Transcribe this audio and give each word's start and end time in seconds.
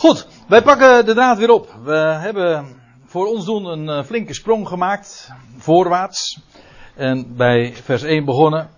Goed, 0.00 0.26
wij 0.48 0.62
pakken 0.62 1.06
de 1.06 1.14
draad 1.14 1.38
weer 1.38 1.50
op. 1.50 1.74
We 1.82 1.96
hebben 1.96 2.80
voor 3.04 3.26
ons 3.26 3.44
doen 3.44 3.64
een 3.64 3.88
eh, 3.88 4.04
flinke 4.04 4.34
sprong 4.34 4.68
gemaakt, 4.68 5.32
voorwaarts. 5.56 6.40
En 6.94 7.36
bij 7.36 7.72
vers 7.74 8.02
1 8.02 8.24
begonnen 8.24 8.70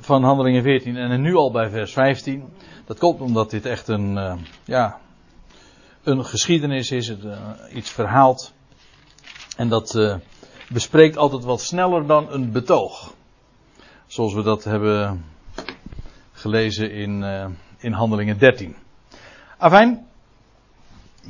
van 0.00 0.22
Handelingen 0.24 0.62
14 0.62 0.96
en 0.96 1.20
nu 1.20 1.34
al 1.34 1.50
bij 1.50 1.70
vers 1.70 1.92
15. 1.92 2.48
Dat 2.84 2.98
komt 2.98 3.20
omdat 3.20 3.50
dit 3.50 3.66
echt 3.66 3.88
een, 3.88 4.16
uh, 4.16 4.34
ja, 4.64 5.00
een 6.02 6.24
geschiedenis 6.24 6.90
is, 6.90 7.08
het, 7.08 7.24
iets 7.72 7.90
verhaald. 7.90 8.52
En 9.56 9.68
dat 9.68 10.18
bespreekt 10.68 11.16
altijd 11.16 11.44
wat 11.44 11.60
sneller 11.60 12.06
dan 12.06 12.32
een 12.32 12.52
betoog. 12.52 13.14
Zoals 14.06 14.34
we 14.34 14.42
dat 14.42 14.64
hebben 14.64 15.24
gelezen 16.32 16.90
in, 16.90 17.24
in 17.78 17.92
Handelingen 17.92 18.38
13. 18.38 18.76
Afijn, 19.60 20.06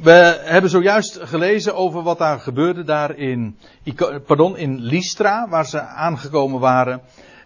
we 0.02 0.41
hebben 0.45 0.70
zojuist 0.70 1.19
gelezen 1.23 1.74
over 1.74 2.02
wat 2.02 2.19
daar 2.19 2.41
gebeurde 2.41 2.84
daar 2.84 3.16
in, 3.16 3.59
pardon, 4.27 4.56
in 4.56 4.80
Lystra, 4.80 5.48
waar 5.48 5.66
ze 5.66 5.80
aangekomen 5.80 6.60
waren. 6.60 7.00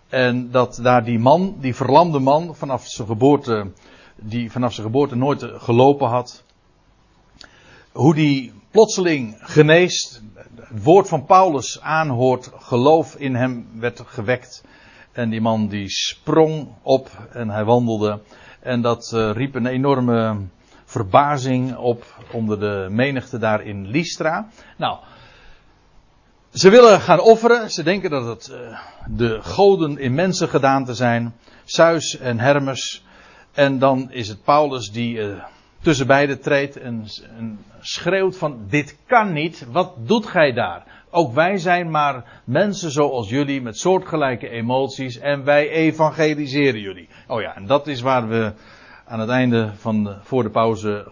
En 0.08 0.50
dat 0.50 0.78
daar 0.82 1.04
die 1.04 1.18
man, 1.18 1.56
die 1.60 1.74
verlamde 1.74 2.18
man, 2.18 2.56
vanaf 2.56 2.86
zijn 2.86 3.08
geboorte, 3.08 3.72
die 4.16 4.50
vanaf 4.50 4.72
zijn 4.72 4.86
geboorte 4.86 5.16
nooit 5.16 5.44
gelopen 5.44 6.08
had. 6.08 6.44
Hoe 7.92 8.14
die 8.14 8.52
plotseling 8.70 9.36
geneest, 9.40 10.22
het 10.54 10.82
woord 10.82 11.08
van 11.08 11.24
Paulus 11.24 11.80
aanhoort, 11.80 12.50
geloof 12.58 13.16
in 13.16 13.34
hem 13.34 13.68
werd 13.74 14.02
gewekt. 14.06 14.64
En 15.12 15.30
die 15.30 15.40
man 15.40 15.68
die 15.68 15.88
sprong 15.88 16.68
op 16.82 17.10
en 17.32 17.50
hij 17.50 17.64
wandelde. 17.64 18.20
En 18.60 18.80
dat 18.80 19.12
uh, 19.14 19.30
riep 19.32 19.54
een 19.54 19.66
enorme 19.66 20.36
verbazing 20.92 21.76
op 21.76 22.04
onder 22.32 22.60
de 22.60 22.86
menigte 22.90 23.38
daar 23.38 23.62
in 23.62 23.86
Lystra. 23.86 24.48
Nou, 24.76 24.98
ze 26.52 26.70
willen 26.70 27.00
gaan 27.00 27.20
offeren. 27.20 27.70
Ze 27.70 27.82
denken 27.82 28.10
dat 28.10 28.26
het 28.26 28.52
uh, 28.52 28.78
de 29.06 29.42
goden 29.42 29.98
in 29.98 30.14
mensengedaante 30.14 30.94
zijn. 30.94 31.34
Zeus 31.64 32.18
en 32.18 32.38
Hermes. 32.38 33.04
En 33.52 33.78
dan 33.78 34.10
is 34.10 34.28
het 34.28 34.44
Paulus 34.44 34.90
die 34.90 35.16
uh, 35.16 35.44
tussen 35.80 36.06
beiden 36.06 36.40
treedt 36.40 36.76
en, 36.76 37.04
en, 37.38 37.58
schreeuwt 37.80 38.36
van 38.36 38.64
dit 38.68 38.96
kan 39.06 39.32
niet. 39.32 39.66
Wat 39.70 39.94
doet 39.98 40.26
gij 40.26 40.52
daar? 40.52 41.04
Ook 41.10 41.34
wij 41.34 41.58
zijn 41.58 41.90
maar 41.90 42.40
mensen 42.44 42.90
zoals 42.90 43.28
jullie 43.28 43.62
met 43.62 43.78
soortgelijke 43.78 44.48
emoties 44.48 45.18
en 45.18 45.44
wij 45.44 45.70
evangeliseren 45.70 46.80
jullie. 46.80 47.08
Oh 47.26 47.40
ja, 47.40 47.56
en 47.56 47.66
dat 47.66 47.86
is 47.86 48.00
waar 48.00 48.28
we 48.28 48.52
aan 49.12 49.20
het 49.20 49.28
einde 49.28 49.72
van 49.76 50.04
de, 50.04 50.16
voor 50.22 50.42
de 50.42 50.50
pauze 50.50 51.06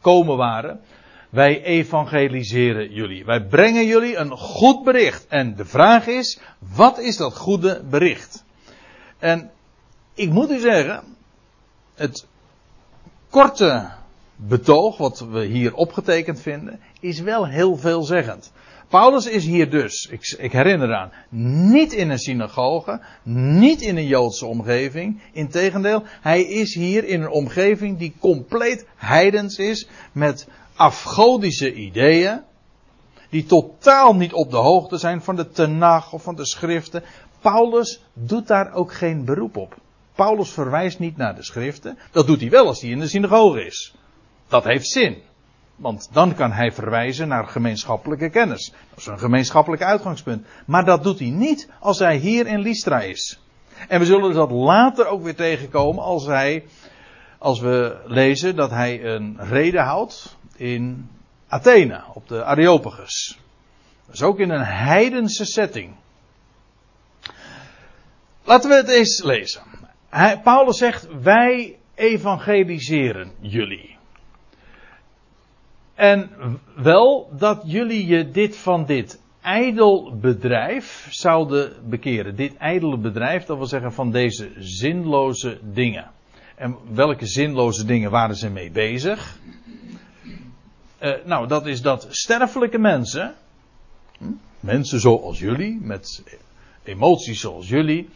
komen 0.00 0.36
waren. 0.36 0.80
Wij 1.30 1.62
evangeliseren 1.62 2.92
jullie. 2.92 3.24
Wij 3.24 3.46
brengen 3.46 3.86
jullie 3.86 4.16
een 4.16 4.30
goed 4.30 4.84
bericht. 4.84 5.26
En 5.28 5.56
de 5.56 5.64
vraag 5.64 6.06
is, 6.06 6.40
wat 6.58 6.98
is 6.98 7.16
dat 7.16 7.36
goede 7.36 7.82
bericht? 7.90 8.44
En 9.18 9.50
ik 10.14 10.30
moet 10.30 10.50
u 10.50 10.58
zeggen, 10.58 11.04
het 11.94 12.26
korte 13.30 13.90
betoog 14.36 14.96
wat 14.96 15.26
we 15.30 15.44
hier 15.44 15.74
opgetekend 15.74 16.40
vinden, 16.40 16.80
is 17.00 17.20
wel 17.20 17.46
heel 17.46 17.76
veelzeggend. 17.76 18.52
Paulus 18.88 19.26
is 19.26 19.44
hier 19.44 19.70
dus, 19.70 20.08
ik, 20.10 20.36
ik, 20.38 20.52
herinner 20.52 20.94
aan, 20.94 21.12
niet 21.70 21.92
in 21.92 22.10
een 22.10 22.18
synagoge, 22.18 23.00
niet 23.22 23.80
in 23.80 23.96
een 23.96 24.06
Joodse 24.06 24.46
omgeving. 24.46 25.20
Integendeel, 25.32 26.02
hij 26.20 26.42
is 26.42 26.74
hier 26.74 27.04
in 27.04 27.22
een 27.22 27.30
omgeving 27.30 27.98
die 27.98 28.14
compleet 28.20 28.86
heidens 28.96 29.58
is, 29.58 29.88
met 30.12 30.48
afgodische 30.74 31.74
ideeën, 31.74 32.40
die 33.30 33.44
totaal 33.44 34.14
niet 34.14 34.32
op 34.32 34.50
de 34.50 34.56
hoogte 34.56 34.98
zijn 34.98 35.22
van 35.22 35.36
de 35.36 35.50
Tenach 35.50 36.12
of 36.12 36.22
van 36.22 36.34
de 36.34 36.46
schriften. 36.46 37.02
Paulus 37.40 38.02
doet 38.12 38.46
daar 38.46 38.72
ook 38.72 38.92
geen 38.92 39.24
beroep 39.24 39.56
op. 39.56 39.76
Paulus 40.14 40.50
verwijst 40.50 40.98
niet 40.98 41.16
naar 41.16 41.34
de 41.34 41.44
schriften. 41.44 41.98
Dat 42.10 42.26
doet 42.26 42.40
hij 42.40 42.50
wel 42.50 42.66
als 42.66 42.80
hij 42.80 42.90
in 42.90 42.98
de 42.98 43.08
synagoge 43.08 43.66
is. 43.66 43.94
Dat 44.48 44.64
heeft 44.64 44.86
zin. 44.86 45.22
Want 45.78 46.08
dan 46.12 46.34
kan 46.34 46.52
hij 46.52 46.72
verwijzen 46.72 47.28
naar 47.28 47.46
gemeenschappelijke 47.46 48.30
kennis. 48.30 48.72
Dat 48.90 48.98
is 48.98 49.06
een 49.06 49.18
gemeenschappelijk 49.18 49.82
uitgangspunt. 49.82 50.46
Maar 50.66 50.84
dat 50.84 51.02
doet 51.02 51.18
hij 51.18 51.30
niet 51.30 51.70
als 51.80 51.98
hij 51.98 52.16
hier 52.16 52.46
in 52.46 52.60
Lystra 52.60 53.00
is. 53.00 53.40
En 53.88 53.98
we 53.98 54.06
zullen 54.06 54.34
dat 54.34 54.50
later 54.50 55.06
ook 55.06 55.22
weer 55.22 55.34
tegenkomen 55.34 56.02
als 56.02 56.26
hij, 56.26 56.64
als 57.38 57.60
we 57.60 58.02
lezen 58.04 58.56
dat 58.56 58.70
hij 58.70 59.04
een 59.04 59.36
reden 59.40 59.84
houdt 59.84 60.36
in 60.56 61.10
Athene, 61.48 62.02
op 62.14 62.28
de 62.28 62.44
Areopagus. 62.44 63.38
Dus 64.10 64.22
ook 64.22 64.38
in 64.38 64.50
een 64.50 64.64
heidense 64.64 65.44
setting. 65.44 65.94
Laten 68.44 68.70
we 68.70 68.76
het 68.76 68.88
eens 68.88 69.22
lezen. 69.22 69.62
Paulus 70.42 70.78
zegt, 70.78 71.08
wij 71.22 71.78
evangeliseren 71.94 73.32
jullie. 73.40 73.97
En 75.98 76.30
wel 76.74 77.30
dat 77.38 77.62
jullie 77.64 78.06
je 78.06 78.30
dit 78.30 78.56
van 78.56 78.86
dit 78.86 79.20
ijdel 79.40 80.16
bedrijf 80.20 81.06
zouden 81.10 81.72
bekeren. 81.88 82.36
Dit 82.36 82.56
ijdele 82.56 82.98
bedrijf, 82.98 83.44
dat 83.44 83.56
wil 83.56 83.66
zeggen 83.66 83.92
van 83.92 84.10
deze 84.10 84.50
zinloze 84.58 85.58
dingen. 85.62 86.10
En 86.54 86.76
welke 86.92 87.26
zinloze 87.26 87.84
dingen 87.84 88.10
waren 88.10 88.36
ze 88.36 88.50
mee 88.50 88.70
bezig? 88.70 89.38
Uh, 91.02 91.12
nou, 91.24 91.46
dat 91.46 91.66
is 91.66 91.82
dat 91.82 92.06
sterfelijke 92.10 92.78
mensen, 92.78 93.34
mensen 94.60 95.00
zoals 95.00 95.38
jullie, 95.38 95.78
met 95.80 96.22
emoties 96.82 97.40
zoals 97.40 97.68
jullie, 97.68 98.08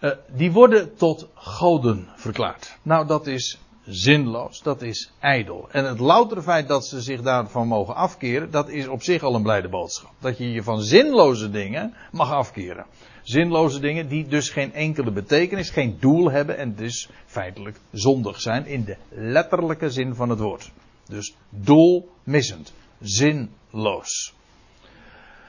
uh, 0.00 0.10
die 0.28 0.52
worden 0.52 0.96
tot 0.96 1.28
goden 1.34 2.08
verklaard. 2.14 2.78
Nou, 2.82 3.06
dat 3.06 3.26
is 3.26 3.58
zinloos, 3.86 4.62
dat 4.62 4.82
is 4.82 5.12
ijdel. 5.20 5.68
En 5.70 5.84
het 5.84 5.98
loutere 5.98 6.42
feit 6.42 6.68
dat 6.68 6.86
ze 6.86 7.00
zich 7.00 7.22
daarvan 7.22 7.68
mogen 7.68 7.94
afkeren, 7.94 8.50
dat 8.50 8.68
is 8.68 8.88
op 8.88 9.02
zich 9.02 9.22
al 9.22 9.34
een 9.34 9.42
blijde 9.42 9.68
boodschap. 9.68 10.12
Dat 10.18 10.38
je 10.38 10.52
je 10.52 10.62
van 10.62 10.82
zinloze 10.82 11.50
dingen 11.50 11.94
mag 12.12 12.32
afkeren. 12.32 12.86
Zinloze 13.22 13.80
dingen 13.80 14.08
die 14.08 14.26
dus 14.26 14.50
geen 14.50 14.74
enkele 14.74 15.10
betekenis, 15.10 15.70
geen 15.70 15.96
doel 16.00 16.30
hebben 16.30 16.58
en 16.58 16.74
dus 16.74 17.08
feitelijk 17.26 17.78
zondig 17.92 18.40
zijn 18.40 18.66
in 18.66 18.84
de 18.84 18.96
letterlijke 19.08 19.90
zin 19.90 20.14
van 20.14 20.28
het 20.28 20.38
woord. 20.38 20.70
Dus 21.08 21.34
doelmissend, 21.48 22.72
zinloos. 23.00 24.34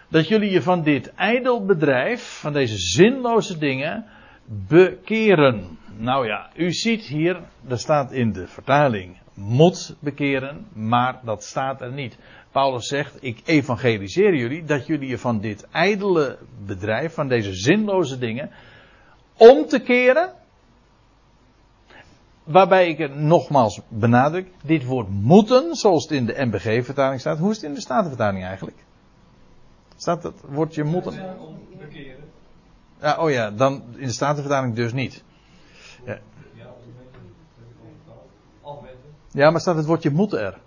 Dat 0.10 0.28
jullie 0.28 0.52
je 0.52 0.62
van 0.62 0.84
dit 0.84 1.14
ijdel 1.14 1.66
bedrijf, 1.66 2.40
van 2.40 2.54
deze 2.54 2.78
zinloze 2.78 3.58
dingen, 3.58 4.06
bekeren. 4.46 5.78
Nou 5.98 6.28
ja, 6.28 6.50
u 6.56 6.72
ziet 6.72 7.02
hier, 7.02 7.42
er 7.68 7.80
staat 7.80 8.12
in 8.12 8.32
de 8.32 8.48
vertaling 8.48 9.18
moet 9.34 9.96
bekeren, 10.00 10.68
maar 10.74 11.20
dat 11.24 11.44
staat 11.44 11.82
er 11.82 11.92
niet. 11.92 12.18
Paulus 12.52 12.88
zegt, 12.88 13.18
ik 13.24 13.42
evangeliseer 13.46 14.36
jullie 14.36 14.64
dat 14.64 14.88
jullie 14.88 15.10
je 15.10 15.18
van 15.18 15.40
dit 15.40 15.68
ijdele 15.72 16.38
bedrijf, 16.66 17.14
van 17.14 17.28
deze 17.28 17.54
zinloze 17.54 18.18
dingen, 18.18 18.50
om 19.38 19.66
te 19.66 19.80
keren. 19.80 20.34
Waarbij 22.44 22.88
ik 22.88 22.98
het 22.98 23.16
nogmaals 23.16 23.82
benadruk, 23.88 24.48
dit 24.64 24.86
woord 24.86 25.10
moeten, 25.10 25.76
zoals 25.76 26.04
het 26.04 26.12
in 26.12 26.26
de 26.26 26.46
MBG-vertaling 26.46 27.20
staat. 27.20 27.38
Hoe 27.38 27.50
is 27.50 27.56
het 27.56 27.66
in 27.66 27.74
de 27.74 27.82
Statenvertaling 27.82 28.44
eigenlijk? 28.44 28.78
Staat 29.96 30.22
dat 30.22 30.44
woordje 30.48 30.84
moeten? 30.84 31.14
Ja, 33.02 33.18
oh 33.18 33.32
ja, 33.32 33.52
dan 33.52 33.84
in 33.96 34.08
de 34.08 34.14
Statenvertaling 34.14 34.76
dus 34.76 34.94
niet. 34.94 35.24
Ja, 39.38 39.50
maar 39.50 39.62
staat 39.62 39.76
het 39.76 39.86
woordje 39.86 40.10
moeten 40.10 40.40
er? 40.40 40.58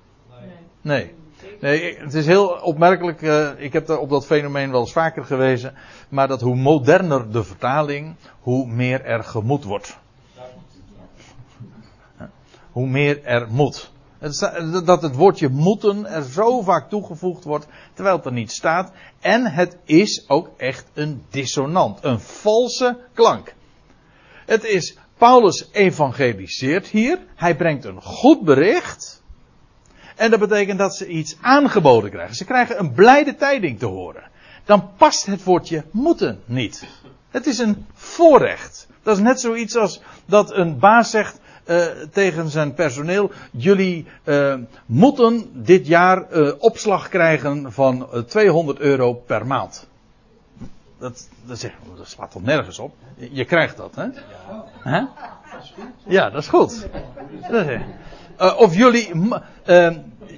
Nee. 0.80 1.14
Nee, 1.60 1.98
het 1.98 2.14
is 2.14 2.26
heel 2.26 2.46
opmerkelijk. 2.46 3.22
Uh, 3.22 3.50
ik 3.56 3.72
heb 3.72 3.90
op 3.90 4.10
dat 4.10 4.26
fenomeen 4.26 4.70
wel 4.70 4.80
eens 4.80 4.92
vaker 4.92 5.24
gewezen. 5.24 5.74
Maar 6.08 6.28
dat 6.28 6.40
hoe 6.40 6.56
moderner 6.56 7.32
de 7.32 7.44
vertaling, 7.44 8.14
hoe 8.40 8.66
meer 8.66 9.04
er 9.04 9.24
gemoed 9.24 9.64
wordt. 9.64 9.98
Hoe 12.72 12.86
meer 12.86 13.24
er 13.24 13.46
moet. 13.50 13.90
Dat 14.84 15.02
het 15.02 15.14
woordje 15.14 15.48
moeten 15.48 16.06
er 16.06 16.22
zo 16.22 16.60
vaak 16.62 16.88
toegevoegd 16.88 17.44
wordt, 17.44 17.66
terwijl 17.94 18.16
het 18.16 18.26
er 18.26 18.32
niet 18.32 18.52
staat. 18.52 18.92
En 19.20 19.46
het 19.46 19.76
is 19.84 20.28
ook 20.28 20.50
echt 20.56 20.86
een 20.94 21.24
dissonant, 21.30 22.04
een 22.04 22.20
valse 22.20 22.98
klank. 23.14 23.54
Het 24.46 24.64
is, 24.64 24.98
Paulus 25.20 25.68
evangeliseert 25.72 26.86
hier, 26.86 27.18
hij 27.34 27.56
brengt 27.56 27.84
een 27.84 28.02
goed 28.02 28.40
bericht. 28.44 29.22
En 30.16 30.30
dat 30.30 30.40
betekent 30.40 30.78
dat 30.78 30.96
ze 30.96 31.06
iets 31.06 31.36
aangeboden 31.40 32.10
krijgen. 32.10 32.34
Ze 32.34 32.44
krijgen 32.44 32.78
een 32.78 32.92
blijde 32.92 33.34
tijding 33.34 33.78
te 33.78 33.86
horen. 33.86 34.22
Dan 34.64 34.90
past 34.96 35.26
het 35.26 35.44
woordje 35.44 35.84
moeten 35.90 36.40
niet. 36.44 36.86
Het 37.30 37.46
is 37.46 37.58
een 37.58 37.86
voorrecht. 37.94 38.88
Dat 39.02 39.16
is 39.16 39.22
net 39.22 39.40
zoiets 39.40 39.76
als 39.76 40.00
dat 40.26 40.52
een 40.54 40.78
baas 40.78 41.10
zegt, 41.10 41.40
uh, 41.66 41.86
tegen 42.12 42.48
zijn 42.48 42.74
personeel: 42.74 43.30
jullie 43.50 44.06
uh, 44.24 44.54
moeten 44.86 45.50
dit 45.52 45.86
jaar 45.86 46.32
uh, 46.32 46.52
opslag 46.58 47.08
krijgen 47.08 47.72
van 47.72 48.08
200 48.26 48.78
euro 48.78 49.12
per 49.12 49.46
maand. 49.46 49.89
Dat, 51.00 51.28
dat, 51.46 51.70
dat 51.96 52.08
slaat 52.08 52.30
toch 52.30 52.42
nergens 52.42 52.78
op? 52.78 52.94
Je, 53.16 53.44
krijgt 53.44 53.76
dat, 53.76 53.94
hè? 53.94 54.08
Ja. 56.06 56.30
Dat 56.30 56.42
is 56.42 56.48
goed. 56.48 56.88
Dat 57.50 57.66
is, 57.66 57.80
of 58.56 58.74
jullie, 58.76 59.12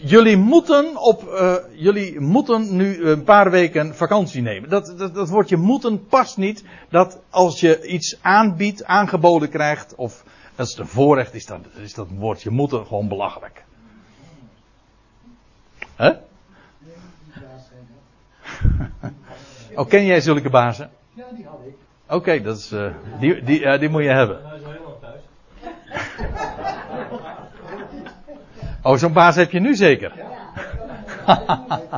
jullie 0.03 0.37
moeten 0.37 0.97
op, 0.97 1.23
uh, 1.23 1.55
jullie 1.75 2.21
moeten 2.21 2.77
nu 2.77 3.05
een 3.05 3.25
paar 3.25 3.51
weken 3.51 3.95
vakantie 3.95 4.43
nemen. 4.43 4.69
Dat, 4.69 4.95
dat, 4.99 5.15
dat 5.15 5.29
woordje 5.29 5.57
moeten 5.57 6.07
past 6.07 6.37
niet. 6.37 6.65
Dat 6.89 7.21
als 7.31 7.61
je 7.61 7.87
iets 7.87 8.19
aanbiedt, 8.21 8.85
aangeboden 8.85 9.49
krijgt, 9.49 9.95
of 9.95 10.25
als 10.57 10.71
het 10.71 10.79
een 10.79 10.87
voorrecht 10.87 11.35
is, 11.35 11.47
dan 11.47 11.65
is 11.75 11.95
dat 11.95 12.09
woordje 12.11 12.51
moeten 12.51 12.87
gewoon 12.87 13.09
belachelijk. 13.09 13.65
Hè? 15.97 16.11
Huh? 16.11 16.17
oh, 19.75 19.89
ken 19.89 20.05
jij 20.05 20.21
zulke 20.21 20.51
bazen? 20.51 20.91
Ja, 21.15 21.25
die 21.35 21.47
had 21.47 21.59
ik. 21.67 21.75
Oké, 22.05 22.15
okay, 22.15 22.43
dat 22.43 22.59
is, 22.59 22.73
uh, 22.73 22.95
die, 23.21 23.43
die, 23.43 23.61
uh, 23.61 23.79
die 23.79 23.89
moet 23.89 24.03
je 24.03 24.09
hebben. 24.09 24.41
Oh, 28.85 28.99
zo'n 28.99 29.13
baas 29.13 29.37
heb 29.37 29.51
je 29.51 29.61
nu 29.61 29.75
zeker? 29.75 30.13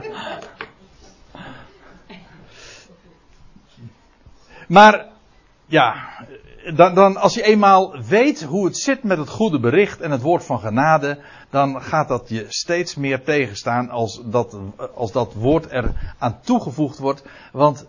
maar, 4.77 5.07
ja, 5.67 5.95
dan, 6.73 6.95
dan, 6.95 7.17
als 7.17 7.35
je 7.35 7.43
eenmaal 7.43 8.03
weet 8.09 8.43
hoe 8.43 8.65
het 8.65 8.77
zit 8.77 9.03
met 9.03 9.19
het 9.19 9.29
goede 9.29 9.61
bericht 9.61 10.01
en 10.01 10.11
het 10.11 10.23
woord 10.23 10.45
van 10.45 10.61
genade, 10.61 11.19
dan 11.51 11.83
gaat 11.83 12.09
dat 12.09 12.29
je 12.29 12.47
steeds 12.49 12.95
meer 12.95 13.25
tegenstaan 13.25 13.91
als 13.91 14.21
dat, 14.25 14.57
als 14.95 15.13
dat 15.13 15.35
woord 15.35 15.73
er 15.73 16.15
aan 16.19 16.41
toegevoegd 16.41 16.99
wordt. 16.99 17.25
Want 17.53 17.87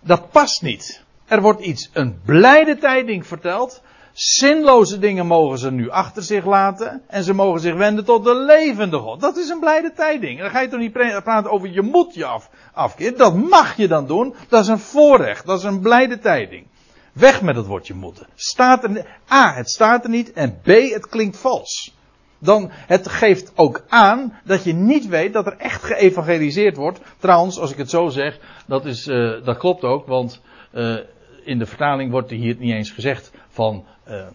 dat 0.00 0.30
past 0.30 0.62
niet. 0.62 1.02
Er 1.24 1.40
wordt 1.40 1.60
iets, 1.60 1.90
een 1.92 2.20
blijde 2.24 2.78
tijding 2.78 3.26
verteld. 3.26 3.82
Zinloze 4.12 4.98
dingen 4.98 5.26
mogen 5.26 5.58
ze 5.58 5.70
nu 5.70 5.90
achter 5.90 6.22
zich 6.22 6.44
laten. 6.44 7.02
En 7.06 7.24
ze 7.24 7.34
mogen 7.34 7.60
zich 7.60 7.74
wenden 7.74 8.04
tot 8.04 8.24
de 8.24 8.34
levende 8.34 8.98
God. 8.98 9.20
Dat 9.20 9.36
is 9.36 9.48
een 9.48 9.60
blijde 9.60 9.92
tijding. 9.92 10.40
Dan 10.40 10.50
ga 10.50 10.60
je 10.60 10.68
toch 10.68 10.80
niet 10.80 10.92
praten 10.92 11.50
over 11.50 11.70
je 11.70 11.82
moet 11.82 12.14
je 12.14 12.24
af, 12.24 12.50
afkeren. 12.72 13.18
Dat 13.18 13.36
mag 13.36 13.76
je 13.76 13.88
dan 13.88 14.06
doen. 14.06 14.34
Dat 14.48 14.62
is 14.62 14.68
een 14.68 14.78
voorrecht. 14.78 15.46
Dat 15.46 15.58
is 15.58 15.64
een 15.64 15.80
blijde 15.80 16.18
tijding. 16.18 16.66
Weg 17.14 17.42
met 17.42 17.56
het 17.56 17.66
woordje 17.66 17.94
moeten. 17.94 18.26
Staat 18.34 18.84
er, 18.84 19.06
A, 19.32 19.54
het 19.54 19.70
staat 19.70 20.04
er 20.04 20.10
niet. 20.10 20.32
En 20.32 20.60
B, 20.62 20.66
het 20.66 21.08
klinkt 21.08 21.36
vals. 21.36 21.94
Dan, 22.38 22.70
het 22.70 23.08
geeft 23.08 23.52
ook 23.54 23.84
aan 23.88 24.40
dat 24.44 24.64
je 24.64 24.72
niet 24.72 25.06
weet 25.06 25.32
dat 25.32 25.46
er 25.46 25.56
echt 25.56 25.84
geëvangeliseerd 25.84 26.76
wordt. 26.76 27.00
Trouwens, 27.18 27.58
als 27.58 27.72
ik 27.72 27.78
het 27.78 27.90
zo 27.90 28.08
zeg, 28.08 28.38
dat, 28.66 28.84
is, 28.84 29.06
uh, 29.06 29.44
dat 29.44 29.56
klopt 29.56 29.82
ook. 29.82 30.06
Want 30.06 30.40
uh, 30.72 30.98
in 31.44 31.58
de 31.58 31.66
vertaling 31.66 32.10
wordt 32.10 32.30
hier 32.30 32.56
niet 32.58 32.72
eens 32.72 32.90
gezegd 32.90 33.30
van 33.48 33.84
uh, 34.08 34.26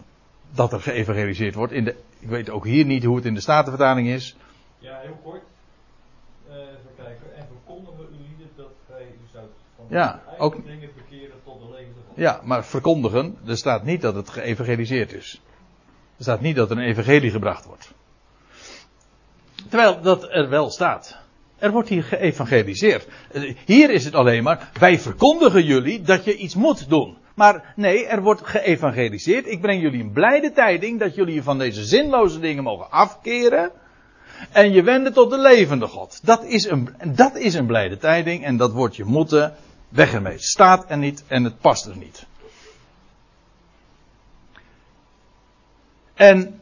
dat 0.54 0.72
er 0.72 0.80
geëvangeliseerd 0.80 1.54
wordt. 1.54 1.72
In 1.72 1.84
de, 1.84 1.96
ik 2.18 2.28
weet 2.28 2.50
ook 2.50 2.64
hier 2.64 2.84
niet 2.84 3.04
hoe 3.04 3.16
het 3.16 3.24
in 3.24 3.34
de 3.34 3.40
Statenvertaling 3.40 4.08
is. 4.08 4.36
Ja, 4.78 4.98
heel 5.02 5.18
kort. 5.22 5.42
Even 6.48 6.94
kijken. 6.96 7.36
En 7.36 7.46
verkondigen 7.46 8.06
u 8.12 8.46
dat 8.56 8.72
gij 8.88 9.02
u 9.02 9.28
zou 9.32 9.44
van 9.76 9.86
ja, 9.88 10.22
ook, 10.38 10.66
dingen 10.66 10.90
verkeren 10.94 11.36
tot 11.44 11.60
de 11.60 11.70
levende 11.70 11.94
God. 11.94 11.99
Ja, 12.14 12.40
maar 12.44 12.64
verkondigen, 12.64 13.36
er 13.46 13.56
staat 13.56 13.84
niet 13.84 14.00
dat 14.00 14.14
het 14.14 14.28
geëvangeliseerd 14.28 15.12
is. 15.12 15.40
Er 16.16 16.22
staat 16.22 16.40
niet 16.40 16.56
dat 16.56 16.70
er 16.70 16.76
een 16.76 16.88
evangelie 16.88 17.30
gebracht 17.30 17.64
wordt. 17.64 17.92
Terwijl 19.68 20.00
dat 20.00 20.28
er 20.30 20.48
wel 20.48 20.70
staat. 20.70 21.18
Er 21.58 21.70
wordt 21.70 21.88
hier 21.88 22.02
geëvangeliseerd. 22.02 23.06
Hier 23.64 23.90
is 23.90 24.04
het 24.04 24.14
alleen 24.14 24.42
maar, 24.42 24.70
wij 24.78 24.98
verkondigen 24.98 25.64
jullie 25.64 26.02
dat 26.02 26.24
je 26.24 26.36
iets 26.36 26.54
moet 26.54 26.88
doen. 26.88 27.16
Maar 27.34 27.72
nee, 27.76 28.06
er 28.06 28.22
wordt 28.22 28.46
geëvangeliseerd. 28.46 29.46
Ik 29.46 29.60
breng 29.60 29.82
jullie 29.82 30.00
een 30.00 30.12
blijde 30.12 30.52
tijding 30.52 30.98
dat 30.98 31.14
jullie 31.14 31.34
je 31.34 31.42
van 31.42 31.58
deze 31.58 31.84
zinloze 31.84 32.40
dingen 32.40 32.62
mogen 32.62 32.90
afkeren. 32.90 33.70
En 34.52 34.72
je 34.72 34.82
wenden 34.82 35.12
tot 35.12 35.30
de 35.30 35.38
levende 35.38 35.86
God. 35.86 36.20
Dat 36.22 36.44
is 36.44 36.64
een, 36.64 36.88
dat 37.14 37.36
is 37.36 37.54
een 37.54 37.66
blijde 37.66 37.96
tijding 37.96 38.44
en 38.44 38.56
dat 38.56 38.72
wordt 38.72 38.96
je 38.96 39.04
moeten 39.04 39.54
weg 39.90 40.12
ermee. 40.12 40.38
Staat 40.38 40.90
er 40.90 40.98
niet 40.98 41.24
en 41.26 41.44
het 41.44 41.58
past 41.58 41.86
er 41.86 41.96
niet. 41.96 42.26
En 46.14 46.60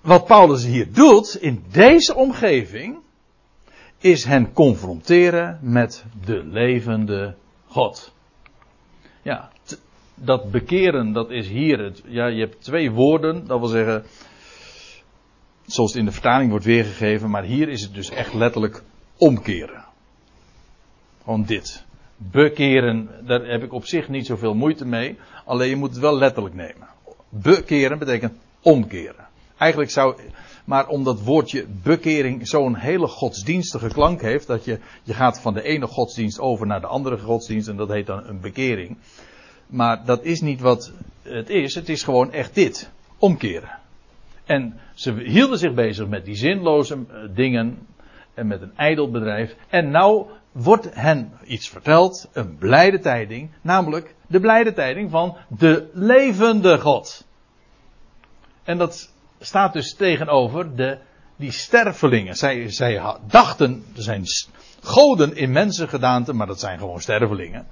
wat 0.00 0.26
Paulus 0.26 0.64
hier 0.64 0.92
doet 0.92 1.36
in 1.40 1.64
deze 1.70 2.14
omgeving 2.14 2.98
is 3.98 4.24
hen 4.24 4.52
confronteren 4.52 5.58
met 5.62 6.04
de 6.24 6.44
levende 6.44 7.34
God. 7.66 8.12
Ja, 9.22 9.50
dat 10.14 10.50
bekeren, 10.50 11.12
dat 11.12 11.30
is 11.30 11.48
hier 11.48 11.78
het. 11.78 12.02
Ja, 12.06 12.26
je 12.26 12.40
hebt 12.40 12.64
twee 12.64 12.90
woorden, 12.90 13.46
dat 13.46 13.58
wil 13.58 13.68
zeggen. 13.68 14.04
Zoals 15.66 15.90
het 15.90 16.00
in 16.00 16.06
de 16.06 16.12
vertaling 16.12 16.50
wordt 16.50 16.64
weergegeven, 16.64 17.30
maar 17.30 17.44
hier 17.44 17.68
is 17.68 17.82
het 17.82 17.94
dus 17.94 18.10
echt 18.10 18.34
letterlijk 18.34 18.82
omkeren. 19.16 19.84
Gewoon 21.24 21.44
dit. 21.44 21.84
Bekeren, 22.30 23.08
daar 23.26 23.44
heb 23.44 23.62
ik 23.62 23.72
op 23.72 23.86
zich 23.86 24.08
niet 24.08 24.26
zoveel 24.26 24.54
moeite 24.54 24.86
mee. 24.86 25.18
Alleen 25.44 25.68
je 25.68 25.76
moet 25.76 25.90
het 25.90 25.98
wel 25.98 26.16
letterlijk 26.16 26.54
nemen. 26.54 26.88
Bekeren 27.28 27.98
betekent 27.98 28.32
omkeren. 28.62 29.26
Eigenlijk 29.58 29.90
zou, 29.90 30.16
maar 30.64 30.88
omdat 30.88 31.22
woordje 31.22 31.66
bekering 31.82 32.48
zo'n 32.48 32.74
hele 32.74 33.06
godsdienstige 33.06 33.88
klank 33.88 34.20
heeft, 34.20 34.46
dat 34.46 34.64
je, 34.64 34.78
je 35.02 35.14
gaat 35.14 35.40
van 35.40 35.54
de 35.54 35.62
ene 35.62 35.86
godsdienst 35.86 36.40
over 36.40 36.66
naar 36.66 36.80
de 36.80 36.86
andere 36.86 37.18
godsdienst 37.18 37.68
en 37.68 37.76
dat 37.76 37.88
heet 37.88 38.06
dan 38.06 38.26
een 38.26 38.40
bekering. 38.40 38.96
Maar 39.66 40.04
dat 40.04 40.24
is 40.24 40.40
niet 40.40 40.60
wat 40.60 40.92
het 41.22 41.50
is. 41.50 41.74
Het 41.74 41.88
is 41.88 42.02
gewoon 42.02 42.32
echt 42.32 42.54
dit. 42.54 42.90
Omkeren. 43.18 43.78
En 44.44 44.80
ze 44.94 45.12
hielden 45.12 45.58
zich 45.58 45.74
bezig 45.74 46.08
met 46.08 46.24
die 46.24 46.34
zinloze 46.34 46.94
eh, 46.94 47.16
dingen. 47.34 47.86
En 48.34 48.46
met 48.46 48.62
een 48.62 48.76
ijdel 48.76 49.10
bedrijf. 49.10 49.54
En 49.68 49.90
nou 49.90 50.26
wordt 50.52 50.94
hen 50.94 51.32
iets 51.44 51.68
verteld. 51.68 52.28
Een 52.32 52.56
blijde 52.56 52.98
tijding. 52.98 53.50
Namelijk 53.60 54.14
de 54.26 54.40
blijde 54.40 54.72
tijding 54.72 55.10
van 55.10 55.36
de 55.48 55.90
levende 55.92 56.78
God. 56.78 57.26
En 58.62 58.78
dat 58.78 59.12
staat 59.40 59.72
dus 59.72 59.94
tegenover 59.94 60.76
de, 60.76 60.98
die 61.36 61.52
stervelingen. 61.52 62.36
Zij, 62.36 62.70
zij 62.70 63.02
dachten, 63.26 63.84
er 63.96 64.02
zijn 64.02 64.24
goden 64.82 65.36
in 65.36 65.52
mensengedaante, 65.52 66.32
maar 66.32 66.46
dat 66.46 66.60
zijn 66.60 66.78
gewoon 66.78 67.00
stervelingen. 67.00 67.66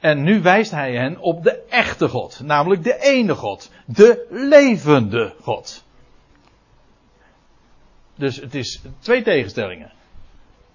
En 0.00 0.22
nu 0.22 0.42
wijst 0.42 0.70
hij 0.70 0.94
hen 0.94 1.18
op 1.18 1.42
de 1.42 1.62
echte 1.68 2.08
God, 2.08 2.40
namelijk 2.42 2.84
de 2.84 2.98
ene 3.00 3.34
God, 3.34 3.70
de 3.86 4.26
levende 4.30 5.34
God. 5.40 5.84
Dus 8.14 8.36
het 8.36 8.54
is 8.54 8.80
twee 8.98 9.22
tegenstellingen. 9.22 9.92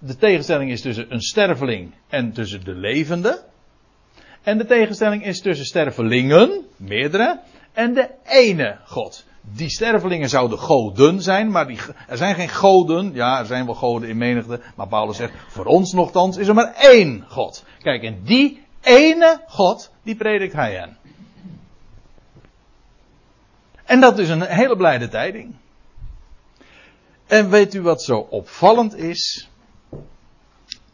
De 0.02 0.16
tegenstelling 0.16 0.70
is 0.70 0.80
tussen 0.80 1.12
een 1.12 1.20
sterveling 1.20 1.94
en 2.08 2.32
tussen 2.32 2.64
de 2.64 2.74
levende. 2.74 3.42
En 4.42 4.58
de 4.58 4.64
tegenstelling 4.64 5.24
is 5.24 5.40
tussen 5.40 5.66
stervelingen, 5.66 6.66
meerdere, 6.76 7.40
en 7.72 7.94
de 7.94 8.10
ene 8.24 8.78
God. 8.84 9.24
Die 9.40 9.68
stervelingen 9.68 10.28
zouden 10.28 10.58
goden 10.58 11.22
zijn, 11.22 11.50
maar 11.50 11.66
die, 11.66 11.78
er 12.08 12.16
zijn 12.16 12.34
geen 12.34 12.48
goden. 12.48 13.14
Ja, 13.14 13.38
er 13.38 13.46
zijn 13.46 13.64
wel 13.64 13.74
goden 13.74 14.08
in 14.08 14.16
menigte. 14.16 14.60
Maar 14.76 14.88
Paulus 14.88 15.16
zegt, 15.16 15.32
voor 15.48 15.64
ons 15.64 15.92
nogthans 15.92 16.36
is 16.36 16.48
er 16.48 16.54
maar 16.54 16.74
één 16.74 17.24
God. 17.28 17.64
Kijk, 17.78 18.02
en 18.02 18.20
die 18.24 18.64
ene 18.80 19.42
God, 19.46 19.90
die 20.02 20.16
predikt 20.16 20.52
hij 20.52 20.80
aan. 20.82 20.96
En 23.84 24.00
dat 24.00 24.18
is 24.18 24.28
een 24.28 24.42
hele 24.42 24.76
blijde 24.76 25.08
tijding. 25.08 25.54
En 27.26 27.50
weet 27.50 27.74
u 27.74 27.82
wat 27.82 28.02
zo 28.02 28.18
opvallend 28.18 28.96
is? 28.96 29.50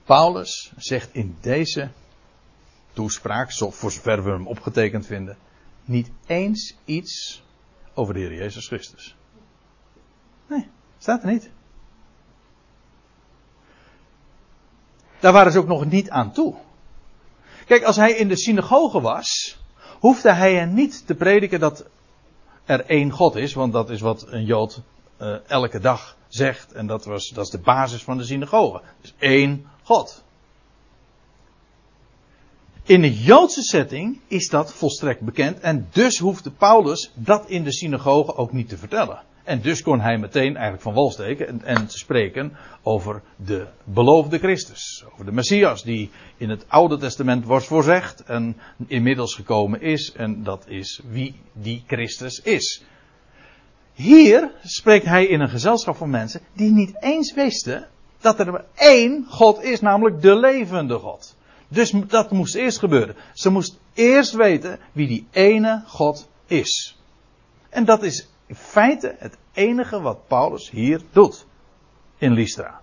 Paulus 0.07 0.73
zegt 0.77 1.15
in 1.15 1.37
deze 1.41 1.91
toespraak, 2.93 3.53
voor 3.53 3.93
zover 3.93 4.25
we 4.25 4.31
hem 4.31 4.47
opgetekend 4.47 5.07
vinden, 5.07 5.37
niet 5.85 6.11
eens 6.27 6.77
iets 6.85 7.43
over 7.95 8.15
de 8.15 8.21
Heer 8.21 8.35
Jezus 8.35 8.67
Christus. 8.67 9.17
Nee, 10.47 10.69
staat 10.99 11.23
er 11.23 11.33
niet. 11.33 11.51
Daar 15.21 15.33
waren 15.33 15.53
ze 15.53 15.59
ook 15.59 15.67
nog 15.67 15.85
niet 15.85 16.11
aan 16.11 16.33
toe. 16.33 16.55
Kijk, 17.67 17.83
als 17.83 17.97
hij 17.97 18.13
in 18.13 18.29
de 18.29 18.37
synagoge 18.37 19.01
was, 19.01 19.59
hoefde 20.01 20.33
hij 20.33 20.55
hen 20.55 20.75
niet 20.75 21.07
te 21.07 21.15
prediken 21.15 21.61
dat 21.61 21.85
er 22.65 22.85
één 22.85 23.11
God 23.11 23.35
is, 23.35 23.55
want 23.55 23.73
dat 23.73 23.91
is 23.91 24.01
wat 24.01 24.27
een 24.29 24.45
Jood 24.45 24.83
uh, 25.23 25.37
elke 25.47 25.81
dag 25.81 26.17
zegt. 26.29 26.73
En 26.73 26.87
dat, 26.87 27.05
was, 27.05 27.29
dat 27.29 27.45
is 27.45 27.51
de 27.51 27.59
basis 27.59 28.03
van 28.03 28.19
de 28.19 28.25
synagoge. 28.25 28.81
Dus 29.01 29.15
één 29.19 29.67
God. 29.83 30.25
In 32.83 33.01
de 33.01 33.15
Joodse 33.15 33.63
setting 33.63 34.21
is 34.27 34.49
dat 34.49 34.73
volstrekt 34.73 35.21
bekend 35.21 35.61
en 35.61 35.89
dus 35.93 36.19
hoefde 36.19 36.51
Paulus 36.51 37.11
dat 37.15 37.49
in 37.49 37.65
de 37.65 37.73
synagoge 37.73 38.37
ook 38.37 38.53
niet 38.53 38.69
te 38.69 38.77
vertellen. 38.77 39.23
En 39.45 39.61
dus 39.61 39.83
kon 39.83 40.01
hij 40.01 40.19
meteen 40.19 40.55
eigenlijk 40.55 40.83
van 40.83 40.95
wal 40.95 41.11
steken 41.11 41.49
en, 41.49 41.63
en 41.63 41.87
te 41.87 41.99
spreken 41.99 42.57
over 42.83 43.23
de 43.37 43.67
beloofde 43.85 44.39
Christus. 44.39 45.05
Over 45.13 45.25
de 45.25 45.33
Messias 45.33 45.83
die 45.83 46.11
in 46.37 46.51
het 46.51 46.65
Oude 46.69 46.97
Testament 46.97 47.45
wordt 47.45 47.67
voorzegd 47.67 48.23
en 48.25 48.57
inmiddels 48.87 49.35
gekomen 49.35 49.81
is. 49.81 50.13
En 50.13 50.43
dat 50.43 50.69
is 50.69 51.01
wie 51.09 51.35
die 51.53 51.85
Christus 51.87 52.41
is. 52.41 52.85
Hier 53.97 54.51
spreekt 54.63 55.05
hij 55.05 55.27
in 55.27 55.41
een 55.41 55.49
gezelschap 55.49 55.97
van 55.97 56.11
mensen 56.11 56.41
die 56.53 56.71
niet 56.71 56.97
eens 57.03 57.35
wisten 57.35 57.89
dat 58.21 58.39
er 58.39 58.53
maar 58.53 58.65
één 58.75 59.27
God 59.29 59.63
is, 59.63 59.81
namelijk 59.81 60.23
de 60.23 60.37
levende 60.37 60.99
God. 60.99 61.37
Dus 61.69 61.91
dat 61.91 62.31
moest 62.31 62.55
eerst 62.55 62.79
gebeuren. 62.79 63.17
Ze 63.33 63.51
moest 63.51 63.79
eerst 63.95 64.33
weten 64.33 64.79
wie 64.93 65.07
die 65.07 65.27
ene 65.31 65.83
God 65.87 66.29
is. 66.47 66.99
En 67.69 67.85
dat 67.85 68.03
is 68.03 68.29
in 68.47 68.55
feite 68.55 69.17
het 69.19 69.37
enige 69.53 70.01
wat 70.01 70.27
Paulus 70.27 70.71
hier 70.71 71.01
doet. 71.13 71.47
In 72.19 72.33
Lystra. 72.33 72.81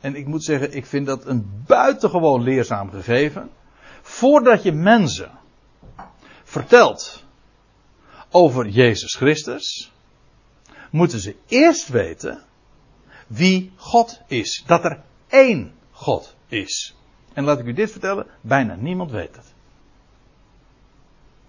En 0.00 0.14
ik 0.14 0.26
moet 0.26 0.44
zeggen, 0.44 0.74
ik 0.74 0.86
vind 0.86 1.06
dat 1.06 1.26
een 1.26 1.62
buitengewoon 1.66 2.42
leerzaam 2.42 2.90
gegeven. 2.90 3.50
Voordat 4.02 4.62
je 4.62 4.72
mensen 4.72 5.30
vertelt 6.44 7.26
over 8.30 8.68
Jezus 8.68 9.14
Christus, 9.14 9.92
moeten 10.90 11.20
ze 11.20 11.36
eerst 11.46 11.88
weten 11.88 12.42
wie 13.26 13.72
God 13.76 14.20
is. 14.26 14.62
Dat 14.66 14.84
er 14.84 15.00
één 15.28 15.72
God 15.90 16.36
is. 16.46 16.96
En 17.32 17.44
laat 17.44 17.58
ik 17.58 17.66
u 17.66 17.72
dit 17.72 17.90
vertellen, 17.90 18.26
bijna 18.40 18.74
niemand 18.74 19.10
weet 19.10 19.36
het. 19.36 19.54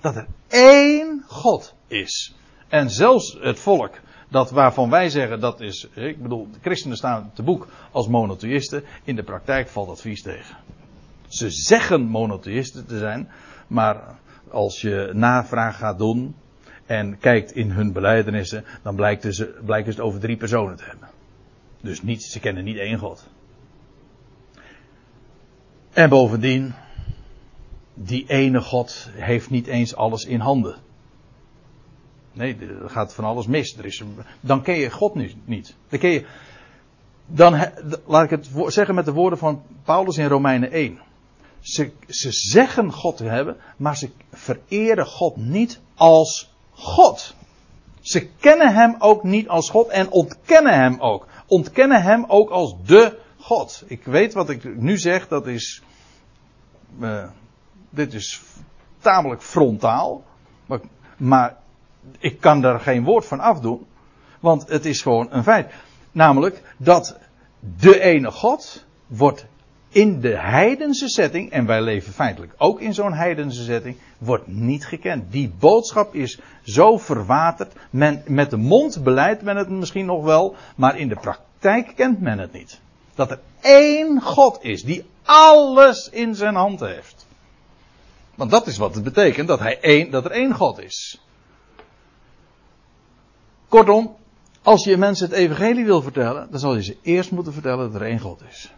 Dat 0.01 0.15
er 0.15 0.27
één 0.47 1.23
God 1.27 1.73
is. 1.87 2.35
En 2.67 2.89
zelfs 2.89 3.37
het 3.39 3.59
volk, 3.59 3.99
dat 4.29 4.51
waarvan 4.51 4.89
wij 4.89 5.09
zeggen 5.09 5.39
dat 5.39 5.61
is, 5.61 5.87
ik 5.93 6.21
bedoel, 6.21 6.47
de 6.51 6.59
christenen 6.61 6.97
staan 6.97 7.31
te 7.33 7.43
boek 7.43 7.67
als 7.91 8.07
monotheïsten, 8.07 8.83
in 9.03 9.15
de 9.15 9.23
praktijk 9.23 9.67
valt 9.67 9.87
dat 9.87 10.01
vies 10.01 10.21
tegen. 10.21 10.57
Ze 11.27 11.49
zeggen 11.49 12.01
monotheïsten 12.01 12.85
te 12.87 12.97
zijn, 12.97 13.31
maar 13.67 14.19
als 14.51 14.81
je 14.81 15.11
navraag 15.13 15.77
gaat 15.77 15.97
doen 15.97 16.35
en 16.89 17.17
kijkt 17.17 17.51
in 17.51 17.71
hun 17.71 17.91
beleidenissen, 17.91 18.65
dan 18.81 18.95
blijkt 18.95 19.35
ze, 19.35 19.59
blijken 19.65 19.93
ze 19.93 19.99
het 19.99 20.07
over 20.07 20.19
drie 20.19 20.37
personen 20.37 20.75
te 20.75 20.83
hebben. 20.83 21.09
Dus 21.81 22.01
niet, 22.01 22.23
ze 22.23 22.39
kennen 22.39 22.63
niet 22.63 22.77
één 22.77 22.97
God. 22.97 23.27
En 25.93 26.09
bovendien, 26.09 26.73
die 27.93 28.25
ene 28.27 28.61
God 28.61 29.09
heeft 29.11 29.49
niet 29.49 29.67
eens 29.67 29.95
alles 29.95 30.25
in 30.25 30.39
handen. 30.39 30.75
Nee, 32.33 32.57
er 32.81 32.89
gaat 32.89 33.13
van 33.13 33.23
alles 33.23 33.47
mis. 33.47 33.77
Er 33.77 33.85
is, 33.85 34.03
dan 34.39 34.61
ken 34.61 34.75
je 34.75 34.91
God 34.91 35.15
nu 35.15 35.31
niet. 35.45 35.75
Dan 35.89 35.99
ken 35.99 36.09
je, 36.09 36.25
dan, 37.25 37.71
laat 38.05 38.23
ik 38.23 38.29
het 38.29 38.49
zeggen 38.67 38.95
met 38.95 39.05
de 39.05 39.13
woorden 39.13 39.39
van 39.39 39.63
Paulus 39.83 40.17
in 40.17 40.27
Romeinen 40.27 40.71
1. 40.71 40.99
Ze, 41.59 41.91
ze 42.07 42.31
zeggen 42.31 42.91
God 42.91 43.17
te 43.17 43.25
hebben, 43.25 43.57
maar 43.77 43.97
ze 43.97 44.09
vereren 44.31 45.05
God 45.05 45.35
niet 45.37 45.79
als 45.95 46.57
God. 46.79 47.35
Ze 48.01 48.27
kennen 48.27 48.73
hem 48.73 48.95
ook 48.99 49.23
niet 49.23 49.47
als 49.47 49.69
God 49.69 49.87
en 49.87 50.11
ontkennen 50.11 50.73
hem 50.73 50.99
ook. 50.99 51.27
Ontkennen 51.47 52.01
hem 52.01 52.25
ook 52.27 52.49
als 52.49 52.75
de 52.85 53.19
God. 53.39 53.83
Ik 53.87 54.03
weet 54.03 54.33
wat 54.33 54.49
ik 54.49 54.75
nu 54.75 54.97
zeg, 54.97 55.27
dat 55.27 55.47
is. 55.47 55.81
Uh, 56.99 57.23
dit 57.89 58.13
is 58.13 58.41
tamelijk 58.99 59.41
frontaal. 59.41 60.23
Maar, 60.65 60.79
maar 61.17 61.57
ik 62.19 62.39
kan 62.39 62.61
daar 62.61 62.79
geen 62.79 63.03
woord 63.03 63.25
van 63.25 63.39
afdoen. 63.39 63.87
Want 64.39 64.67
het 64.67 64.85
is 64.85 65.01
gewoon 65.01 65.27
een 65.29 65.43
feit. 65.43 65.73
Namelijk 66.11 66.75
dat 66.77 67.17
de 67.59 67.99
ene 67.99 68.31
God 68.31 68.85
wordt 69.07 69.45
in 69.89 70.21
de 70.21 70.37
heidense 70.37 71.09
setting, 71.09 71.51
en 71.51 71.65
wij 71.65 71.81
leven 71.81 72.13
feitelijk 72.13 72.53
ook 72.57 72.79
in 72.79 72.93
zo'n 72.93 73.13
heidense 73.13 73.63
setting, 73.63 73.97
wordt 74.17 74.47
niet 74.47 74.85
gekend. 74.85 75.31
Die 75.31 75.53
boodschap 75.59 76.13
is 76.15 76.39
zo 76.63 76.97
verwaterd. 76.97 77.73
Men, 77.89 78.23
met 78.27 78.49
de 78.49 78.57
mond 78.57 79.03
beleidt 79.03 79.41
men 79.41 79.55
het 79.55 79.69
misschien 79.69 80.05
nog 80.05 80.23
wel, 80.23 80.55
maar 80.75 80.97
in 80.97 81.07
de 81.07 81.15
praktijk 81.15 81.91
kent 81.95 82.21
men 82.21 82.39
het 82.39 82.53
niet. 82.53 82.79
Dat 83.15 83.31
er 83.31 83.39
één 83.61 84.21
God 84.21 84.59
is 84.61 84.83
die 84.83 85.05
alles 85.23 86.09
in 86.09 86.35
zijn 86.35 86.55
hand 86.55 86.79
heeft. 86.79 87.25
Want 88.35 88.51
dat 88.51 88.67
is 88.67 88.77
wat 88.77 88.95
het 88.95 89.03
betekent, 89.03 89.47
dat, 89.47 89.59
hij 89.59 89.79
één, 89.81 90.11
dat 90.11 90.25
er 90.25 90.31
één 90.31 90.53
God 90.53 90.79
is. 90.79 91.21
Kortom, 93.67 94.15
als 94.61 94.83
je 94.83 94.97
mensen 94.97 95.29
het 95.29 95.35
evangelie 95.35 95.85
wil 95.85 96.01
vertellen, 96.01 96.47
dan 96.51 96.59
zal 96.59 96.75
je 96.75 96.83
ze 96.83 96.97
eerst 97.01 97.31
moeten 97.31 97.53
vertellen 97.53 97.91
dat 97.91 98.01
er 98.01 98.07
één 98.07 98.19
God 98.19 98.41
is. 98.49 98.71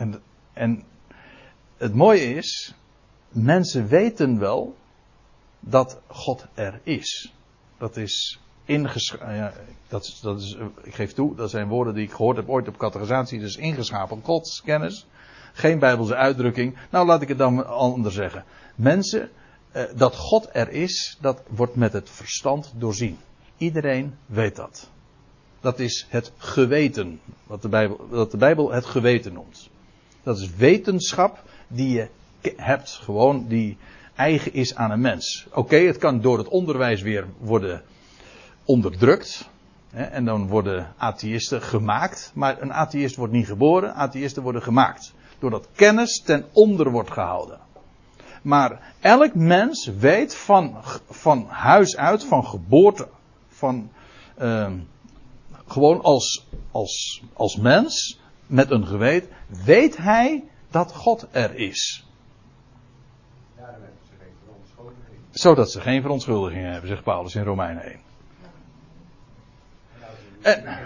En, 0.00 0.22
en 0.52 0.82
het 1.76 1.94
mooie 1.94 2.34
is, 2.34 2.74
mensen 3.28 3.86
weten 3.86 4.38
wel 4.38 4.76
dat 5.60 6.00
God 6.06 6.46
er 6.54 6.80
is. 6.82 7.32
Dat 7.78 7.96
is 7.96 8.40
ingeschreven. 8.64 9.34
Ja, 9.34 9.52
dat 9.88 10.18
dat 10.22 10.40
is, 10.40 10.56
ik 10.82 10.94
geef 10.94 11.12
toe, 11.12 11.34
dat 11.36 11.50
zijn 11.50 11.68
woorden 11.68 11.94
die 11.94 12.04
ik 12.04 12.12
gehoord 12.12 12.36
heb 12.36 12.48
ooit 12.48 12.68
op 12.68 12.76
categorisatie. 12.76 13.40
Dus 13.40 13.56
ingeschapen 13.56 14.20
godskennis. 14.22 15.06
Geen 15.52 15.78
bijbelse 15.78 16.14
uitdrukking. 16.14 16.76
Nou, 16.90 17.06
laat 17.06 17.22
ik 17.22 17.28
het 17.28 17.38
dan 17.38 17.66
anders 17.66 18.14
zeggen. 18.14 18.44
Mensen, 18.74 19.30
eh, 19.72 19.82
dat 19.96 20.16
God 20.16 20.48
er 20.52 20.68
is, 20.68 21.18
dat 21.20 21.42
wordt 21.48 21.74
met 21.74 21.92
het 21.92 22.10
verstand 22.10 22.72
doorzien. 22.76 23.18
Iedereen 23.56 24.14
weet 24.26 24.56
dat. 24.56 24.90
Dat 25.60 25.78
is 25.78 26.06
het 26.08 26.32
geweten, 26.36 27.20
wat 27.46 27.62
de 27.62 27.68
Bijbel, 27.68 28.06
wat 28.08 28.30
de 28.30 28.36
Bijbel 28.36 28.72
het 28.72 28.86
geweten 28.86 29.32
noemt. 29.32 29.70
Dat 30.22 30.38
is 30.38 30.54
wetenschap 30.56 31.42
die 31.68 31.88
je 31.88 32.08
hebt, 32.56 32.90
gewoon 32.90 33.46
die 33.48 33.76
eigen 34.14 34.52
is 34.52 34.74
aan 34.74 34.90
een 34.90 35.00
mens. 35.00 35.46
Oké, 35.52 35.76
het 35.76 35.98
kan 35.98 36.20
door 36.20 36.38
het 36.38 36.48
onderwijs 36.48 37.02
weer 37.02 37.26
worden 37.38 37.82
onderdrukt. 38.64 39.48
Hè, 39.90 40.02
en 40.02 40.24
dan 40.24 40.48
worden 40.48 40.94
atheïsten 40.96 41.62
gemaakt. 41.62 42.30
Maar 42.34 42.62
een 42.62 42.72
atheïst 42.72 43.16
wordt 43.16 43.32
niet 43.32 43.46
geboren, 43.46 43.94
atheïsten 43.94 44.42
worden 44.42 44.62
gemaakt. 44.62 45.12
Doordat 45.38 45.68
kennis 45.74 46.22
ten 46.22 46.44
onder 46.52 46.90
wordt 46.90 47.10
gehouden. 47.10 47.58
Maar 48.42 48.94
elk 49.00 49.34
mens 49.34 49.86
weet 49.98 50.34
van, 50.34 50.76
van 51.10 51.46
huis 51.48 51.96
uit, 51.96 52.24
van 52.24 52.46
geboorte, 52.46 53.08
van 53.48 53.90
uh, 54.40 54.70
gewoon 55.66 56.02
als, 56.02 56.46
als, 56.70 57.22
als 57.32 57.56
mens, 57.56 58.19
met 58.50 58.70
een 58.70 58.86
geweten, 58.86 59.30
weet 59.64 59.96
hij 59.96 60.44
dat 60.70 60.92
God 60.92 61.26
er 61.30 61.54
is. 61.54 62.04
Zodat 65.30 65.70
ze 65.70 65.80
geen 65.80 66.02
verontschuldiging 66.02 66.64
hebben, 66.64 66.88
zegt 66.88 67.02
Paulus 67.02 67.34
in 67.34 67.42
Romeinen 67.42 67.82
1. 67.82 68.00
En. 70.42 70.78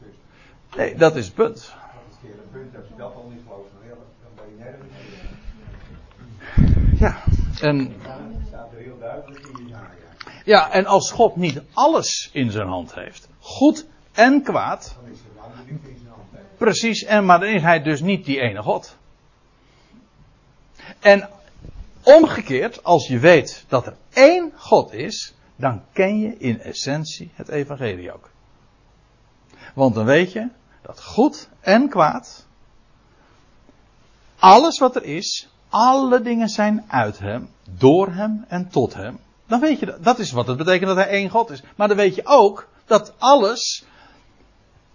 Dus. 0.00 0.76
Nee, 0.76 0.94
dat 0.94 1.16
is 1.16 1.26
het 1.26 1.34
punt. 1.34 1.54
Dat 1.54 1.64
is 1.64 2.14
een 2.14 2.20
keer 2.20 2.38
een 2.42 2.50
punt, 2.50 2.76
als 2.76 2.88
je 2.88 2.94
dat 2.96 3.14
al 3.14 3.30
niet 3.30 3.42
gelooft, 3.42 3.70
dan 4.22 4.30
ben 4.34 4.44
je 4.48 4.62
nergens 4.64 4.92
meer. 4.92 5.26
Ja, 6.98 7.16
en. 7.60 7.92
Ja. 10.48 10.70
En 10.70 10.86
als 10.86 11.10
God 11.10 11.36
niet 11.36 11.62
alles 11.72 12.30
in 12.32 12.50
zijn 12.50 12.68
hand 12.68 12.94
heeft, 12.94 13.28
goed 13.38 13.86
en 14.12 14.42
kwaad. 14.42 14.96
Precies, 16.56 17.04
en 17.04 17.24
maar 17.24 17.40
dan 17.40 17.48
is 17.48 17.62
hij 17.62 17.82
dus 17.82 18.00
niet 18.00 18.24
die 18.24 18.40
ene 18.40 18.62
God. 18.62 18.96
En 20.98 21.28
omgekeerd, 22.02 22.84
als 22.84 23.08
je 23.08 23.18
weet 23.18 23.64
dat 23.68 23.86
er 23.86 23.96
één 24.12 24.52
God 24.56 24.92
is, 24.92 25.34
dan 25.56 25.82
ken 25.92 26.18
je 26.18 26.36
in 26.38 26.60
essentie 26.60 27.30
het 27.34 27.48
evangelie 27.48 28.12
ook. 28.12 28.30
Want 29.74 29.94
dan 29.94 30.04
weet 30.04 30.32
je 30.32 30.48
dat 30.82 31.02
goed 31.02 31.48
en 31.60 31.88
kwaad, 31.88 32.46
alles 34.38 34.78
wat 34.78 34.96
er 34.96 35.04
is, 35.04 35.48
alle 35.68 36.22
dingen 36.22 36.48
zijn 36.48 36.84
uit 36.88 37.18
hem, 37.18 37.50
door 37.70 38.12
hem 38.12 38.44
en 38.48 38.68
tot 38.68 38.94
hem. 38.94 39.18
Dan 39.48 39.60
weet 39.60 39.78
je, 39.78 39.86
dat, 39.86 40.04
dat 40.04 40.18
is 40.18 40.32
wat 40.32 40.46
het 40.46 40.56
betekent 40.56 40.86
dat 40.86 40.96
hij 40.96 41.08
één 41.08 41.28
God 41.28 41.50
is. 41.50 41.62
Maar 41.76 41.88
dan 41.88 41.96
weet 41.96 42.14
je 42.14 42.22
ook 42.24 42.68
dat 42.86 43.12
alles 43.18 43.84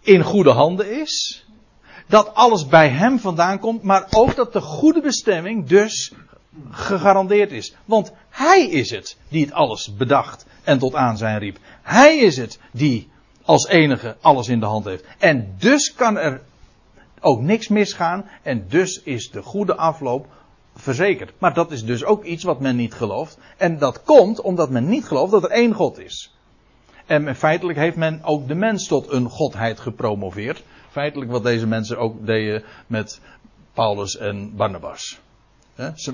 in 0.02 0.24
goede 0.24 0.52
handen 0.52 1.02
is. 1.02 1.46
Dat 2.08 2.34
alles 2.34 2.68
bij 2.68 2.90
hem 2.90 3.20
vandaan 3.20 3.60
komt, 3.60 3.84
maar 3.84 4.08
ook 4.10 4.36
dat 4.36 4.54
de 4.54 4.62
goede 4.62 5.02
bestemming 5.02 5.68
dus 5.68 6.14
gegarandeerd 6.70 7.52
is. 7.52 7.76
Want 7.86 8.12
hij 8.30 8.68
is 8.68 8.90
het 8.90 9.18
die 9.30 9.46
het 9.46 9.54
alles 9.54 9.96
bedacht, 9.96 10.46
en 10.64 10.80
tot 10.80 10.96
aanzijn 10.96 11.40
riep. 11.40 11.58
Hij 11.82 12.18
is 12.18 12.38
het 12.38 12.60
die 12.72 13.10
als 13.44 13.68
enige 13.68 14.16
alles 14.22 14.48
in 14.48 14.60
de 14.60 14.66
hand 14.66 14.86
heeft. 14.86 15.06
En 15.18 15.56
dus 15.58 15.94
kan 15.94 16.18
er 16.18 16.42
ook 17.20 17.42
niks 17.42 17.68
misgaan 17.68 18.30
en 18.42 18.66
dus 18.68 19.02
is 19.04 19.32
de 19.32 19.42
goede 19.42 19.76
afloop 19.76 20.28
verzekerd. 20.76 21.34
Maar 21.38 21.54
dat 21.54 21.72
is 21.72 21.86
dus 21.86 22.04
ook 22.04 22.24
iets 22.24 22.44
wat 22.44 22.60
men 22.60 22.76
niet 22.76 22.94
gelooft. 22.94 23.38
En 23.58 23.78
dat 23.78 24.04
komt 24.04 24.42
omdat 24.42 24.70
men 24.70 24.88
niet 24.88 25.06
gelooft 25.06 25.32
dat 25.32 25.44
er 25.44 25.50
één 25.50 25.74
God 25.74 26.00
is. 26.00 26.36
En 27.06 27.36
feitelijk 27.36 27.78
heeft 27.78 27.96
men 27.96 28.24
ook 28.24 28.48
de 28.48 28.56
mens 28.56 28.88
tot 28.88 29.12
een 29.12 29.30
godheid 29.30 29.80
gepromoveerd. 29.80 30.64
Feitelijk 30.90 31.32
wat 31.32 31.44
deze 31.44 31.68
mensen 31.68 31.98
ook 31.98 32.26
deden 32.26 32.64
met 32.88 33.22
Paulus 33.74 34.18
en 34.18 34.56
Barnabas. 34.56 35.20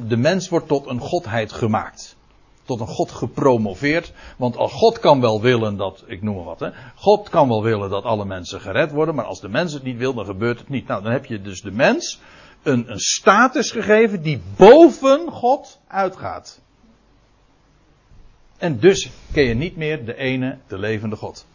De 0.07 0.17
mens 0.17 0.49
wordt 0.49 0.67
tot 0.67 0.87
een 0.87 0.99
godheid 0.99 1.51
gemaakt. 1.51 2.17
Tot 2.63 2.79
een 2.79 2.87
god 2.87 3.11
gepromoveerd. 3.11 4.13
Want 4.37 4.57
als 4.57 4.73
God 4.73 4.99
kan 4.99 5.21
wel 5.21 5.41
willen 5.41 5.77
dat, 5.77 6.03
ik 6.07 6.21
noem 6.21 6.35
maar 6.35 6.43
wat, 6.43 6.59
hè. 6.59 6.69
God 6.95 7.29
kan 7.29 7.47
wel 7.47 7.63
willen 7.63 7.89
dat 7.89 8.03
alle 8.03 8.25
mensen 8.25 8.61
gered 8.61 8.91
worden. 8.91 9.15
Maar 9.15 9.25
als 9.25 9.41
de 9.41 9.49
mens 9.49 9.73
het 9.73 9.83
niet 9.83 9.97
wil, 9.97 10.13
dan 10.13 10.25
gebeurt 10.25 10.59
het 10.59 10.69
niet. 10.69 10.87
Nou, 10.87 11.03
dan 11.03 11.11
heb 11.11 11.25
je 11.25 11.41
dus 11.41 11.61
de 11.61 11.71
mens 11.71 12.19
een, 12.63 12.91
een 12.91 12.99
status 12.99 13.71
gegeven 13.71 14.21
die 14.21 14.41
boven 14.55 15.31
God 15.31 15.79
uitgaat. 15.87 16.59
En 18.57 18.79
dus 18.79 19.09
ken 19.31 19.43
je 19.43 19.53
niet 19.53 19.75
meer 19.75 20.05
de 20.05 20.15
ene, 20.15 20.57
de 20.67 20.77
levende 20.77 21.15
God. 21.15 21.45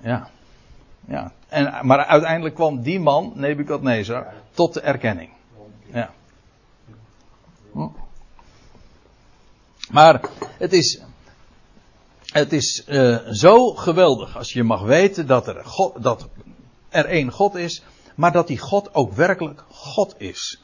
Ja. 0.00 0.30
ja. 1.06 1.32
En, 1.48 1.86
maar 1.86 2.04
uiteindelijk 2.04 2.54
kwam 2.54 2.82
die 2.82 3.00
man, 3.00 3.32
Nebukadnezar, 3.34 4.32
tot 4.50 4.74
de 4.74 4.80
erkenning. 4.80 5.30
Ja. 5.92 6.10
Hm. 7.72 7.88
Maar 9.90 10.20
het 10.58 10.72
is, 10.72 11.02
het 12.34 12.52
is 12.52 12.84
uh, 12.88 13.18
zo 13.30 13.74
geweldig 13.74 14.36
als 14.36 14.52
je 14.52 14.62
mag 14.62 14.82
weten 14.82 15.26
dat 15.26 15.46
er, 15.46 15.64
God, 15.64 16.02
dat 16.02 16.28
er 16.88 17.06
één 17.06 17.30
God 17.30 17.54
is, 17.54 17.82
maar 18.14 18.32
dat 18.32 18.46
die 18.46 18.58
God 18.58 18.94
ook 18.94 19.12
werkelijk 19.12 19.64
God 19.70 20.14
is. 20.18 20.62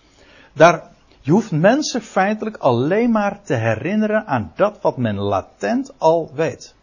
Daar, 0.52 0.90
je 1.20 1.30
hoeft 1.30 1.50
mensen 1.50 2.02
feitelijk 2.02 2.56
alleen 2.56 3.10
maar 3.10 3.42
te 3.42 3.54
herinneren 3.54 4.26
aan 4.26 4.52
dat 4.56 4.78
wat 4.80 4.96
men 4.96 5.16
latent 5.16 5.98
al 5.98 6.30
weet. 6.34 6.74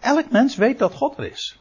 Elk 0.00 0.30
mens 0.30 0.56
weet 0.56 0.78
dat 0.78 0.94
God 0.94 1.18
er 1.18 1.30
is. 1.30 1.58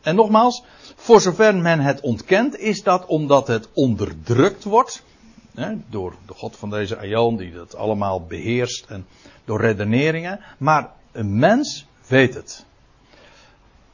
En 0.00 0.14
nogmaals, 0.14 0.64
voor 0.96 1.20
zover 1.20 1.56
men 1.56 1.80
het 1.80 2.00
ontkent, 2.00 2.58
is 2.58 2.82
dat 2.82 3.06
omdat 3.06 3.46
het 3.46 3.68
onderdrukt 3.72 4.64
wordt. 4.64 5.02
Door 5.88 6.14
de 6.26 6.34
God 6.34 6.56
van 6.56 6.70
deze 6.70 6.98
Aion, 6.98 7.36
die 7.36 7.52
dat 7.52 7.76
allemaal 7.76 8.26
beheerst. 8.26 8.86
En 8.86 9.06
door 9.44 9.60
redeneringen. 9.60 10.40
Maar 10.58 10.90
een 11.12 11.38
mens 11.38 11.86
weet 12.06 12.34
het. 12.34 12.66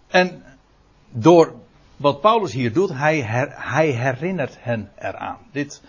En 0.06 0.42
door 1.10 1.54
wat 1.96 2.20
Paulus 2.20 2.52
hier 2.52 2.72
doet, 2.72 2.90
hij, 2.92 3.20
hij 3.50 3.90
herinnert 3.90 4.56
hen 4.60 4.90
eraan. 4.98 5.38
Dit 5.52 5.82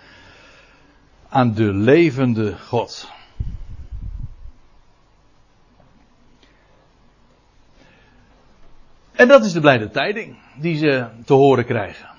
aan 1.30 1.54
de 1.54 1.74
levende 1.74 2.58
God. 2.58 3.12
En 9.12 9.28
dat 9.28 9.46
is 9.46 9.52
de 9.52 9.60
blijde 9.60 9.90
tijding 9.90 10.38
die 10.56 10.78
ze 10.78 11.08
te 11.26 11.34
horen 11.34 11.66
krijgen. 11.66 12.10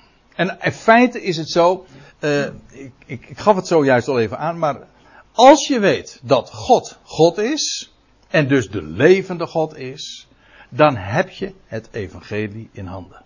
En 0.41 0.59
in 0.61 0.73
feite 0.73 1.23
is 1.23 1.37
het 1.37 1.51
zo, 1.51 1.87
uh, 2.21 2.45
ik, 2.45 2.93
ik, 3.07 3.27
ik, 3.29 3.39
gaf 3.39 3.57
het 3.57 3.67
zojuist 3.67 4.09
al 4.09 4.19
even 4.19 4.39
aan, 4.39 4.59
maar 4.59 4.87
als 5.33 5.67
je 5.67 5.79
weet 5.79 6.21
dat 6.23 6.51
God 6.51 6.99
God 7.03 7.39
is, 7.39 7.93
en 8.29 8.49
dus 8.49 8.71
de 8.71 8.83
levende 8.83 9.47
God 9.47 9.77
is, 9.77 10.29
dan 10.69 10.97
heb 10.97 11.31
je 11.31 11.55
het 11.67 11.89
evangelie 11.93 12.69
in 12.73 12.87
handen. 12.87 13.23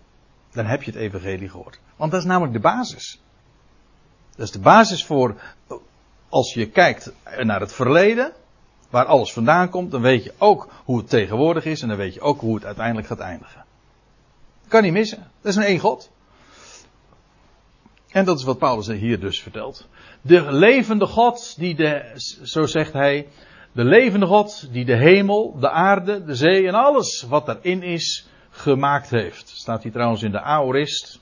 Dan 0.51 0.65
heb 0.65 0.83
je 0.83 0.91
het 0.91 0.99
evangelie 0.99 1.49
gehoord. 1.49 1.79
Want 1.95 2.11
dat 2.11 2.19
is 2.19 2.27
namelijk 2.27 2.53
de 2.53 2.59
basis. 2.59 3.21
Dat 4.35 4.45
is 4.45 4.51
de 4.51 4.59
basis 4.59 5.05
voor, 5.05 5.35
als 6.29 6.53
je 6.53 6.69
kijkt 6.69 7.13
naar 7.41 7.59
het 7.59 7.73
verleden, 7.73 8.31
waar 8.89 9.05
alles 9.05 9.33
vandaan 9.33 9.69
komt, 9.69 9.91
dan 9.91 10.01
weet 10.01 10.23
je 10.23 10.33
ook 10.37 10.69
hoe 10.85 10.97
het 10.97 11.09
tegenwoordig 11.09 11.65
is 11.65 11.81
en 11.81 11.87
dan 11.87 11.97
weet 11.97 12.13
je 12.13 12.21
ook 12.21 12.39
hoe 12.39 12.55
het 12.55 12.65
uiteindelijk 12.65 13.07
gaat 13.07 13.19
eindigen. 13.19 13.65
Kan 14.67 14.83
niet 14.83 14.93
missen. 14.93 15.31
Dat 15.41 15.51
is 15.51 15.55
een 15.55 15.63
één 15.63 15.79
God. 15.79 16.13
En 18.15 18.25
dat 18.25 18.37
is 18.37 18.43
wat 18.43 18.57
Paulus 18.57 18.87
hier 18.87 19.19
dus 19.19 19.41
vertelt. 19.41 19.87
De 20.21 20.51
levende 20.51 21.05
God, 21.05 21.55
die 21.57 21.75
de, 21.75 22.11
zo 22.43 22.65
zegt 22.65 22.93
hij, 22.93 23.27
de 23.71 23.83
levende 23.83 24.25
God 24.25 24.67
die 24.71 24.85
de 24.85 24.95
hemel, 24.95 25.59
de 25.59 25.69
aarde, 25.69 26.23
de 26.23 26.35
zee 26.35 26.67
en 26.67 26.73
alles 26.73 27.25
wat 27.29 27.45
daarin 27.45 27.83
is 27.83 28.27
gemaakt 28.49 29.09
heeft. 29.09 29.49
Staat 29.49 29.83
hier 29.83 29.91
trouwens 29.91 30.23
in 30.23 30.31
de 30.31 30.41
aorist. 30.41 31.19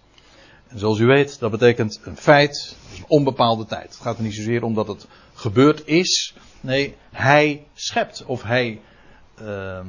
En 0.68 0.80
zoals 0.80 1.00
u 1.00 1.06
weet, 1.06 1.40
dat 1.40 1.52
betekent 1.52 2.02
een 2.04 2.18
feit, 2.18 2.78
een 2.98 3.06
onbepaalde 3.08 3.66
tijd. 3.66 3.94
Het 3.94 4.02
gaat 4.02 4.18
er 4.18 4.24
niet 4.24 4.36
zozeer 4.36 4.64
om 4.64 4.74
dat 4.74 4.88
het 4.88 5.08
gebeurd 5.34 5.88
is. 5.88 6.36
Nee, 6.62 6.96
hij 7.12 7.68
schept 7.74 8.26
of 8.26 8.44
hij, 8.44 8.82
uh, 9.42 9.80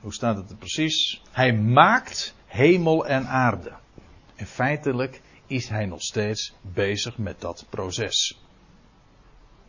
hoe 0.00 0.12
staat 0.12 0.36
het 0.36 0.50
er 0.50 0.56
precies? 0.56 1.22
Hij 1.30 1.52
maakt 1.52 2.34
hemel 2.46 3.06
en 3.06 3.26
aarde. 3.26 3.72
En 4.34 4.46
feitelijk 4.46 5.20
is 5.52 5.68
hij 5.68 5.86
nog 5.86 6.02
steeds 6.02 6.52
bezig 6.60 7.18
met 7.18 7.40
dat 7.40 7.66
proces. 7.70 8.40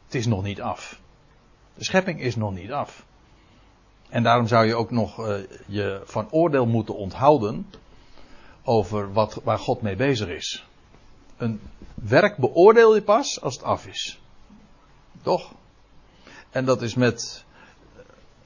Het 0.05 0.15
is 0.15 0.25
nog 0.25 0.43
niet 0.43 0.61
af. 0.61 0.99
De 1.75 1.83
schepping 1.83 2.21
is 2.21 2.35
nog 2.35 2.53
niet 2.53 2.71
af. 2.71 3.05
En 4.09 4.23
daarom 4.23 4.47
zou 4.47 4.65
je 4.65 4.75
ook 4.75 4.91
nog 4.91 5.19
uh, 5.19 5.35
je 5.67 6.01
van 6.05 6.31
oordeel 6.31 6.65
moeten 6.65 6.95
onthouden 6.95 7.65
over 8.63 9.13
wat, 9.13 9.41
waar 9.43 9.59
God 9.59 9.81
mee 9.81 9.95
bezig 9.95 10.27
is. 10.27 10.67
Een 11.37 11.61
werk 11.93 12.37
beoordeel 12.37 12.95
je 12.95 13.01
pas 13.01 13.41
als 13.41 13.53
het 13.53 13.63
af 13.63 13.87
is. 13.87 14.21
Toch? 15.21 15.53
En 16.49 16.65
dat 16.65 16.81
is 16.81 16.95
met 16.95 17.45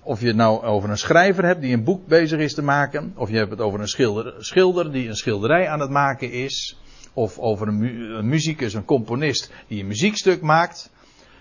of 0.02 0.21
je 0.21 0.28
het 0.28 0.36
nou 0.36 0.63
over 0.63 0.89
een 0.89 0.97
schrijver 0.97 1.45
hebt 1.45 1.62
die 1.62 1.73
een 1.73 1.84
boek 1.84 2.08
bezig 2.08 2.39
is 2.39 2.54
te 2.54 2.62
maken. 2.62 3.13
Of 3.15 3.30
je 3.30 3.38
hebt 3.38 3.52
het 3.52 3.62
over 3.62 3.80
een 3.80 3.88
schilder, 3.88 4.34
schilder 4.38 4.91
die 4.91 5.08
een 5.08 5.15
schilderij 5.15 5.69
aan 5.69 5.80
het 5.80 5.89
maken 5.89 6.32
is. 6.32 6.78
Of 7.17 7.39
over 7.39 7.67
een, 7.67 7.77
mu 7.77 8.13
een 8.13 8.30
muzikus, 8.30 8.73
een 8.73 8.86
componist 8.86 9.51
die 9.67 9.80
een 9.82 9.88
muziekstuk 9.88 10.41
maakt. 10.41 10.89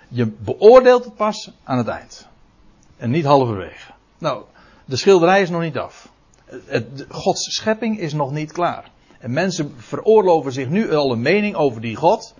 Je 0.08 0.26
beoordeelt 0.26 1.04
het 1.04 1.16
pas 1.16 1.52
aan 1.64 1.78
het 1.78 1.88
eind. 1.88 2.28
En 2.96 3.10
niet 3.10 3.24
halverwege. 3.24 3.92
Nou, 4.18 4.44
de 4.84 4.96
schilderij 4.96 5.42
is 5.42 5.50
nog 5.50 5.60
niet 5.60 5.78
af. 5.78 6.08
Gods 7.08 7.54
schepping 7.54 7.98
is 7.98 8.12
nog 8.12 8.32
niet 8.32 8.52
klaar. 8.52 8.90
En 9.18 9.32
mensen 9.32 9.74
veroorloven 9.76 10.52
zich 10.52 10.68
nu 10.68 10.94
al 10.94 11.12
een 11.12 11.22
mening 11.22 11.54
over 11.54 11.80
die 11.80 11.96
God. 11.96 12.34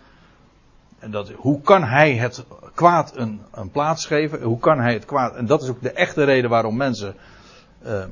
En 0.98 1.10
dat, 1.10 1.30
hoe 1.30 1.60
kan 1.60 1.84
hij 1.84 2.14
het 2.14 2.44
kwaad 2.74 3.16
een, 3.16 3.40
een 3.52 3.70
plaats 3.70 4.06
geven? 4.06 4.42
Hoe 4.42 4.58
kan 4.58 4.78
hij 4.78 4.92
het 4.92 5.04
kwaad. 5.04 5.34
En 5.34 5.46
dat 5.46 5.62
is 5.62 5.68
ook 5.68 5.82
de 5.82 5.92
echte 5.92 6.24
reden 6.24 6.50
waarom 6.50 6.76
mensen 6.76 7.14
uh, 7.86 8.04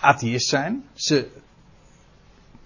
atheïst 0.00 0.48
zijn. 0.48 0.84
Ze 0.94 1.28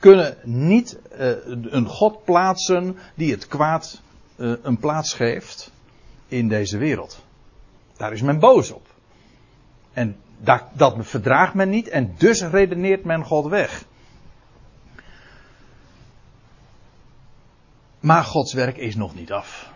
kunnen 0.04 0.36
niet 0.42 0.98
uh, 1.18 1.30
een 1.46 1.86
God 1.86 2.24
plaatsen 2.24 2.98
die 3.14 3.30
het 3.30 3.46
kwaad 3.46 4.00
uh, 4.36 4.52
een 4.62 4.78
plaats 4.78 5.14
geeft 5.14 5.70
in 6.28 6.48
deze 6.48 6.78
wereld. 6.78 7.24
Daar 7.96 8.12
is 8.12 8.22
men 8.22 8.38
boos 8.38 8.70
op. 8.70 8.86
En 9.92 10.16
dat, 10.38 10.62
dat 10.72 10.96
verdraagt 10.98 11.54
men 11.54 11.68
niet 11.68 11.88
en 11.88 12.14
dus 12.18 12.42
redeneert 12.42 13.04
men 13.04 13.24
God 13.24 13.46
weg. 13.46 13.84
Maar 18.00 18.24
Gods 18.24 18.52
werk 18.52 18.76
is 18.76 18.94
nog 18.94 19.14
niet 19.14 19.32
af. 19.32 19.72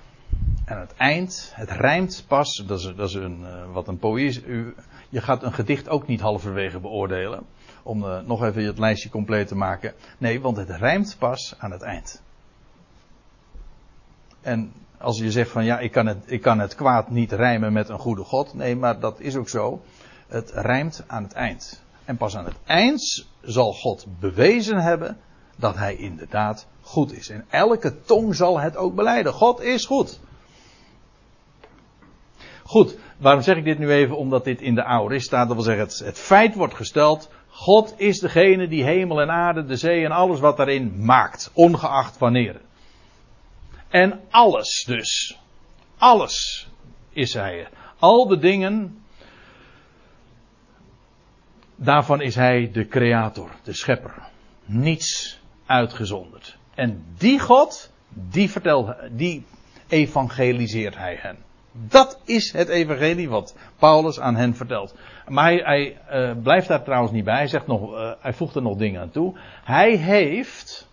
En 0.64 0.80
het 0.80 0.94
eind, 0.96 1.52
het 1.54 1.70
rijmt 1.70 2.24
pas, 2.26 2.62
dat 2.66 2.78
is, 2.78 2.92
dat 2.96 3.08
is 3.08 3.14
een, 3.14 3.40
uh, 3.40 3.72
wat 3.72 3.88
een 3.88 3.98
poëzie. 3.98 4.74
Je 5.08 5.20
gaat 5.20 5.42
een 5.42 5.52
gedicht 5.52 5.88
ook 5.88 6.06
niet 6.06 6.20
halverwege 6.20 6.78
beoordelen. 6.78 7.46
Om 7.82 8.04
uh, 8.04 8.18
nog 8.20 8.44
even 8.44 8.64
het 8.64 8.78
lijstje 8.78 9.08
compleet 9.08 9.48
te 9.48 9.54
maken. 9.54 9.94
Nee, 10.18 10.40
want 10.40 10.56
het 10.56 10.70
rijmt 10.70 11.16
pas 11.18 11.54
aan 11.58 11.70
het 11.70 11.82
eind. 11.82 12.22
En 14.40 14.72
als 14.98 15.18
je 15.18 15.30
zegt 15.30 15.50
van 15.50 15.64
ja, 15.64 15.78
ik 15.78 15.92
kan 15.92 16.06
het, 16.06 16.18
ik 16.26 16.42
kan 16.42 16.58
het 16.58 16.74
kwaad 16.74 17.10
niet 17.10 17.32
rijmen 17.32 17.72
met 17.72 17.88
een 17.88 17.98
goede 17.98 18.24
God. 18.24 18.54
Nee, 18.54 18.76
maar 18.76 19.00
dat 19.00 19.20
is 19.20 19.36
ook 19.36 19.48
zo. 19.48 19.82
Het 20.26 20.50
rijmt 20.54 21.04
aan 21.06 21.22
het 21.22 21.32
eind. 21.32 21.82
En 22.04 22.16
pas 22.16 22.36
aan 22.36 22.44
het 22.44 22.58
eind 22.64 23.26
zal 23.42 23.72
God 23.72 24.06
bewezen 24.20 24.78
hebben 24.82 25.18
dat 25.56 25.76
hij 25.76 25.96
inderdaad 25.96 26.66
goed 26.80 27.12
is. 27.12 27.28
En 27.28 27.44
elke 27.48 28.00
tong 28.00 28.34
zal 28.34 28.60
het 28.60 28.76
ook 28.76 28.94
beleiden. 28.94 29.32
God 29.32 29.60
is 29.60 29.84
goed. 29.84 30.20
Goed, 32.62 32.96
waarom 33.18 33.42
zeg 33.42 33.56
ik 33.56 33.64
dit 33.64 33.78
nu 33.78 33.90
even? 33.90 34.16
Omdat 34.16 34.44
dit 34.44 34.60
in 34.60 34.74
de 34.74 34.84
Aorist 34.84 35.26
staat. 35.26 35.46
Dat 35.46 35.56
wil 35.56 35.64
zeggen, 35.64 36.06
het 36.06 36.18
feit 36.18 36.54
wordt 36.54 36.74
gesteld. 36.74 37.30
God 37.58 37.94
is 37.96 38.20
degene 38.20 38.68
die 38.68 38.84
hemel 38.84 39.20
en 39.20 39.30
aarde, 39.30 39.64
de 39.64 39.76
zee 39.76 40.04
en 40.04 40.10
alles 40.10 40.40
wat 40.40 40.56
daarin 40.56 41.04
maakt. 41.04 41.50
Ongeacht 41.52 42.18
wanneer. 42.18 42.60
En 43.88 44.20
alles 44.30 44.84
dus. 44.86 45.38
Alles 45.96 46.68
is 47.10 47.34
hij. 47.34 47.68
Al 47.98 48.26
de 48.26 48.38
dingen. 48.38 49.02
Daarvan 51.76 52.20
is 52.20 52.34
hij 52.34 52.70
de 52.72 52.88
creator, 52.88 53.50
de 53.62 53.72
schepper. 53.72 54.14
Niets 54.64 55.40
uitgezonderd. 55.66 56.56
En 56.74 57.04
die 57.16 57.40
God, 57.40 57.90
die 58.08 58.50
die 59.10 59.44
evangeliseert 59.88 60.96
hij 60.96 61.18
hen. 61.20 61.36
Dat 61.72 62.20
is 62.24 62.52
het 62.52 62.68
evangelie 62.68 63.28
wat 63.28 63.54
Paulus 63.78 64.20
aan 64.20 64.36
hen 64.36 64.54
vertelt. 64.54 64.94
Maar 65.28 65.44
hij, 65.44 65.62
hij 65.64 65.98
uh, 66.30 66.42
blijft 66.42 66.68
daar 66.68 66.82
trouwens 66.82 67.12
niet 67.12 67.24
bij. 67.24 67.36
Hij, 67.36 67.46
zegt 67.46 67.66
nog, 67.66 67.92
uh, 67.92 68.12
hij 68.20 68.32
voegt 68.32 68.54
er 68.54 68.62
nog 68.62 68.76
dingen 68.76 69.00
aan 69.00 69.10
toe. 69.10 69.38
Hij 69.64 69.96
heeft 69.96 70.88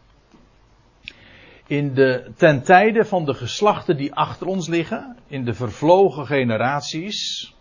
in 1.68 1.94
de, 1.94 2.32
ten 2.36 2.64
tijde 2.64 3.06
van 3.06 3.26
de 3.26 3.34
geslachten 3.34 3.98
die 3.98 4.14
achter 4.14 4.48
ons 4.48 4.68
liggen, 4.68 5.18
in 5.28 5.46
de 5.46 5.54
vervlogen 5.54 6.26
generaties, 6.26 7.54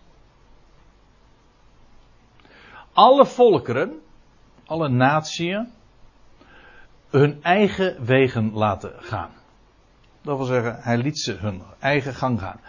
alle 2.93 3.27
volkeren, 3.27 4.01
alle 4.67 4.89
natieën, 4.89 5.73
hun 7.11 7.43
eigen 7.43 8.05
wegen 8.05 8.53
laten 8.53 8.93
gaan. 8.97 9.31
Dat 10.23 10.37
wil 10.37 10.47
zeggen, 10.47 10.77
hij 10.81 10.97
liet 10.97 11.19
ze 11.19 11.33
hun 11.33 11.63
eigen 11.79 12.15
gang 12.15 12.41
gaan. 12.41 12.61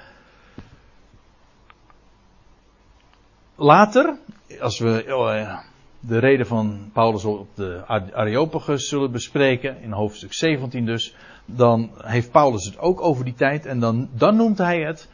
Later, 3.55 4.17
als 4.59 4.79
we 4.79 5.05
oh, 5.07 5.59
de 5.99 6.17
reden 6.17 6.47
van 6.47 6.89
Paulus 6.93 7.23
op 7.23 7.47
de 7.55 7.83
Areopagus 8.13 8.87
zullen 8.87 9.11
bespreken, 9.11 9.81
in 9.81 9.91
hoofdstuk 9.91 10.33
17 10.33 10.85
dus, 10.85 11.15
dan 11.45 11.91
heeft 11.97 12.31
Paulus 12.31 12.65
het 12.65 12.77
ook 12.77 13.01
over 13.01 13.25
die 13.25 13.33
tijd 13.33 13.65
en 13.65 13.79
dan, 13.79 14.09
dan 14.11 14.35
noemt 14.35 14.57
hij 14.57 14.81
het 14.81 15.09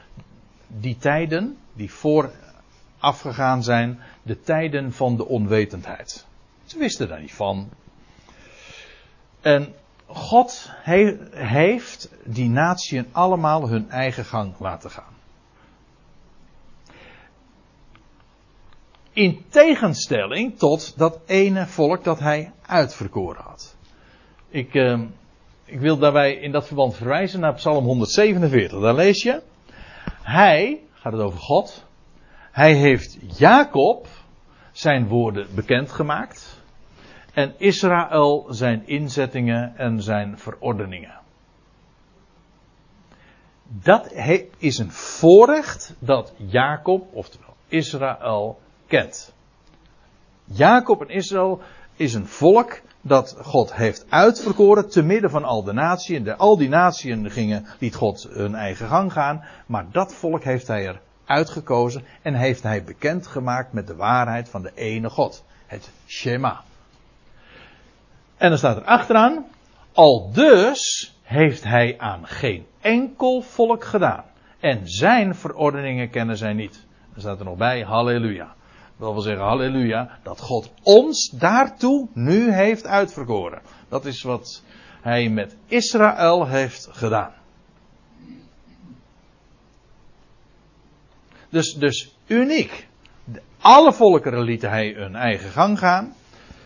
die 0.68 0.98
tijden 0.98 1.58
die 1.74 1.92
voorafgegaan 1.92 3.64
zijn, 3.64 4.00
de 4.24 4.42
tijden 4.42 4.94
van 4.94 5.16
de 5.16 5.28
onwetendheid. 5.28 6.26
Ze 6.66 6.78
wisten 6.78 7.08
daar 7.08 7.22
niet 7.22 7.34
van. 7.34 7.70
En 9.42 9.74
God 10.06 10.70
he, 10.72 11.18
heeft 11.32 12.10
die 12.24 12.50
natieën 12.50 13.08
allemaal 13.12 13.70
hun 13.70 13.90
eigen 13.90 14.26
gang 14.26 14.54
laten 14.60 14.92
gaan. 14.92 15.14
In 19.14 19.46
tegenstelling 19.50 20.58
tot 20.58 20.98
dat 20.98 21.20
ene 21.26 21.68
volk 21.68 22.04
dat 22.04 22.20
hij 22.20 22.52
uitverkoren 22.66 23.44
had. 23.44 23.76
Ik, 24.50 24.74
uh, 24.74 25.02
ik 25.66 25.80
wil 25.80 25.98
daarbij 25.98 26.34
in 26.34 26.52
dat 26.52 26.68
verband 26.68 26.96
verwijzen 26.96 27.40
naar 27.40 27.54
Psalm 27.54 27.86
147. 27.86 28.80
Daar 28.80 28.96
lees 28.96 29.24
je. 29.24 29.42
Hij, 30.22 30.82
gaat 30.94 31.14
het 31.14 31.22
over 31.22 31.40
God. 31.40 31.86
Hij 32.52 32.74
heeft 32.74 33.18
Jacob 33.38 34.08
zijn 34.72 35.08
woorden 35.08 35.48
bekendgemaakt. 35.56 36.60
En 37.34 37.54
Israël 37.58 38.46
zijn 38.50 38.88
inzettingen 38.88 39.78
en 39.78 40.02
zijn 40.02 40.38
verordeningen. 40.38 41.20
Dat 43.68 44.14
is 44.58 44.78
een 44.78 44.92
voorrecht 44.92 45.96
dat 46.00 46.34
Jacob, 46.38 47.08
oftewel 47.14 47.56
Israël, 47.68 48.60
kent. 48.92 49.34
Jacob 50.44 51.02
en 51.02 51.10
Israël 51.10 51.62
is 51.96 52.14
een 52.14 52.28
volk 52.28 52.82
dat 53.02 53.38
God 53.42 53.76
heeft 53.76 54.06
uitverkoren 54.10 54.90
te 54.90 55.04
midden 55.04 55.30
van 55.30 55.44
al 55.44 55.64
de 55.64 55.74
naties. 55.74 56.30
al 56.38 56.58
die 56.58 56.70
naties 56.70 57.34
gingen, 57.34 57.66
liet 57.80 57.96
God 57.96 58.28
hun 58.30 58.56
eigen 58.56 58.88
gang 58.88 59.14
gaan. 59.14 59.44
Maar 59.66 59.86
dat 59.92 60.14
volk 60.14 60.44
heeft 60.44 60.68
hij 60.68 60.88
er 60.88 61.02
uitgekozen 61.26 62.04
en 62.22 62.34
heeft 62.34 62.64
hij 62.64 62.84
bekendgemaakt 62.84 63.74
met 63.74 63.88
de 63.88 63.96
waarheid 63.96 64.50
van 64.50 64.62
de 64.62 64.72
ene 64.76 65.10
God. 65.10 65.44
Het 65.68 65.92
Shema. 66.08 66.62
En 68.38 68.50
dan 68.50 68.58
staat 68.58 68.78
er 68.78 68.84
achteraan, 68.84 69.46
al 69.94 70.32
dus 70.32 71.14
heeft 71.22 71.64
hij 71.64 71.96
aan 71.98 72.28
geen 72.28 72.66
enkel 72.82 73.42
volk 73.42 73.84
gedaan. 73.84 74.24
En 74.60 74.82
zijn 74.84 75.36
verordeningen 75.36 76.10
kennen 76.10 76.38
zij 76.38 76.54
niet. 76.54 76.86
Er 77.16 77.22
staat 77.22 77.40
er 77.40 77.46
nog 77.46 77.58
bij, 77.58 77.82
halleluja. 77.82 78.56
Dat 79.02 79.14
wil 79.14 79.22
zeggen, 79.22 79.46
halleluja, 79.46 80.20
dat 80.24 80.40
God 80.40 80.72
ons 80.84 81.30
daartoe 81.30 82.08
nu 82.14 82.52
heeft 82.52 82.86
uitverkoren. 82.86 83.62
Dat 83.90 84.06
is 84.06 84.22
wat 84.22 84.62
hij 85.02 85.30
met 85.30 85.56
Israël 85.68 86.48
heeft 86.48 86.88
gedaan. 86.92 87.34
Dus, 91.50 91.74
dus 91.74 92.16
uniek. 92.28 92.88
Alle 93.60 93.94
volkeren 93.94 94.42
lieten 94.44 94.70
hij 94.70 94.94
hun 94.98 95.16
eigen 95.16 95.50
gang 95.50 95.80
gaan. 95.80 96.16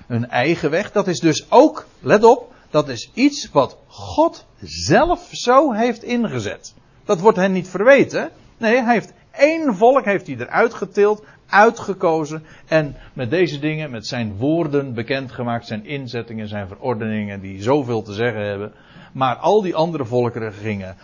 Hun 0.07 0.29
eigen 0.29 0.69
weg. 0.69 0.91
Dat 0.91 1.07
is 1.07 1.19
dus 1.19 1.51
ook, 1.51 1.85
let 1.99 2.23
op, 2.23 2.53
dat 2.69 2.87
is 2.87 3.09
iets 3.13 3.49
wat 3.51 3.77
God 3.87 4.45
zelf 4.61 5.29
zo 5.31 5.71
heeft 5.71 6.03
ingezet. 6.03 6.73
Dat 7.05 7.19
wordt 7.19 7.37
hen 7.37 7.51
niet 7.51 7.67
verweten. 7.67 8.29
Nee, 8.57 8.81
hij 8.81 8.93
heeft 8.93 9.13
één 9.31 9.75
volk 9.75 10.05
heeft 10.05 10.27
hij 10.27 10.35
eruit 10.35 10.73
getild 10.73 11.23
uitgekozen 11.49 12.43
en 12.67 12.95
met 13.13 13.29
deze 13.29 13.59
dingen, 13.59 13.91
met 13.91 14.07
zijn 14.07 14.35
woorden 14.35 14.93
bekendgemaakt, 14.93 15.67
zijn 15.67 15.85
inzettingen, 15.85 16.47
zijn 16.47 16.67
verordeningen 16.67 17.39
die 17.39 17.61
zoveel 17.61 18.01
te 18.01 18.13
zeggen 18.13 18.45
hebben. 18.45 18.73
Maar 19.13 19.35
al 19.35 19.61
die 19.61 19.75
andere 19.75 20.05
volkeren 20.05 20.53
gingen 20.53 20.95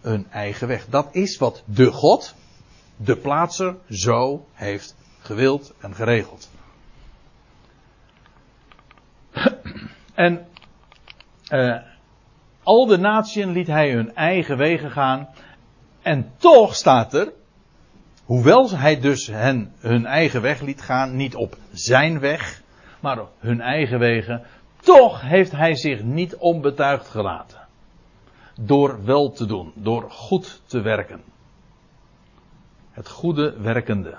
hun 0.00 0.26
eigen 0.30 0.68
weg. 0.68 0.86
Dat 0.86 1.08
is 1.12 1.38
wat 1.38 1.62
de 1.64 1.92
God, 1.92 2.34
de 2.96 3.16
plaatser, 3.16 3.76
zo 3.90 4.46
heeft 4.52 4.96
gewild 5.18 5.74
en 5.80 5.94
geregeld. 5.94 6.50
En 10.14 10.46
uh, 11.50 11.76
al 12.62 12.86
de 12.86 12.98
naties 12.98 13.44
liet 13.44 13.66
hij 13.66 13.92
hun 13.92 14.14
eigen 14.14 14.56
wegen 14.56 14.90
gaan. 14.90 15.28
En 16.02 16.32
toch 16.36 16.74
staat 16.74 17.14
er, 17.14 17.32
Hoewel 18.28 18.70
hij 18.70 19.00
dus 19.00 19.26
hen 19.26 19.72
hun 19.78 20.06
eigen 20.06 20.42
weg 20.42 20.60
liet 20.60 20.82
gaan, 20.82 21.16
niet 21.16 21.34
op 21.34 21.56
zijn 21.72 22.20
weg, 22.20 22.62
maar 23.00 23.20
op 23.20 23.32
hun 23.38 23.60
eigen 23.60 23.98
wegen, 23.98 24.42
toch 24.80 25.20
heeft 25.20 25.52
hij 25.52 25.74
zich 25.74 26.02
niet 26.02 26.36
onbetuigd 26.36 27.08
gelaten. 27.08 27.58
Door 28.60 29.04
wel 29.04 29.30
te 29.30 29.46
doen, 29.46 29.72
door 29.74 30.10
goed 30.10 30.62
te 30.66 30.80
werken. 30.80 31.22
Het 32.90 33.08
goede 33.08 33.60
werkende. 33.60 34.18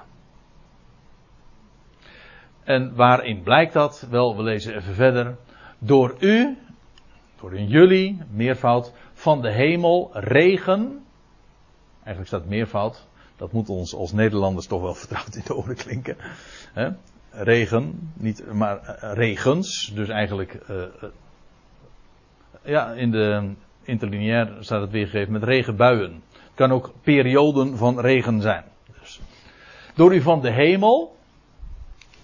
En 2.63 2.95
waarin 2.95 3.43
blijkt 3.43 3.73
dat? 3.73 4.07
Wel, 4.09 4.37
we 4.37 4.43
lezen 4.43 4.75
even 4.75 4.93
verder. 4.93 5.37
Door 5.79 6.15
u, 6.19 6.57
door 7.41 7.59
jullie, 7.59 8.21
meervoud, 8.31 8.93
van 9.13 9.41
de 9.41 9.51
hemel 9.51 10.09
regen. 10.13 11.05
Eigenlijk 12.03 12.27
staat 12.27 12.45
meervoud, 12.45 13.07
dat 13.39 13.51
moet 13.51 13.69
ons 13.69 13.95
als 13.95 14.11
Nederlanders 14.11 14.67
toch 14.67 14.81
wel 14.81 14.93
vertrouwd 14.93 15.35
in 15.35 15.41
de 15.45 15.55
oren 15.55 15.75
klinken. 15.75 16.17
Regen, 17.31 18.11
niet, 18.13 18.53
maar 18.53 18.77
eh, 18.77 19.13
regens. 19.13 19.91
Dus 19.95 20.09
eigenlijk. 20.09 20.59
Uh, 20.69 20.83
ja, 22.63 22.91
in 22.91 23.11
de 23.11 23.53
interlineair 23.83 24.57
staat 24.59 24.81
het 24.81 24.91
weergegeven 24.91 25.31
met 25.33 25.43
regenbuien. 25.43 26.23
Het 26.31 26.53
kan 26.53 26.71
ook 26.71 26.91
perioden 27.01 27.77
van 27.77 27.99
regen 27.99 28.41
zijn. 28.41 28.63
Dus. 28.99 29.19
Door 29.95 30.15
u 30.15 30.21
van 30.21 30.41
de 30.41 30.51
hemel. 30.51 31.15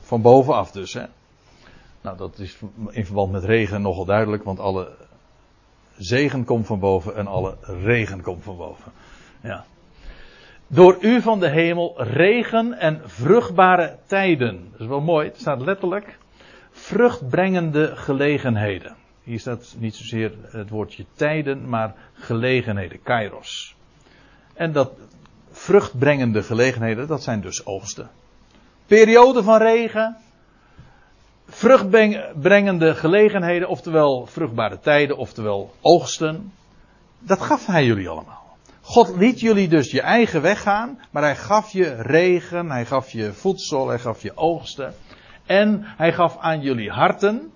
Van 0.02 0.22
bovenaf 0.22 0.72
dus. 0.72 0.94
Hè. 0.94 1.06
Nou, 2.02 2.18
dat 2.18 2.40
is 2.40 2.58
in 2.90 3.06
verband 3.06 3.32
met 3.32 3.44
regen 3.44 3.82
nogal 3.82 4.06
duidelijk, 4.06 4.44
want 4.44 4.60
alle 4.60 4.92
zegen 5.98 6.46
komt 6.46 6.66
van 6.66 6.80
boven 6.80 7.16
en 7.16 7.28
alle 7.28 7.58
regen 7.62 8.22
komt 8.22 8.44
van 8.44 8.58
boven. 8.58 8.92
Ja. 9.42 9.66
Door 10.68 10.98
u 11.02 11.22
van 11.22 11.40
de 11.40 11.50
hemel 11.50 12.04
regen 12.04 12.74
en 12.74 13.02
vruchtbare 13.06 13.98
tijden. 14.06 14.68
Dat 14.72 14.82
is 14.82 14.88
wel 14.88 15.02
mooi, 15.02 15.28
het 15.28 15.40
staat 15.40 15.62
letterlijk. 15.62 16.18
Vruchtbrengende 16.72 17.96
gelegenheden. 17.96 18.96
Hier 19.24 19.40
staat 19.40 19.76
niet 19.78 19.96
zozeer 19.96 20.32
het 20.48 20.70
woordje 20.70 21.06
tijden, 21.16 21.70
maar 21.70 21.96
gelegenheden, 22.14 23.02
kairos. 23.04 23.76
En 24.54 24.72
dat 24.72 24.92
vruchtbrengende 25.52 26.44
gelegenheden, 26.44 27.08
dat 27.08 27.24
zijn 27.24 27.42
dus 27.42 27.66
oogsten. 27.66 28.10
Periode 28.86 29.44
van 29.44 29.58
regen, 29.58 30.18
vruchtbrengende 31.48 32.96
gelegenheden, 32.96 33.68
oftewel 33.68 34.26
vruchtbare 34.26 34.80
tijden, 34.80 35.18
oftewel 35.18 35.74
oogsten. 35.82 36.54
Dat 37.20 37.42
gaf 37.42 37.66
hij 37.66 37.86
jullie 37.86 38.10
allemaal. 38.10 38.45
God 38.88 39.16
liet 39.16 39.40
jullie 39.40 39.68
dus 39.68 39.92
je 39.92 40.02
eigen 40.02 40.42
weg 40.42 40.62
gaan, 40.62 41.00
maar 41.12 41.24
hij 41.24 41.36
gaf 41.36 41.72
je 41.72 41.96
regen, 41.96 42.70
hij 42.72 42.86
gaf 42.86 43.12
je 43.12 43.34
voedsel, 43.34 43.88
hij 43.88 44.00
gaf 44.00 44.22
je 44.22 44.38
oogsten. 44.38 44.94
En 45.46 45.82
hij 45.84 46.14
gaf 46.14 46.38
aan 46.38 46.62
jullie 46.62 46.92
harten 46.92 47.52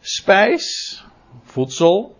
spijs, 0.00 1.04
voedsel, 1.42 2.16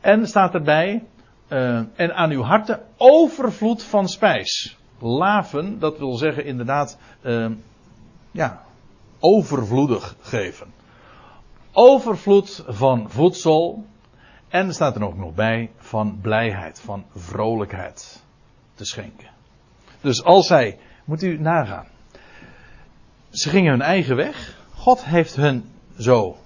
en 0.00 0.26
staat 0.26 0.54
erbij, 0.54 1.04
eh, 1.48 1.76
en 1.76 2.14
aan 2.14 2.30
uw 2.30 2.42
harten 2.42 2.82
overvloed 2.96 3.82
van 3.82 4.08
spijs. 4.08 4.76
Laven, 4.98 5.78
dat 5.78 5.98
wil 5.98 6.16
zeggen 6.16 6.44
inderdaad, 6.44 6.98
eh, 7.20 7.50
ja, 8.30 8.64
overvloedig 9.20 10.16
geven. 10.20 10.72
Overvloed 11.72 12.64
van 12.66 13.10
voedsel. 13.10 13.84
En 14.48 14.74
staat 14.74 14.96
er 14.96 15.04
ook 15.04 15.16
nog 15.16 15.34
bij 15.34 15.70
van 15.76 16.18
blijheid, 16.20 16.80
van 16.80 17.04
vrolijkheid 17.14 18.22
te 18.74 18.84
schenken. 18.84 19.28
Dus 20.00 20.24
als 20.24 20.46
zij, 20.46 20.78
moet 21.04 21.22
u 21.22 21.38
nagaan. 21.40 21.86
Ze 23.30 23.48
gingen 23.48 23.70
hun 23.70 23.82
eigen 23.82 24.16
weg. 24.16 24.56
God 24.74 25.04
heeft 25.04 25.36
hun 25.36 25.70
zo 25.98 26.36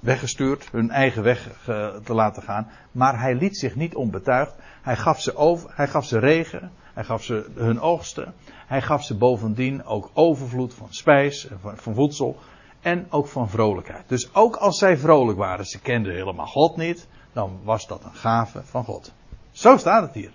weggestuurd, 0.00 0.68
hun 0.72 0.90
eigen 0.90 1.22
weg 1.22 1.48
eh, 1.66 1.88
te 2.04 2.14
laten 2.14 2.42
gaan. 2.42 2.70
Maar 2.92 3.20
hij 3.20 3.34
liet 3.34 3.56
zich 3.56 3.74
niet 3.74 3.94
onbetuigd. 3.94 4.54
Hij 4.82 4.96
gaf 4.96 5.20
ze, 5.20 5.36
over, 5.36 5.70
hij 5.74 5.88
gaf 5.88 6.04
ze 6.04 6.18
regen, 6.18 6.70
hij 6.94 7.04
gaf 7.04 7.22
ze 7.22 7.50
hun 7.54 7.80
oogsten. 7.80 8.34
Hij 8.66 8.82
gaf 8.82 9.04
ze 9.04 9.16
bovendien 9.16 9.84
ook 9.84 10.10
overvloed 10.12 10.74
van 10.74 10.86
spijs, 10.90 11.48
van, 11.60 11.76
van 11.76 11.94
voedsel 11.94 12.38
en 12.82 13.06
ook 13.10 13.26
van 13.26 13.48
vrolijkheid. 13.48 14.08
Dus 14.08 14.34
ook 14.34 14.56
als 14.56 14.78
zij 14.78 14.96
vrolijk 14.96 15.38
waren, 15.38 15.64
ze 15.64 15.80
kenden 15.80 16.12
helemaal 16.12 16.46
God 16.46 16.76
niet, 16.76 17.06
dan 17.32 17.58
was 17.62 17.86
dat 17.86 18.04
een 18.04 18.14
gave 18.14 18.62
van 18.64 18.84
God. 18.84 19.12
Zo 19.50 19.76
staat 19.76 20.02
het 20.02 20.14
hier. 20.14 20.32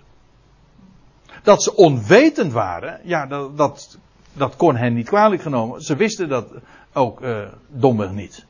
Dat 1.42 1.62
ze 1.62 1.76
onwetend 1.76 2.52
waren, 2.52 3.00
ja, 3.04 3.26
dat, 3.26 3.56
dat, 3.56 3.98
dat 4.32 4.56
kon 4.56 4.76
hen 4.76 4.94
niet 4.94 5.06
kwalijk 5.06 5.42
genomen. 5.42 5.80
Ze 5.80 5.96
wisten 5.96 6.28
dat 6.28 6.48
ook 6.92 7.22
eh, 7.22 7.48
domweg 7.68 8.10
niet. 8.10 8.46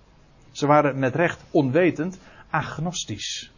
Ze 0.51 0.67
waren 0.67 0.99
met 0.99 1.15
recht 1.15 1.41
onwetend 1.51 2.19
agnostisch. 2.51 3.53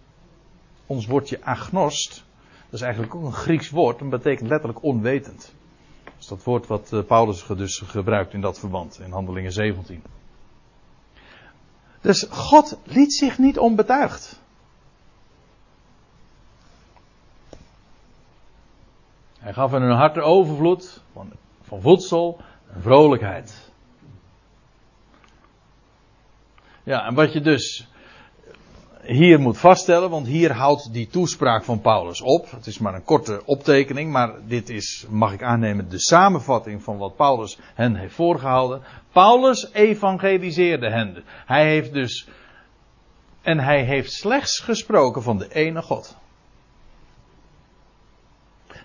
Ons 0.87 1.07
woordje 1.07 1.44
agnost, 1.44 2.24
dat 2.64 2.74
is 2.74 2.81
eigenlijk 2.81 3.14
ook 3.14 3.24
een 3.24 3.33
Grieks 3.33 3.70
woord, 3.70 4.00
en 4.00 4.09
betekent 4.09 4.48
letterlijk 4.48 4.83
onwetend. 4.83 5.55
Dat 6.05 6.14
is 6.18 6.26
dat 6.26 6.44
woord 6.44 6.66
wat 6.66 6.92
eh, 6.92 7.03
Paulus 7.03 7.46
dus 7.57 7.79
gebruikt 7.79 8.33
in 8.33 8.40
dat 8.40 8.59
verband, 8.59 9.00
in 9.00 9.11
Handelingen 9.11 9.53
17. 9.53 10.03
Dus 12.00 12.26
God 12.30 12.78
liet 12.84 13.14
zich 13.14 13.38
niet 13.38 13.58
onbetuigd. 13.58 14.40
Hij 19.38 19.52
gaf 19.52 19.70
hen 19.70 19.82
een 19.82 19.96
harte 19.96 20.20
overvloed 20.20 21.02
van, 21.12 21.32
van 21.62 21.80
voedsel 21.80 22.40
en 22.72 22.82
vrolijkheid. 22.82 23.70
Ja, 26.82 27.06
en 27.06 27.14
wat 27.14 27.32
je 27.32 27.40
dus 27.40 27.89
hier 29.02 29.40
moet 29.40 29.58
vaststellen, 29.58 30.10
want 30.10 30.26
hier 30.26 30.52
houdt 30.52 30.92
die 30.92 31.08
toespraak 31.08 31.64
van 31.64 31.80
Paulus 31.80 32.20
op. 32.20 32.50
Het 32.50 32.66
is 32.66 32.78
maar 32.78 32.94
een 32.94 33.04
korte 33.04 33.42
optekening, 33.44 34.12
maar 34.12 34.34
dit 34.46 34.68
is, 34.68 35.06
mag 35.08 35.32
ik 35.32 35.42
aannemen, 35.42 35.88
de 35.88 36.00
samenvatting 36.00 36.82
van 36.82 36.98
wat 36.98 37.16
Paulus 37.16 37.58
hen 37.74 37.94
heeft 37.94 38.14
voorgehouden. 38.14 38.82
Paulus 39.12 39.72
evangeliseerde 39.72 40.90
hen. 40.90 41.24
Hij 41.46 41.68
heeft 41.68 41.92
dus, 41.92 42.28
en 43.42 43.58
hij 43.58 43.84
heeft 43.84 44.12
slechts 44.12 44.58
gesproken 44.58 45.22
van 45.22 45.38
de 45.38 45.54
ene 45.54 45.82
God. 45.82 46.16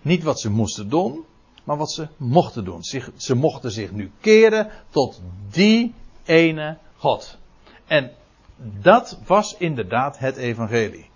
Niet 0.01 0.23
wat 0.23 0.39
ze 0.39 0.49
moesten 0.49 0.89
doen, 0.89 1.25
maar 1.63 1.77
wat 1.77 1.91
ze 1.91 2.07
mochten 2.17 2.63
doen. 2.63 2.83
Ze 3.17 3.35
mochten 3.35 3.71
zich 3.71 3.91
nu 3.91 4.11
keren 4.19 4.69
tot 4.89 5.21
die 5.49 5.93
ene 6.25 6.77
God. 6.97 7.37
En 7.85 8.11
dat 8.57 9.19
was 9.25 9.55
inderdaad 9.57 10.17
het 10.17 10.35
evangelie. 10.35 11.09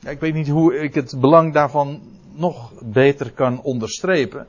Ik 0.00 0.20
weet 0.20 0.34
niet 0.34 0.48
hoe 0.48 0.78
ik 0.78 0.94
het 0.94 1.14
belang 1.20 1.52
daarvan 1.52 2.02
nog 2.32 2.72
beter 2.80 3.32
kan 3.32 3.62
onderstrepen. 3.62 4.46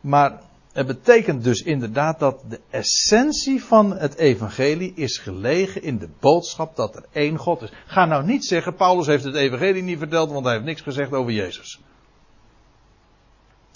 Maar 0.00 0.40
het 0.72 0.86
betekent 0.86 1.44
dus 1.44 1.62
inderdaad 1.62 2.18
dat 2.18 2.42
de 2.48 2.60
essentie 2.70 3.64
van 3.64 3.96
het 3.96 4.16
evangelie 4.16 4.92
is 4.94 5.18
gelegen 5.18 5.82
in 5.82 5.98
de 5.98 6.08
boodschap 6.20 6.76
dat 6.76 6.96
er 6.96 7.04
één 7.12 7.36
God 7.36 7.62
is. 7.62 7.72
Ga 7.86 8.04
nou 8.04 8.24
niet 8.24 8.44
zeggen, 8.44 8.74
Paulus 8.74 9.06
heeft 9.06 9.24
het 9.24 9.34
evangelie 9.34 9.82
niet 9.82 9.98
verteld, 9.98 10.30
want 10.30 10.44
hij 10.44 10.54
heeft 10.54 10.66
niks 10.66 10.80
gezegd 10.80 11.12
over 11.12 11.32
Jezus. 11.32 11.80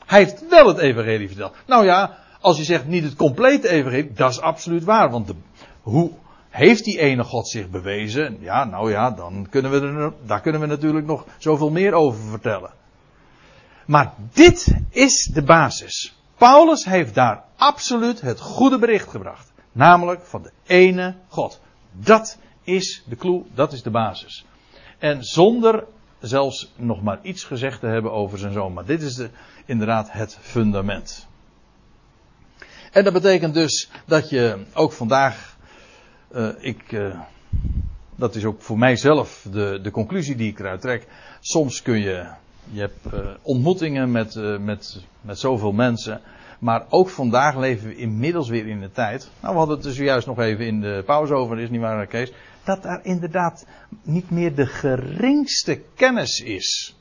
Hij 0.06 0.18
heeft 0.18 0.48
wel 0.48 0.66
het 0.66 0.78
evangelie 0.78 1.28
verteld. 1.28 1.54
Nou 1.66 1.84
ja, 1.84 2.18
als 2.42 2.56
je 2.56 2.64
zegt 2.64 2.86
niet 2.86 3.04
het 3.04 3.16
complete 3.16 3.68
evangelie, 3.68 4.12
dat 4.12 4.30
is 4.30 4.40
absoluut 4.40 4.84
waar. 4.84 5.10
Want 5.10 5.26
de, 5.26 5.34
hoe 5.82 6.10
heeft 6.48 6.84
die 6.84 6.98
ene 6.98 7.24
God 7.24 7.48
zich 7.48 7.70
bewezen? 7.70 8.36
Ja, 8.40 8.64
nou 8.64 8.90
ja, 8.90 9.10
dan 9.10 9.46
kunnen 9.50 9.70
we 9.70 10.12
daar 10.26 10.40
kunnen 10.40 10.60
we 10.60 10.66
natuurlijk 10.66 11.06
nog 11.06 11.24
zoveel 11.38 11.70
meer 11.70 11.92
over 11.92 12.30
vertellen. 12.30 12.70
Maar 13.86 14.14
dit 14.32 14.74
is 14.90 15.30
de 15.34 15.42
basis. 15.42 16.16
Paulus 16.36 16.84
heeft 16.84 17.14
daar 17.14 17.44
absoluut 17.56 18.20
het 18.20 18.40
goede 18.40 18.78
bericht 18.78 19.08
gebracht. 19.08 19.52
Namelijk 19.72 20.26
van 20.26 20.42
de 20.42 20.50
ene 20.66 21.14
God. 21.28 21.60
Dat 21.92 22.38
is 22.62 23.02
de 23.08 23.16
clue, 23.16 23.42
dat 23.54 23.72
is 23.72 23.82
de 23.82 23.90
basis. 23.90 24.44
En 24.98 25.24
zonder 25.24 25.84
zelfs 26.20 26.72
nog 26.76 27.02
maar 27.02 27.18
iets 27.22 27.44
gezegd 27.44 27.80
te 27.80 27.86
hebben 27.86 28.12
over 28.12 28.38
zijn 28.38 28.52
zoon. 28.52 28.72
Maar 28.72 28.84
dit 28.84 29.02
is 29.02 29.14
de, 29.14 29.30
inderdaad 29.64 30.12
het 30.12 30.38
fundament. 30.40 31.26
En 32.92 33.04
dat 33.04 33.12
betekent 33.12 33.54
dus 33.54 33.90
dat 34.06 34.30
je 34.30 34.64
ook 34.72 34.92
vandaag, 34.92 35.56
eh, 36.32 36.48
ik, 36.58 36.92
eh, 36.92 37.20
dat 38.16 38.34
is 38.34 38.44
ook 38.44 38.62
voor 38.62 38.78
mijzelf 38.78 39.46
de, 39.50 39.78
de 39.82 39.90
conclusie 39.90 40.36
die 40.36 40.50
ik 40.50 40.58
eruit 40.58 40.80
trek. 40.80 41.06
Soms 41.40 41.82
kun 41.82 41.98
je, 41.98 42.26
je 42.70 42.80
hebt 42.80 43.06
eh, 43.12 43.20
ontmoetingen 43.42 44.10
met, 44.10 44.58
met, 44.60 45.00
met 45.20 45.38
zoveel 45.38 45.72
mensen. 45.72 46.20
Maar 46.58 46.84
ook 46.88 47.08
vandaag 47.08 47.56
leven 47.56 47.88
we 47.88 47.96
inmiddels 47.96 48.48
weer 48.48 48.66
in 48.66 48.80
de 48.80 48.92
tijd. 48.92 49.30
Nou, 49.40 49.52
we 49.52 49.58
hadden 49.58 49.76
het 49.76 49.86
er 49.86 49.92
zojuist 49.92 50.26
nog 50.26 50.38
even 50.38 50.66
in 50.66 50.80
de 50.80 51.02
pauze 51.06 51.34
over, 51.34 51.58
is 51.58 51.70
niet 51.70 51.80
waar, 51.80 52.06
Kees? 52.06 52.32
Dat 52.64 52.82
daar 52.82 53.00
inderdaad 53.02 53.66
niet 54.02 54.30
meer 54.30 54.54
de 54.54 54.66
geringste 54.66 55.82
kennis 55.94 56.40
is. 56.40 56.96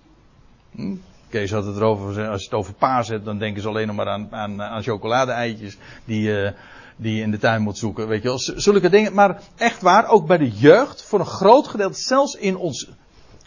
Hm? 0.72 0.96
Kees 1.32 1.52
had 1.52 1.66
het 1.66 1.76
erover, 1.76 2.28
als 2.28 2.40
je 2.40 2.46
het 2.46 2.58
over 2.58 2.74
paas 2.74 3.08
hebt, 3.08 3.26
dan 3.26 3.38
denken 3.38 3.62
ze 3.62 3.68
alleen 3.68 3.88
nog 3.88 3.96
maar 3.96 4.08
aan, 4.08 4.62
aan, 4.62 4.84
chocolade-eitjes 4.84 5.78
die, 6.06 6.44
eh, 6.44 6.52
die 6.96 7.16
je 7.16 7.22
in 7.22 7.32
de 7.32 7.38
tuin 7.38 7.62
moet 7.62 7.78
zoeken. 7.78 8.08
Weet 8.08 8.22
je 8.22 8.28
wel, 8.28 8.40
zulke 8.40 8.90
dingen. 8.90 9.14
Maar 9.14 9.42
echt 9.58 9.82
waar, 9.82 10.08
ook 10.08 10.28
bij 10.28 10.38
de 10.38 10.52
jeugd, 10.52 11.04
voor 11.04 11.20
een 11.20 11.26
groot 11.26 11.68
gedeelte, 11.68 12.00
zelfs 12.00 12.36
in 12.36 12.58
ons 12.58 12.90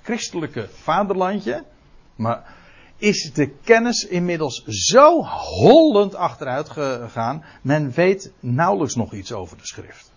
christelijke 0.02 0.68
vaderlandje, 0.72 1.64
maar 2.16 2.54
is 2.96 3.32
de 3.32 3.48
kennis 3.48 4.06
inmiddels 4.06 4.64
zo 4.64 5.22
hollend 5.24 6.14
achteruit 6.14 6.70
gegaan, 6.70 7.44
men 7.62 7.90
weet 7.90 8.32
nauwelijks 8.40 8.94
nog 8.94 9.12
iets 9.12 9.32
over 9.32 9.56
de 9.56 9.66
schrift. 9.66 10.12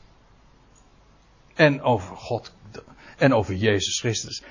En 1.54 1.82
over 1.82 2.16
God 2.16 2.52
en 3.18 3.34
over 3.34 3.56
Jezus 3.56 4.00
Christus. 4.00 4.44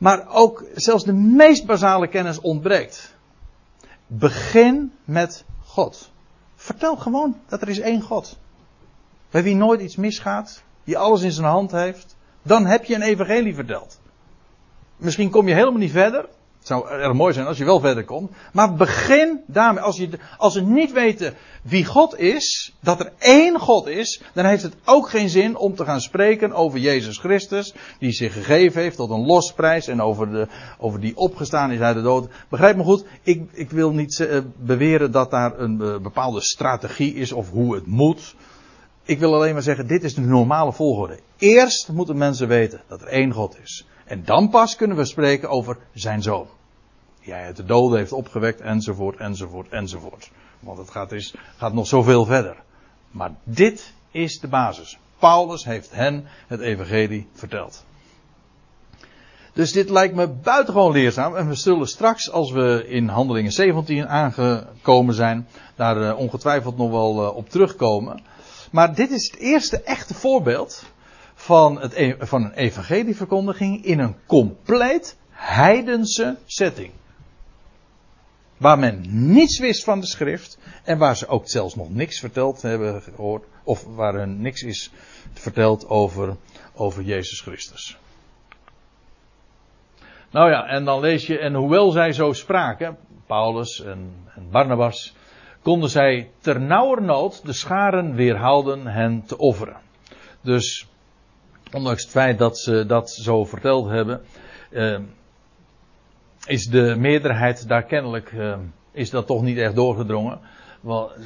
Maar 0.00 0.28
ook 0.28 0.64
zelfs 0.74 1.04
de 1.04 1.12
meest 1.12 1.66
basale 1.66 2.08
kennis 2.08 2.40
ontbreekt. 2.40 3.14
Begin 4.06 4.92
met 5.04 5.44
God. 5.64 6.12
Vertel 6.54 6.96
gewoon 6.96 7.40
dat 7.48 7.62
er 7.62 7.68
is 7.68 7.80
één 7.80 8.00
God. 8.00 8.38
Bij 9.30 9.42
wie 9.42 9.54
nooit 9.54 9.80
iets 9.80 9.96
misgaat, 9.96 10.62
die 10.84 10.98
alles 10.98 11.22
in 11.22 11.32
zijn 11.32 11.46
hand 11.46 11.70
heeft, 11.70 12.16
dan 12.42 12.66
heb 12.66 12.84
je 12.84 12.94
een 12.94 13.02
evangelie 13.02 13.54
verteld. 13.54 14.00
Misschien 14.96 15.30
kom 15.30 15.48
je 15.48 15.54
helemaal 15.54 15.78
niet 15.78 15.90
verder. 15.90 16.28
Het 16.60 16.68
zou 16.68 16.88
erg 16.88 17.12
mooi 17.12 17.32
zijn 17.32 17.46
als 17.46 17.58
je 17.58 17.64
wel 17.64 17.80
verder 17.80 18.04
komt. 18.04 18.30
Maar 18.52 18.74
begin 18.74 19.40
daarmee. 19.46 19.82
Als, 19.82 19.96
je, 19.96 20.08
als 20.36 20.54
we 20.54 20.60
niet 20.60 20.92
weten 20.92 21.34
wie 21.62 21.84
God 21.84 22.18
is, 22.18 22.74
dat 22.80 23.00
er 23.00 23.12
één 23.18 23.58
God 23.58 23.86
is, 23.86 24.22
dan 24.34 24.44
heeft 24.44 24.62
het 24.62 24.74
ook 24.84 25.08
geen 25.08 25.28
zin 25.28 25.56
om 25.56 25.74
te 25.74 25.84
gaan 25.84 26.00
spreken 26.00 26.52
over 26.52 26.78
Jezus 26.78 27.18
Christus, 27.18 27.74
die 27.98 28.12
zich 28.12 28.32
gegeven 28.32 28.82
heeft 28.82 28.96
tot 28.96 29.10
een 29.10 29.26
losprijs 29.26 29.86
en 29.86 30.02
over, 30.02 30.30
de, 30.30 30.48
over 30.78 31.00
die 31.00 31.16
opgestaan 31.16 31.70
is 31.70 31.80
uit 31.80 31.96
de 31.96 32.02
dood. 32.02 32.28
Begrijp 32.48 32.76
me 32.76 32.82
goed, 32.82 33.04
ik, 33.22 33.42
ik 33.52 33.70
wil 33.70 33.90
niet 33.92 34.20
eh, 34.20 34.40
beweren 34.56 35.10
dat 35.12 35.30
daar 35.30 35.58
een 35.58 35.80
eh, 35.80 35.98
bepaalde 35.98 36.40
strategie 36.40 37.14
is 37.14 37.32
of 37.32 37.50
hoe 37.50 37.74
het 37.74 37.86
moet. 37.86 38.34
Ik 39.04 39.18
wil 39.18 39.34
alleen 39.34 39.52
maar 39.52 39.62
zeggen, 39.62 39.86
dit 39.86 40.04
is 40.04 40.14
de 40.14 40.20
normale 40.20 40.72
volgorde. 40.72 41.18
Eerst 41.38 41.88
moeten 41.92 42.16
mensen 42.16 42.48
weten 42.48 42.80
dat 42.88 43.00
er 43.00 43.08
één 43.08 43.32
God 43.32 43.56
is. 43.62 43.86
En 44.10 44.24
dan 44.24 44.48
pas 44.48 44.76
kunnen 44.76 44.96
we 44.96 45.04
spreken 45.04 45.48
over 45.48 45.78
zijn 45.94 46.22
zoon. 46.22 46.46
Die 47.22 47.32
hij 47.32 47.44
uit 47.44 47.56
de 47.56 47.64
doden 47.64 47.98
heeft 47.98 48.12
opgewekt, 48.12 48.60
enzovoort, 48.60 49.16
enzovoort, 49.16 49.68
enzovoort. 49.68 50.30
Want 50.60 50.78
het 50.78 50.90
gaat, 50.90 51.12
is, 51.12 51.34
gaat 51.56 51.72
nog 51.72 51.86
zoveel 51.86 52.24
verder. 52.24 52.56
Maar 53.10 53.34
dit 53.44 53.94
is 54.10 54.40
de 54.40 54.48
basis. 54.48 54.98
Paulus 55.18 55.64
heeft 55.64 55.90
hen 55.90 56.24
het 56.46 56.60
evangelie 56.60 57.28
verteld. 57.32 57.84
Dus 59.52 59.72
dit 59.72 59.90
lijkt 59.90 60.14
me 60.14 60.28
buitengewoon 60.28 60.92
leerzaam. 60.92 61.36
En 61.36 61.48
we 61.48 61.54
zullen 61.54 61.88
straks, 61.88 62.30
als 62.30 62.50
we 62.50 62.84
in 62.88 63.08
handelingen 63.08 63.52
17 63.52 64.08
aangekomen 64.08 65.14
zijn, 65.14 65.48
daar 65.74 65.96
uh, 65.96 66.18
ongetwijfeld 66.18 66.76
nog 66.76 66.90
wel 66.90 67.22
uh, 67.22 67.36
op 67.36 67.48
terugkomen. 67.48 68.22
Maar 68.70 68.94
dit 68.94 69.10
is 69.10 69.30
het 69.30 69.40
eerste 69.40 69.82
echte 69.82 70.14
voorbeeld 70.14 70.84
van, 71.40 71.80
het, 71.80 71.92
e- 71.92 72.16
van 72.18 72.44
een 72.44 72.52
evangelieverkondiging 72.52 73.84
in 73.84 73.98
een 73.98 74.16
compleet 74.26 75.16
heidense 75.30 76.36
setting. 76.46 76.92
Waar 78.56 78.78
men 78.78 79.04
niets 79.32 79.58
wist 79.58 79.84
van 79.84 80.00
de 80.00 80.06
schrift 80.06 80.58
en 80.84 80.98
waar 80.98 81.16
ze 81.16 81.26
ook 81.26 81.48
zelfs 81.48 81.74
nog 81.74 81.90
niks 81.90 82.18
verteld 82.18 82.62
hebben 82.62 83.02
gehoord, 83.02 83.44
of 83.64 83.84
waar 83.84 84.14
hun 84.14 84.40
niks 84.40 84.62
is 84.62 84.90
verteld 85.32 85.88
over, 85.88 86.36
over 86.74 87.02
Jezus 87.02 87.40
Christus. 87.40 87.98
Nou 90.30 90.50
ja, 90.50 90.66
en 90.66 90.84
dan 90.84 91.00
lees 91.00 91.26
je, 91.26 91.38
en 91.38 91.54
hoewel 91.54 91.90
zij 91.90 92.12
zo 92.12 92.32
spraken, 92.32 92.98
Paulus 93.26 93.82
en, 93.82 94.12
en 94.34 94.50
Barnabas, 94.50 95.14
konden 95.62 95.90
zij 95.90 96.30
ternauwernood 96.40 97.46
de 97.46 97.52
scharen 97.52 98.14
weerhouden 98.14 98.86
hen 98.86 99.22
te 99.26 99.38
offeren. 99.38 99.76
Dus, 100.40 100.88
ondanks 101.72 102.02
het 102.02 102.10
feit 102.10 102.38
dat 102.38 102.58
ze 102.58 102.86
dat 102.86 103.10
zo 103.10 103.44
verteld 103.44 103.88
hebben, 103.88 104.20
eh, 104.70 104.98
is 106.46 106.66
de 106.66 106.94
meerderheid 106.98 107.68
daar 107.68 107.84
kennelijk, 107.84 108.32
eh, 108.32 108.58
is 108.92 109.10
dat 109.10 109.26
toch 109.26 109.42
niet 109.42 109.58
echt 109.58 109.74
doorgedrongen. 109.74 110.40
Wel, 110.80 111.12
eh, 111.12 111.22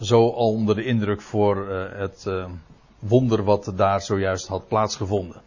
zo 0.00 0.30
al 0.30 0.52
onder 0.52 0.74
de 0.74 0.84
indruk 0.84 1.20
voor 1.20 1.68
het 1.96 2.26
wonder 2.98 3.44
wat 3.44 3.72
daar 3.76 4.00
zojuist 4.00 4.46
had 4.46 4.68
plaatsgevonden. 4.68 5.42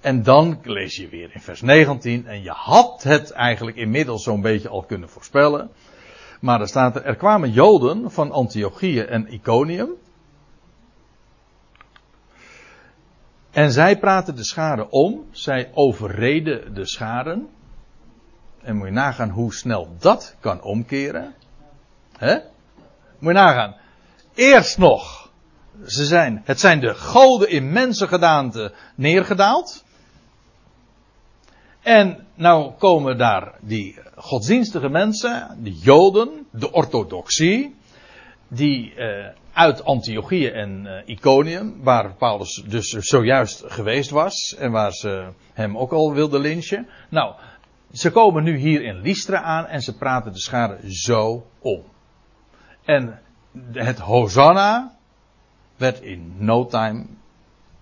En 0.00 0.22
dan 0.22 0.58
lees 0.62 0.96
je 0.96 1.08
weer 1.08 1.30
in 1.34 1.40
vers 1.40 1.60
19, 1.60 2.26
en 2.26 2.42
je 2.42 2.50
had 2.50 3.02
het 3.02 3.30
eigenlijk 3.30 3.76
inmiddels 3.76 4.22
zo'n 4.22 4.40
beetje 4.40 4.68
al 4.68 4.82
kunnen 4.82 5.08
voorspellen. 5.08 5.70
Maar 6.40 6.60
er 6.60 6.68
staat 6.68 6.96
er, 6.96 7.04
er 7.04 7.16
kwamen 7.16 7.50
Joden 7.50 8.10
van 8.10 8.30
Antiochië 8.30 9.00
en 9.00 9.32
Iconium. 9.32 9.90
En 13.50 13.72
zij 13.72 13.98
praten 13.98 14.36
de 14.36 14.44
scharen 14.44 14.92
om, 14.92 15.24
zij 15.30 15.70
overreden 15.74 16.74
de 16.74 16.86
scharen. 16.86 17.48
En 18.62 18.76
moet 18.76 18.86
je 18.86 18.92
nagaan 18.92 19.30
hoe 19.30 19.54
snel 19.54 19.96
dat 19.98 20.36
kan 20.40 20.62
omkeren. 20.62 21.34
Hè? 22.18 22.34
Moet 23.18 23.32
je 23.32 23.38
nagaan. 23.38 23.76
Eerst 24.34 24.78
nog, 24.78 25.30
ze 25.86 26.04
zijn, 26.04 26.42
het 26.44 26.60
zijn 26.60 26.80
de 26.80 26.94
goden 26.94 27.48
in 27.48 27.72
mensengedaante 27.72 28.74
neergedaald. 28.94 29.84
En 31.80 32.26
nou 32.34 32.72
komen 32.78 33.18
daar 33.18 33.54
die 33.60 33.98
godsdienstige 34.14 34.88
mensen, 34.88 35.58
de 35.62 35.72
Joden, 35.72 36.46
de 36.52 36.72
orthodoxie, 36.72 37.76
die 38.50 38.94
uh, 38.94 39.26
uit 39.52 39.84
Antiochië 39.84 40.48
en 40.48 40.84
uh, 40.84 40.92
Iconium, 41.04 41.82
waar 41.82 42.14
Paulus 42.14 42.62
dus 42.66 42.88
zojuist 42.88 43.64
geweest 43.66 44.10
was 44.10 44.56
en 44.58 44.70
waar 44.70 44.92
ze 44.92 45.28
hem 45.52 45.78
ook 45.78 45.92
al 45.92 46.12
wilden 46.12 46.40
lynchen. 46.40 46.88
Nou, 47.08 47.34
ze 47.92 48.10
komen 48.10 48.44
nu 48.44 48.56
hier 48.56 48.82
in 48.82 49.00
Lystra 49.00 49.42
aan 49.42 49.66
en 49.66 49.80
ze 49.80 49.96
praten 49.96 50.32
de 50.32 50.38
schade 50.38 50.92
zo 50.92 51.46
om. 51.58 51.82
En 52.84 53.20
het 53.72 53.98
Hosanna 53.98 54.96
werd 55.76 56.00
in 56.00 56.34
no 56.38 56.66
time 56.66 57.06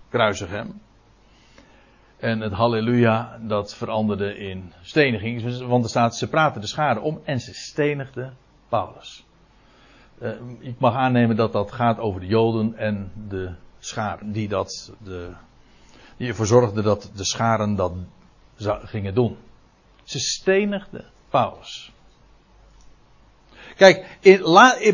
kruisig 0.09 0.49
hem. 0.49 0.81
En 2.17 2.39
het 2.39 2.53
halleluja, 2.53 3.39
dat 3.41 3.75
veranderde 3.75 4.37
in 4.37 4.73
steniging. 4.81 5.61
Want 5.67 5.83
er 5.83 5.89
staat, 5.89 6.15
ze 6.15 6.29
praten 6.29 6.61
de 6.61 6.67
schade 6.67 6.99
om 6.99 7.21
en 7.23 7.39
ze 7.39 7.53
stenigden 7.53 8.37
Paulus. 8.69 9.25
Uh, 10.21 10.31
ik 10.59 10.79
mag 10.79 10.93
aannemen 10.93 11.35
dat 11.35 11.53
dat 11.53 11.71
gaat 11.71 11.99
over 11.99 12.21
de 12.21 12.27
Joden 12.27 12.75
en 12.77 13.11
de 13.29 13.53
scharen. 13.79 14.31
Die, 14.31 14.47
dat, 14.47 14.93
de, 15.03 15.29
die 16.17 16.27
ervoor 16.27 16.45
zorgden 16.45 16.83
dat 16.83 17.11
de 17.15 17.25
scharen 17.25 17.75
dat 17.75 17.93
gingen 18.83 19.13
doen. 19.13 19.37
Ze 20.03 20.19
stenigden 20.19 21.05
Paulus. 21.29 21.91
Kijk, 23.75 24.17
in, 24.19 24.41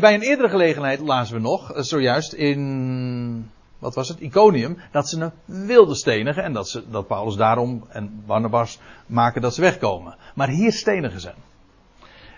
bij 0.00 0.14
een 0.14 0.22
eerdere 0.22 0.48
gelegenheid 0.48 1.00
lazen 1.00 1.34
we 1.34 1.40
nog, 1.40 1.72
zojuist 1.76 2.32
in 2.32 3.50
wat 3.78 3.94
was 3.94 4.08
het, 4.08 4.20
Iconium, 4.20 4.78
dat 4.90 5.08
ze 5.08 5.18
hem 5.18 5.32
wilden 5.66 5.96
stenigen 5.96 6.42
en 6.42 6.52
dat, 6.52 6.68
ze, 6.68 6.90
dat 6.90 7.06
Paulus 7.06 7.36
daarom 7.36 7.84
en 7.88 8.22
Barnabas 8.26 8.78
maken 9.06 9.42
dat 9.42 9.54
ze 9.54 9.60
wegkomen. 9.60 10.16
Maar 10.34 10.48
hier 10.48 10.72
stenigen 10.72 11.20
ze. 11.20 11.32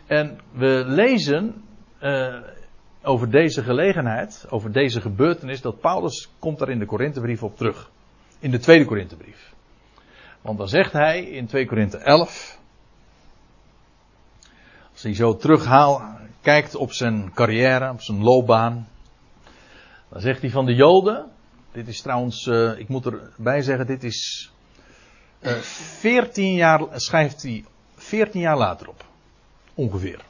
En 0.06 0.40
we 0.52 0.82
lezen 0.86 1.64
uh, 2.02 2.34
over 3.08 3.30
deze 3.30 3.62
gelegenheid, 3.62 4.46
over 4.48 4.72
deze 4.72 5.00
gebeurtenis, 5.00 5.60
dat 5.60 5.80
Paulus 5.80 6.28
komt 6.38 6.58
daar 6.58 6.68
in 6.68 6.78
de 6.78 6.86
Korinthebrief 6.86 7.42
op 7.42 7.56
terug. 7.56 7.90
In 8.38 8.50
de 8.50 8.58
tweede 8.58 8.84
Korinthebrief. 8.84 9.52
Want 10.40 10.58
dan 10.58 10.68
zegt 10.68 10.92
hij 10.92 11.24
in 11.24 11.46
2 11.46 11.66
Korinthe 11.66 11.98
11, 11.98 12.58
als 14.92 15.02
hij 15.02 15.14
zo 15.14 15.36
terughaalt, 15.36 16.02
kijkt 16.40 16.74
op 16.74 16.92
zijn 16.92 17.32
carrière, 17.32 17.90
op 17.90 18.00
zijn 18.00 18.22
loopbaan, 18.22 18.88
dan 20.08 20.20
zegt 20.20 20.40
hij 20.40 20.50
van 20.50 20.66
de 20.66 20.74
Joden. 20.74 21.26
Dit 21.72 21.88
is 21.88 22.00
trouwens, 22.00 22.46
uh, 22.46 22.78
ik 22.78 22.88
moet 22.88 23.06
erbij 23.06 23.62
zeggen, 23.62 23.86
dit 23.86 24.04
is 24.04 24.50
uh, 25.40 25.52
14 25.52 26.54
jaar, 26.54 26.86
schrijft 26.92 27.42
hij 27.42 27.64
14 27.96 28.40
jaar 28.40 28.56
later 28.56 28.88
op. 28.88 29.04
Ongeveer. 29.74 30.27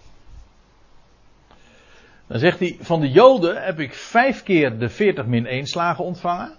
Dan 2.29 2.39
zegt 2.39 2.59
hij, 2.59 2.77
van 2.81 3.01
de 3.01 3.11
Joden 3.11 3.63
heb 3.63 3.81
ik 3.81 3.95
vijf 3.95 4.43
keer 4.43 4.79
de 4.79 4.89
40 4.89 5.27
min 5.27 5.47
1 5.47 5.67
slagen 5.67 6.05
ontvangen. 6.05 6.57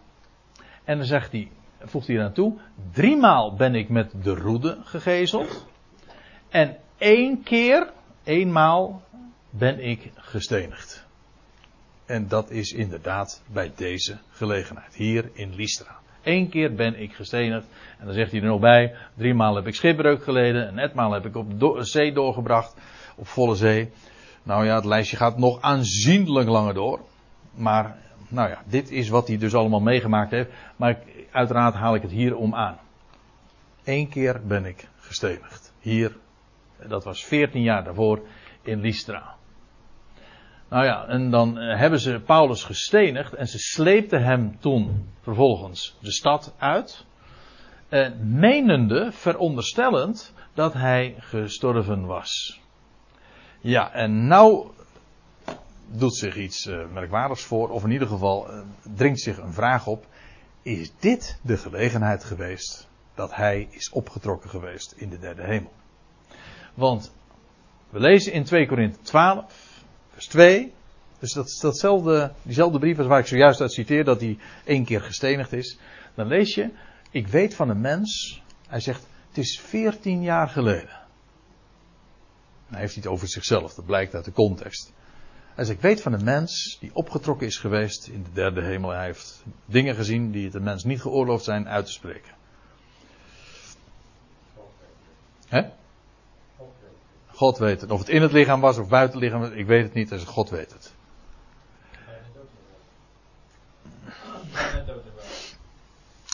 En 0.83 0.97
dan 0.97 1.05
zegt 1.05 1.31
hij, 1.31 1.51
voegt 1.79 2.07
hij 2.07 2.15
eraan 2.15 2.33
toe, 2.33 2.57
driemaal 2.91 3.55
ben 3.55 3.75
ik 3.75 3.89
met 3.89 4.11
de 4.23 4.35
roede 4.35 4.77
gegezeld. 4.83 5.67
En 6.49 6.77
één 6.97 7.43
keer, 7.43 7.91
eenmaal, 8.23 9.01
ben 9.49 9.79
ik 9.79 10.11
gestenigd. 10.15 11.07
En 12.05 12.27
dat 12.27 12.49
is 12.49 12.71
inderdaad 12.71 13.43
bij 13.47 13.71
deze 13.75 14.17
gelegenheid. 14.29 14.95
Hier 14.95 15.29
in 15.33 15.55
Lystra. 15.55 15.97
Eén 16.23 16.49
keer 16.49 16.73
ben 16.73 16.99
ik 16.99 17.13
gestenigd. 17.13 17.67
En 17.99 18.05
dan 18.05 18.13
zegt 18.13 18.31
hij 18.31 18.41
er 18.41 18.47
nog 18.47 18.59
bij. 18.59 18.95
Driemaal 19.15 19.55
heb 19.55 19.67
ik 19.67 19.75
schipbreuk 19.75 20.23
geleden. 20.23 20.67
En 20.67 20.77
etmaal 20.77 21.11
heb 21.11 21.25
ik 21.25 21.35
op 21.35 21.47
zee 21.79 22.13
doorgebracht. 22.13 22.75
Op 23.15 23.27
volle 23.27 23.55
zee. 23.55 23.89
Nou 24.49 24.65
ja, 24.65 24.75
het 24.75 24.85
lijstje 24.85 25.17
gaat 25.17 25.37
nog 25.37 25.61
aanzienlijk 25.61 26.49
langer 26.49 26.73
door. 26.73 26.99
Maar, 27.53 27.97
nou 28.27 28.49
ja, 28.49 28.61
dit 28.65 28.91
is 28.91 29.09
wat 29.09 29.27
hij 29.27 29.37
dus 29.37 29.55
allemaal 29.55 29.79
meegemaakt 29.79 30.31
heeft. 30.31 30.49
Maar 30.75 30.99
uiteraard 31.31 31.73
haal 31.73 31.95
ik 31.95 32.01
het 32.01 32.11
hier 32.11 32.35
om 32.35 32.55
aan. 32.55 32.77
Eén 33.83 34.09
keer 34.09 34.47
ben 34.47 34.65
ik 34.65 34.87
gestenigd. 34.99 35.73
Hier, 35.79 36.17
dat 36.87 37.03
was 37.03 37.25
14 37.25 37.61
jaar 37.61 37.83
daarvoor 37.83 38.21
in 38.61 38.79
Lystra. 38.79 39.35
Nou 40.69 40.85
ja, 40.85 41.07
en 41.07 41.29
dan 41.29 41.55
hebben 41.57 41.99
ze 41.99 42.21
Paulus 42.25 42.63
gestenigd 42.63 43.33
en 43.33 43.47
ze 43.47 43.59
sleepten 43.59 44.23
hem 44.23 44.59
toen 44.59 45.09
vervolgens 45.21 45.97
de 46.01 46.11
stad 46.11 46.55
uit. 46.57 47.05
Eh, 47.89 48.09
menende, 48.19 49.11
veronderstellend, 49.11 50.33
dat 50.53 50.73
hij 50.73 51.15
gestorven 51.19 52.05
was. 52.05 52.58
Ja, 53.61 53.93
en 53.93 54.27
nou 54.27 54.67
doet 55.87 56.15
zich 56.15 56.35
iets 56.35 56.65
uh, 56.65 56.87
merkwaardigs 56.93 57.43
voor, 57.43 57.69
of 57.69 57.83
in 57.83 57.91
ieder 57.91 58.07
geval 58.07 58.53
uh, 58.53 58.61
dringt 58.95 59.19
zich 59.19 59.37
een 59.37 59.53
vraag 59.53 59.87
op. 59.87 60.05
Is 60.61 60.91
dit 60.99 61.39
de 61.41 61.57
gelegenheid 61.57 62.23
geweest 62.23 62.87
dat 63.15 63.35
hij 63.35 63.67
is 63.71 63.89
opgetrokken 63.89 64.49
geweest 64.49 64.91
in 64.91 65.09
de 65.09 65.19
derde 65.19 65.43
hemel? 65.43 65.71
Want 66.73 67.13
we 67.89 67.99
lezen 67.99 68.33
in 68.33 68.43
2 68.43 68.67
Korinthe 68.67 68.99
12 69.01 69.83
vers 70.11 70.27
2. 70.27 70.73
Dus 71.19 71.33
dat 71.33 71.45
is 71.45 71.59
datzelfde, 71.59 72.31
diezelfde 72.41 72.79
brief 72.79 72.97
als 72.97 73.07
waar 73.07 73.19
ik 73.19 73.27
zojuist 73.27 73.61
uit 73.61 73.71
citeer, 73.71 74.03
dat 74.03 74.21
hij 74.21 74.37
één 74.65 74.85
keer 74.85 75.01
gestenigd 75.01 75.53
is. 75.53 75.79
Dan 76.15 76.27
lees 76.27 76.55
je, 76.55 76.69
ik 77.11 77.27
weet 77.27 77.55
van 77.55 77.69
een 77.69 77.81
mens, 77.81 78.41
hij 78.67 78.79
zegt, 78.79 79.07
het 79.27 79.37
is 79.37 79.59
14 79.59 80.21
jaar 80.21 80.49
geleden. 80.49 80.98
Hij 82.69 82.79
heeft 82.79 82.95
niet 82.95 83.07
over 83.07 83.27
zichzelf, 83.27 83.73
dat 83.73 83.85
blijkt 83.85 84.15
uit 84.15 84.25
de 84.25 84.31
context. 84.31 84.91
Hij 85.55 85.65
zegt, 85.65 85.77
ik 85.77 85.83
weet 85.83 86.01
van 86.01 86.13
een 86.13 86.23
mens 86.23 86.77
die 86.79 86.89
opgetrokken 86.93 87.47
is 87.47 87.57
geweest 87.57 88.07
in 88.07 88.23
de 88.23 88.31
derde 88.33 88.61
hemel. 88.61 88.89
Hij 88.89 89.05
heeft 89.05 89.43
dingen 89.65 89.95
gezien 89.95 90.31
die 90.31 90.45
het 90.45 90.53
een 90.53 90.63
mens 90.63 90.83
niet 90.83 91.01
geoorloofd 91.01 91.43
zijn 91.43 91.67
uit 91.67 91.85
te 91.85 91.91
spreken. 91.91 92.33
Hè? 95.47 95.61
God 97.27 97.57
weet 97.57 97.81
het. 97.81 97.91
Of 97.91 97.99
het 97.99 98.09
in 98.09 98.21
het 98.21 98.31
lichaam 98.31 98.61
was 98.61 98.77
of 98.77 98.87
buiten 98.87 99.19
het 99.19 99.31
lichaam, 99.31 99.43
ik 99.43 99.65
weet 99.65 99.83
het 99.83 99.93
niet. 99.93 100.09
Dus 100.09 100.23
God 100.23 100.49
weet 100.49 100.73
het. 100.73 100.93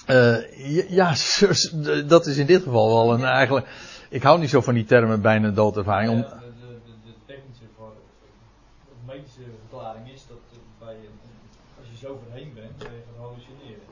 Uh, 0.07 0.89
ja, 0.89 1.15
dat 2.07 2.25
is 2.25 2.37
in 2.37 2.45
dit 2.45 2.63
geval 2.63 2.87
wel 2.87 3.13
een 3.13 3.23
eigenlijk. 3.23 3.67
Ik 4.09 4.23
hou 4.23 4.39
niet 4.39 4.49
zo 4.49 4.61
van 4.61 4.73
die 4.73 4.85
termen 4.85 5.21
bijna 5.21 5.49
doodervaring. 5.49 6.11
Om... 6.11 6.21
De, 6.21 6.27
de, 6.27 6.93
de, 7.03 7.13
technische, 7.25 7.63
de 8.85 9.13
medische 9.13 9.41
verklaring 9.59 10.11
is 10.11 10.25
dat 10.27 10.37
bij 10.79 10.95
een 10.95 11.19
Als 11.79 11.87
je 11.91 11.97
zo 12.05 12.21
verheen 12.27 12.53
bent, 12.53 12.77
ben 12.77 12.91
je 12.91 13.01
gaan 13.05 13.25
hallucineren. 13.25 13.83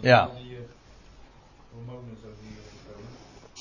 Ja. 0.00 0.30
die 0.42 0.56
eh, 0.56 0.62
hormonen 1.74 2.16
zo 2.22 2.28
die 2.40 2.50
eh, 2.50 2.92
komen. 2.92 3.06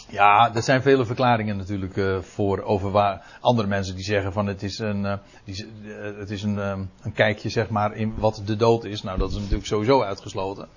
Ja, 0.10 0.55
er 0.55 0.64
zijn 0.64 0.82
vele 0.82 1.05
verklaringen 1.05 1.58
natuurlijk 1.58 1.97
eh, 1.97 2.22
voor 2.22 2.62
over 2.62 2.91
waar 2.91 3.38
andere 3.41 3.68
mensen 3.68 3.95
die 3.95 4.03
zeggen 4.03 4.34
van 4.34 4.47
het 4.47 4.64
is 4.64 4.80
een, 4.80 5.05
eh, 5.05 5.18
die, 5.43 5.68
eh, 5.84 6.18
het 6.18 6.30
is 6.30 6.43
een, 6.43 6.60
eh, 6.60 6.80
een 7.01 7.14
kijkje 7.14 7.49
zeg 7.49 7.70
maar 7.70 7.95
in 7.95 8.14
wat 8.18 8.41
de 8.45 8.55
dood 8.55 8.84
is. 8.84 9.03
Nou, 9.03 9.18
dat 9.18 9.30
is 9.30 9.38
natuurlijk 9.38 9.66
sowieso 9.66 10.01
uitgesloten. 10.01 10.68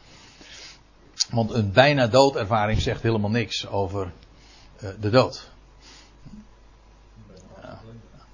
Want 1.31 1.51
een 1.51 1.73
bijna 1.73 2.07
doodervaring 2.07 2.81
zegt 2.81 3.03
helemaal 3.03 3.31
niks 3.31 3.69
over 3.69 4.03
eh, 4.03 4.11
de 4.81 5.11
dood. 5.11 5.51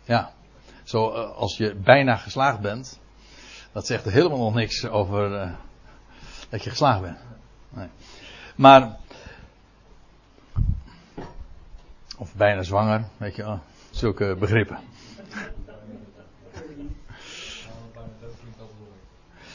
Ja, 0.04 0.32
zo 0.84 1.12
eh, 1.12 1.36
als 1.36 1.56
je 1.56 1.74
bijna 1.74 2.16
geslaagd 2.16 2.60
bent, 2.60 3.00
dat 3.72 3.86
zegt 3.86 4.04
helemaal 4.04 4.38
nog 4.38 4.54
niks 4.54 4.86
over 4.86 5.40
eh, 5.40 5.50
dat 6.48 6.64
je 6.64 6.70
geslaagd 6.70 7.00
bent. 7.00 7.18
Nee. 7.68 7.88
Maar 8.56 8.96
of 12.18 12.34
bijna 12.34 12.62
zwanger, 12.62 13.04
weet 13.16 13.36
je 13.36 13.42
wel. 13.42 13.60
Zulke 13.90 14.36
begrippen. 14.38 14.78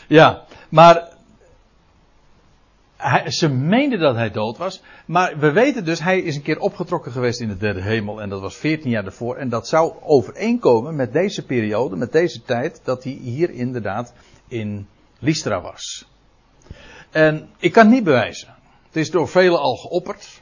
Ja, 0.07 0.43
maar. 0.69 1.10
Hij, 3.01 3.31
ze 3.31 3.49
meenden 3.49 3.99
dat 3.99 4.15
hij 4.15 4.31
dood 4.31 4.57
was. 4.57 4.81
Maar 5.05 5.39
we 5.39 5.51
weten 5.51 5.85
dus, 5.85 5.99
hij 5.99 6.19
is 6.19 6.35
een 6.35 6.41
keer 6.41 6.59
opgetrokken 6.59 7.11
geweest 7.11 7.39
in 7.39 7.47
de 7.47 7.57
derde 7.57 7.81
hemel. 7.81 8.21
En 8.21 8.29
dat 8.29 8.41
was 8.41 8.55
14 8.55 8.89
jaar 8.89 9.03
daarvoor. 9.03 9.35
En 9.35 9.49
dat 9.49 9.67
zou 9.67 9.93
overeenkomen 10.01 10.95
met 10.95 11.13
deze 11.13 11.45
periode, 11.45 11.95
met 11.95 12.11
deze 12.11 12.41
tijd. 12.41 12.81
Dat 12.83 13.03
hij 13.03 13.13
hier 13.13 13.49
inderdaad 13.49 14.13
in 14.47 14.87
Lystra 15.19 15.61
was. 15.61 16.07
En 17.11 17.49
ik 17.57 17.71
kan 17.71 17.83
het 17.83 17.93
niet 17.93 18.03
bewijzen. 18.03 18.55
Het 18.85 18.95
is 18.95 19.11
door 19.11 19.27
velen 19.27 19.59
al 19.59 19.75
geopperd. 19.75 20.41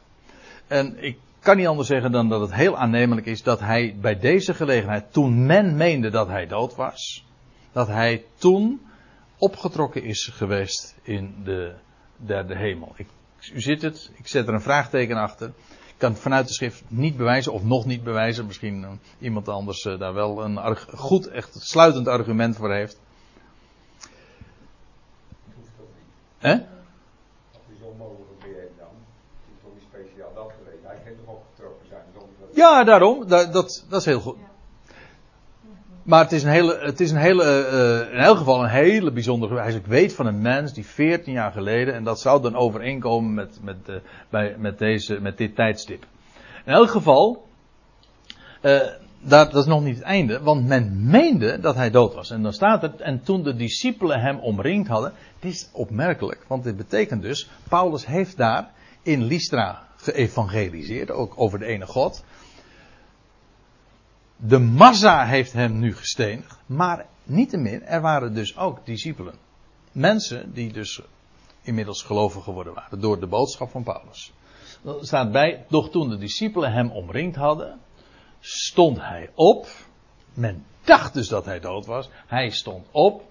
En 0.68 1.04
ik 1.04 1.18
kan 1.40 1.58
niet 1.58 1.68
anders 1.68 1.88
zeggen 1.88 2.12
dan 2.12 2.30
dat 2.30 2.42
het 2.42 2.54
heel 2.54 2.78
aannemelijk 2.78 3.28
is 3.28 3.44
dat 3.44 3.60
hij 3.60 3.96
bij 4.02 4.20
deze 4.20 4.54
gelegenheid, 4.54 5.14
toen 5.14 5.46
men 5.46 5.76
meende 5.76 6.10
dat 6.10 6.28
hij 6.28 6.48
dood 6.48 6.76
was, 6.76 7.26
dat 7.72 7.88
hij 7.88 8.24
toen 8.38 8.82
opgetrokken 9.38 10.04
is 10.04 10.28
geweest 10.34 10.96
in 11.04 11.36
de 11.44 11.74
derde 12.26 12.56
hemel. 12.56 12.94
Ik, 12.96 13.08
u 13.54 13.62
ziet 13.62 13.82
het, 13.82 14.12
ik 14.16 14.28
zet 14.28 14.48
er 14.48 14.54
een 14.54 14.62
vraagteken 14.62 15.18
achter. 15.18 15.48
Ik 15.68 15.96
kan 15.98 16.12
het 16.12 16.22
vanuit 16.22 16.48
de 16.48 16.54
schrift 16.54 16.84
niet 16.88 17.18
bewijzen, 17.18 17.54
of 17.54 17.64
nog 17.64 17.86
niet 17.86 18.04
bewijzen. 18.04 18.46
Misschien 18.46 18.84
eh, 18.84 18.90
iemand 19.20 19.48
anders 19.48 19.86
eh, 19.86 20.00
daar 20.00 20.14
wel 20.14 20.44
een 20.44 20.78
goed, 20.78 21.28
echt 21.28 21.56
sluitend 21.62 22.08
argument 22.08 22.56
voor 22.56 22.74
heeft. 22.74 23.00
Hè? 26.38 26.58
Ja, 32.54 32.84
daarom. 32.84 33.28
Dat, 33.28 33.54
dat 33.90 34.00
is 34.00 34.06
heel 34.06 34.20
goed. 34.20 34.38
Maar 36.10 36.24
het 36.24 36.32
is 36.32 36.44
een 36.44 36.50
hele, 36.50 36.80
het 36.82 37.00
is 37.00 37.12
een 37.12 37.18
hele, 37.18 37.44
eh, 37.44 38.14
in 38.14 38.20
elk 38.20 38.38
geval 38.38 38.64
een 38.64 38.70
hele 38.70 39.12
bijzondere 39.12 39.54
bewijs. 39.54 39.76
Ik 39.76 39.86
weet 39.86 40.14
van 40.14 40.26
een 40.26 40.42
mens 40.42 40.74
die 40.74 40.86
14 40.86 41.34
jaar 41.34 41.52
geleden, 41.52 41.94
en 41.94 42.04
dat 42.04 42.20
zou 42.20 42.42
dan 42.42 42.56
overeenkomen 42.56 43.34
met, 43.34 43.60
met, 43.64 43.78
eh, 43.86 43.96
bij, 44.30 44.56
met, 44.58 44.78
deze, 44.78 45.22
met 45.22 45.38
dit 45.38 45.56
tijdstip. 45.56 46.06
In 46.66 46.74
elk 46.74 46.90
geval, 46.90 47.48
eh, 48.62 48.80
dat, 49.22 49.52
dat 49.52 49.64
is 49.64 49.66
nog 49.66 49.84
niet 49.84 49.96
het 49.96 50.04
einde, 50.04 50.42
want 50.42 50.68
men 50.68 51.10
meende 51.10 51.60
dat 51.60 51.76
hij 51.76 51.90
dood 51.90 52.14
was. 52.14 52.32
En 52.32 52.42
dan 52.42 52.54
staat 52.54 52.82
het, 52.82 53.02
en 53.02 53.24
toen 53.24 53.44
de 53.44 53.56
discipelen 53.56 54.20
hem 54.20 54.40
omringd 54.40 54.88
hadden, 54.88 55.14
dit 55.40 55.52
is 55.52 55.70
opmerkelijk, 55.74 56.46
want 56.48 56.64
dit 56.64 56.78
betekent 56.78 57.22
dus, 57.22 57.50
Paulus 57.68 58.06
heeft 58.06 58.38
daar 58.38 58.72
in 59.02 59.24
Lystra 59.24 59.88
geëvangeliseerd, 59.96 61.12
ook 61.12 61.34
over 61.36 61.60
de 61.60 61.66
ene 61.66 61.86
God. 61.86 62.24
De 64.42 64.60
massa 64.60 65.26
heeft 65.26 65.54
hem 65.54 65.80
nu 65.80 65.96
gestenigd, 65.96 66.60
maar 66.66 67.06
niettemin, 67.24 67.84
er 67.84 68.02
waren 68.02 68.34
dus 68.34 68.58
ook 68.58 68.86
discipelen. 68.86 69.36
Mensen 69.92 70.54
die 70.54 70.74
dus 70.74 71.02
inmiddels 71.62 72.04
gelovig 72.04 72.44
geworden 72.44 72.74
waren 72.74 73.02
door 73.02 73.20
de 73.20 73.28
boodschap 73.28 73.70
van 73.70 73.84
Paulus. 73.84 74.34
Er 74.86 74.96
staat 75.02 75.32
bij, 75.32 75.66
doch 75.70 75.90
toen 75.90 76.10
de 76.10 76.18
discipelen 76.18 76.72
hem 76.72 76.92
omringd 76.92 77.36
hadden, 77.36 77.80
stond 78.40 78.98
hij 79.00 79.30
op. 79.36 79.68
Men 80.34 80.66
dacht 80.84 81.14
dus 81.14 81.28
dat 81.28 81.46
hij 81.46 81.60
dood 81.60 81.86
was. 81.86 82.10
Hij 82.28 82.50
stond 82.50 82.88
op. 82.92 83.24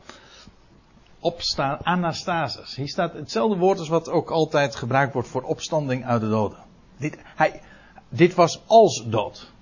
Opstaan, 1.21 1.79
anastasis. 1.83 2.77
Hier 2.77 2.89
staat 2.89 3.13
hetzelfde 3.13 3.57
woord 3.57 3.79
als 3.79 3.89
wat 3.89 4.09
ook 4.09 4.31
altijd 4.31 4.75
gebruikt 4.75 5.13
wordt 5.13 5.29
voor 5.29 5.43
opstanding 5.43 6.05
uit 6.05 6.21
de 6.21 6.29
doden. 6.29 6.59
Dit, 6.97 7.19
hij, 7.23 7.63
dit 8.09 8.35
was 8.35 8.63
als 8.67 9.05
dood. 9.07 9.53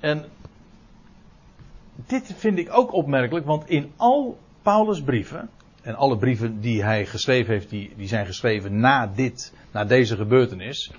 En 0.00 0.24
dit 2.06 2.34
vind 2.36 2.58
ik 2.58 2.72
ook 2.72 2.92
opmerkelijk, 2.92 3.46
want 3.46 3.68
in 3.68 3.92
al 3.96 4.38
Paulus' 4.62 5.02
brieven, 5.02 5.50
en 5.82 5.94
alle 5.94 6.18
brieven 6.18 6.60
die 6.60 6.82
hij 6.82 7.06
geschreven 7.06 7.52
heeft, 7.52 7.70
die, 7.70 7.92
die 7.96 8.08
zijn 8.08 8.26
geschreven 8.26 8.80
na 8.80 9.06
dit, 9.06 9.52
na 9.72 9.84
deze 9.84 10.16
gebeurtenis, 10.16 10.90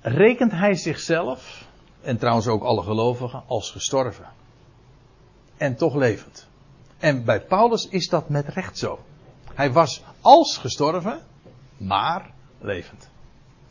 rekent 0.00 0.52
hij 0.52 0.74
zichzelf, 0.74 1.66
en 2.00 2.18
trouwens 2.18 2.46
ook 2.46 2.62
alle 2.62 2.82
gelovigen, 2.82 3.42
als 3.46 3.70
gestorven. 3.70 4.26
En 5.56 5.76
toch 5.76 5.94
levend. 5.94 6.48
En 6.98 7.24
bij 7.24 7.40
Paulus 7.40 7.88
is 7.88 8.08
dat 8.08 8.28
met 8.28 8.48
recht 8.48 8.78
zo. 8.78 9.04
Hij 9.54 9.72
was 9.72 10.02
als 10.20 10.58
gestorven, 10.58 11.20
maar 11.76 12.30
levend. 12.60 13.10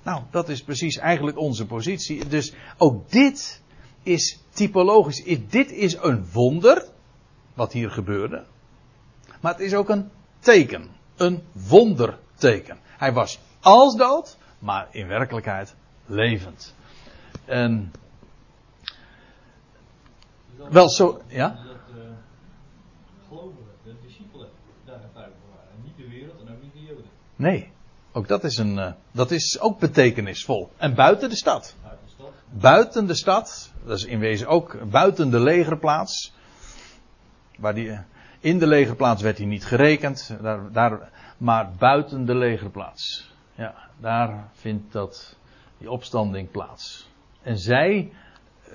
Nou, 0.04 0.22
dat 0.32 0.50
is 0.50 0.64
precies 0.64 0.98
eigenlijk 0.98 1.38
onze 1.38 1.66
positie. 1.66 2.28
Dus 2.28 2.54
ook 2.78 3.12
dit 3.12 3.62
is 4.04 4.39
typologisch. 4.49 5.24
Dit 5.49 5.72
is 5.72 5.97
een 6.01 6.26
wonder, 6.32 6.86
wat 7.54 7.72
hier 7.72 7.91
gebeurde. 7.91 8.43
Maar 9.41 9.51
het 9.51 9.62
is 9.62 9.74
ook 9.74 9.89
een 9.89 10.10
teken. 10.39 10.88
Een 11.16 11.43
wonderteken. 11.51 12.78
Hij 12.97 13.14
was 13.14 13.39
als 13.60 13.95
dood, 13.95 14.38
maar 14.60 14.88
in 14.91 15.08
werkelijkheid 15.08 15.76
levend. 16.06 16.76
En 17.45 17.91
dat- 20.58 20.72
wel 20.72 20.89
zo, 20.89 21.22
ja? 21.28 21.47
Dat 21.47 21.95
uh, 21.97 22.04
gelovigen, 23.28 23.64
de 23.84 23.93
discipelen, 24.06 24.49
daar 24.86 24.99
getuigen 24.99 25.39
waren. 25.49 25.70
En 25.76 25.84
niet 25.84 25.97
de 25.97 26.08
wereld 26.10 26.39
en 26.41 26.54
ook 26.54 26.62
niet 26.62 26.74
de 26.74 26.82
Joden. 26.82 27.06
Nee. 27.36 27.72
Ook 28.12 28.28
dat 28.28 28.43
is, 28.43 28.58
een, 28.58 28.80
eh, 28.80 28.91
dat 29.12 29.32
is 29.32 29.60
ook 29.60 29.80
betekenisvol. 29.80 30.70
En 30.78 30.95
buiten 30.95 31.30
de 31.30 31.36
stad. 31.36 31.76
Uit 31.84 31.91
de 31.91 31.97
stad. 31.97 32.03
Buiten 32.50 33.08
de 33.08 33.16
stad. 33.16 33.72
Dat 33.86 33.98
is 33.98 34.06
in 34.06 34.20
wezen 34.20 34.48
ook 34.48 34.90
buiten 34.90 35.30
de 35.30 35.40
legerplaats. 35.40 36.34
Waar 37.58 37.74
die, 37.74 38.00
in 38.40 38.60
de 38.60 38.68
legerplaats 38.68 39.22
werd 39.22 39.38
hij 39.38 39.48
niet 39.48 39.66
gerekend. 39.66 40.38
Daar, 40.72 41.10
maar 41.38 41.72
buiten 41.78 42.26
de 42.26 42.36
legerplaats. 42.36 43.32
Ja, 43.56 43.76
daar 43.98 44.50
vindt 44.54 44.92
dat, 44.92 45.36
die 45.78 45.92
opstanding 45.92 46.52
plaats. 46.52 47.10
En 47.42 47.58
zij 47.58 48.12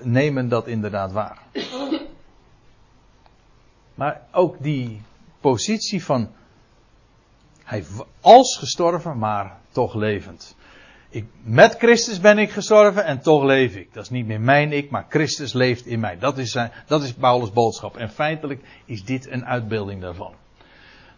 nemen 0.01 0.49
dat 0.49 0.67
inderdaad 0.67 1.11
waar. 1.11 1.41
Maar 3.95 4.21
ook 4.31 4.63
die 4.63 5.01
positie 5.39 6.03
van 6.03 6.31
hij 7.63 7.85
als 8.21 8.57
gestorven, 8.57 9.17
maar 9.17 9.59
toch 9.71 9.93
levend. 9.93 10.55
Ik, 11.11 11.25
met 11.43 11.75
Christus 11.77 12.19
ben 12.19 12.37
ik 12.37 12.51
gestorven 12.51 13.05
en 13.05 13.21
toch 13.21 13.43
leef 13.43 13.75
ik. 13.75 13.93
Dat 13.93 14.03
is 14.03 14.09
niet 14.09 14.25
meer 14.25 14.41
mijn 14.41 14.71
ik, 14.71 14.89
maar 14.89 15.05
Christus 15.09 15.53
leeft 15.53 15.85
in 15.85 15.99
mij. 15.99 16.17
Dat 16.17 16.37
is, 16.37 16.51
zijn, 16.51 16.71
dat 16.87 17.03
is 17.03 17.13
Paulus' 17.13 17.51
boodschap. 17.51 17.97
En 17.97 18.09
feitelijk 18.09 18.61
is 18.85 19.03
dit 19.03 19.31
een 19.31 19.45
uitbeelding 19.45 20.01
daarvan. 20.01 20.33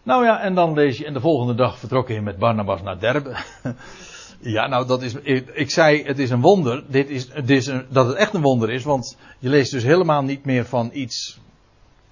Nou 0.02 0.24
ja, 0.24 0.40
en 0.40 0.54
dan 0.54 0.72
lees 0.72 0.98
je, 0.98 1.04
en 1.04 1.12
de 1.12 1.20
volgende 1.20 1.54
dag 1.54 1.78
vertrok 1.78 2.08
hij 2.08 2.20
met 2.20 2.38
Barnabas 2.38 2.82
naar 2.82 2.98
Derbe. 2.98 3.36
ja, 4.56 4.66
nou, 4.66 4.86
dat 4.86 5.02
is, 5.02 5.14
ik, 5.14 5.48
ik 5.48 5.70
zei, 5.70 6.04
het 6.04 6.18
is 6.18 6.30
een 6.30 6.40
wonder. 6.40 6.84
Dit 6.88 7.08
is, 7.08 7.28
is 7.46 7.70
dat 7.88 8.06
het 8.06 8.16
echt 8.16 8.34
een 8.34 8.42
wonder 8.42 8.70
is, 8.70 8.84
want 8.84 9.16
je 9.38 9.48
leest 9.48 9.70
dus 9.70 9.82
helemaal 9.82 10.22
niet 10.22 10.44
meer 10.44 10.64
van 10.64 10.90
iets. 10.92 11.40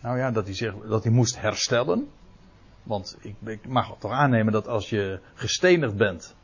Nou 0.00 0.18
ja, 0.18 0.30
dat 0.30 0.44
hij, 0.44 0.54
zegt, 0.54 0.74
dat 0.88 1.02
hij 1.02 1.12
moest 1.12 1.40
herstellen. 1.40 2.08
Want 2.82 3.18
ik 3.44 3.66
mag 3.66 3.96
toch 3.98 4.10
aannemen 4.12 4.52
dat 4.52 4.68
als 4.68 4.90
je 4.90 5.20
gestenigd 5.34 5.96
bent, 5.96 6.34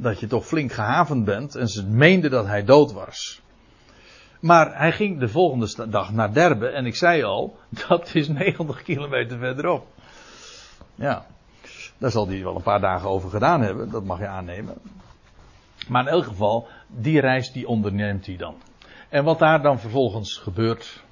dat 0.00 0.20
je 0.20 0.26
toch 0.26 0.46
flink 0.46 0.72
gehavend 0.72 1.24
bent. 1.24 1.54
En 1.54 1.68
ze 1.68 1.86
meenden 1.86 2.30
dat 2.30 2.46
hij 2.46 2.64
dood 2.64 2.92
was. 2.92 3.40
Maar 4.40 4.78
hij 4.78 4.92
ging 4.92 5.18
de 5.18 5.28
volgende 5.28 5.88
dag 5.88 6.12
naar 6.12 6.32
Derbe. 6.32 6.68
En 6.68 6.86
ik 6.86 6.96
zei 6.96 7.22
al, 7.22 7.58
dat 7.88 8.14
is 8.14 8.28
90 8.28 8.82
kilometer 8.82 9.38
verderop. 9.38 9.86
Ja, 10.94 11.26
daar 11.98 12.10
zal 12.10 12.28
hij 12.28 12.42
wel 12.42 12.56
een 12.56 12.62
paar 12.62 12.80
dagen 12.80 13.08
over 13.08 13.30
gedaan 13.30 13.60
hebben. 13.60 13.90
Dat 13.90 14.04
mag 14.04 14.18
je 14.18 14.26
aannemen. 14.26 14.74
Maar 15.88 16.02
in 16.02 16.12
elk 16.12 16.24
geval, 16.24 16.68
die 16.86 17.20
reis 17.20 17.52
die 17.52 17.68
onderneemt 17.68 18.26
hij 18.26 18.36
dan. 18.36 18.54
En 19.08 19.24
wat 19.24 19.38
daar 19.38 19.62
dan 19.62 19.80
vervolgens 19.80 20.36
gebeurt. 20.36 21.02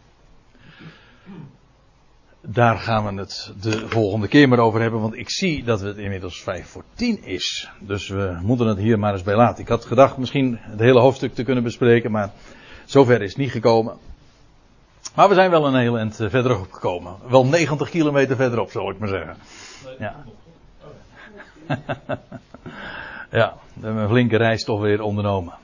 Daar 2.40 2.78
gaan 2.78 3.14
we 3.14 3.20
het 3.20 3.52
de 3.60 3.88
volgende 3.88 4.28
keer 4.28 4.48
maar 4.48 4.58
over 4.58 4.80
hebben, 4.80 5.00
want 5.00 5.16
ik 5.16 5.30
zie 5.30 5.64
dat 5.64 5.80
het 5.80 5.96
inmiddels 5.96 6.42
vijf 6.42 6.68
voor 6.68 6.84
tien 6.94 7.24
is. 7.24 7.70
Dus 7.80 8.08
we 8.08 8.38
moeten 8.42 8.66
het 8.66 8.78
hier 8.78 8.98
maar 8.98 9.12
eens 9.12 9.22
bij 9.22 9.36
laten. 9.36 9.62
Ik 9.62 9.68
had 9.68 9.84
gedacht 9.84 10.16
misschien 10.16 10.58
het 10.60 10.80
hele 10.80 11.00
hoofdstuk 11.00 11.34
te 11.34 11.42
kunnen 11.42 11.62
bespreken, 11.62 12.10
maar 12.10 12.32
zover 12.84 13.22
is 13.22 13.28
het 13.28 13.38
niet 13.38 13.50
gekomen. 13.50 13.96
Maar 15.14 15.28
we 15.28 15.34
zijn 15.34 15.50
wel 15.50 15.66
een 15.66 15.80
heel 15.80 15.98
eind 15.98 16.20
eh, 16.20 16.30
verderop 16.30 16.72
gekomen. 16.72 17.16
Wel 17.28 17.46
90 17.46 17.90
kilometer 17.90 18.36
verderop, 18.36 18.70
zal 18.70 18.90
ik 18.90 18.98
maar 18.98 19.08
zeggen. 19.08 19.36
Ja. 19.98 20.24
ja, 23.38 23.56
we 23.74 23.86
hebben 23.86 24.02
een 24.02 24.08
flinke 24.08 24.36
reis 24.36 24.64
toch 24.64 24.80
weer 24.80 25.00
ondernomen. 25.02 25.54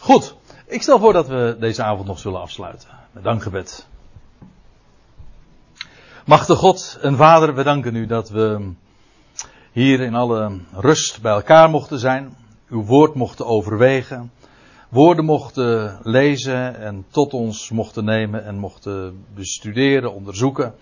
Goed, 0.00 0.36
ik 0.72 0.82
stel 0.82 0.98
voor 0.98 1.12
dat 1.12 1.28
we 1.28 1.56
deze 1.60 1.82
avond 1.82 2.06
nog 2.06 2.18
zullen 2.18 2.40
afsluiten. 2.40 2.88
Met 3.10 3.24
dankgebed. 3.24 3.86
Machtige 6.24 6.58
God 6.58 6.98
en 7.02 7.16
Vader, 7.16 7.54
we 7.54 7.62
danken 7.62 7.96
u 7.96 8.06
dat 8.06 8.28
we 8.28 8.72
hier 9.72 10.00
in 10.00 10.14
alle 10.14 10.58
rust 10.72 11.22
bij 11.22 11.32
elkaar 11.32 11.70
mochten 11.70 11.98
zijn. 11.98 12.36
Uw 12.68 12.84
woord 12.84 13.14
mochten 13.14 13.46
overwegen. 13.46 14.32
Woorden 14.88 15.24
mochten 15.24 15.98
lezen 16.02 16.78
en 16.78 17.04
tot 17.10 17.34
ons 17.34 17.70
mochten 17.70 18.04
nemen 18.04 18.44
en 18.44 18.58
mochten 18.58 19.24
bestuderen, 19.34 20.12
onderzoeken 20.12 20.74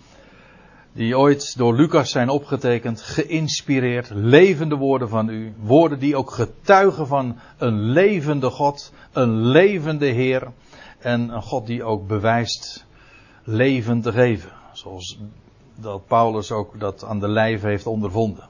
die 0.93 1.19
ooit 1.19 1.57
door 1.57 1.75
Lucas 1.75 2.11
zijn 2.11 2.29
opgetekend, 2.29 3.01
geïnspireerd, 3.01 4.11
levende 4.11 4.77
woorden 4.77 5.09
van 5.09 5.29
u, 5.29 5.53
woorden 5.61 5.99
die 5.99 6.17
ook 6.17 6.31
getuigen 6.31 7.07
van 7.07 7.39
een 7.59 7.81
levende 7.81 8.51
God, 8.51 8.93
een 9.13 9.47
levende 9.47 10.07
Heer 10.07 10.53
en 10.99 11.29
een 11.29 11.43
God 11.43 11.67
die 11.67 11.85
ook 11.85 12.07
bewijst 12.07 12.87
leven 13.45 14.01
te 14.01 14.13
geven, 14.13 14.51
zoals 14.73 15.19
dat 15.75 16.07
Paulus 16.07 16.53
ook 16.53 16.81
dat 16.81 17.05
aan 17.05 17.21
de 17.21 17.29
lijf 17.29 17.63
heeft 17.63 17.87
ondervonden. 17.87 18.49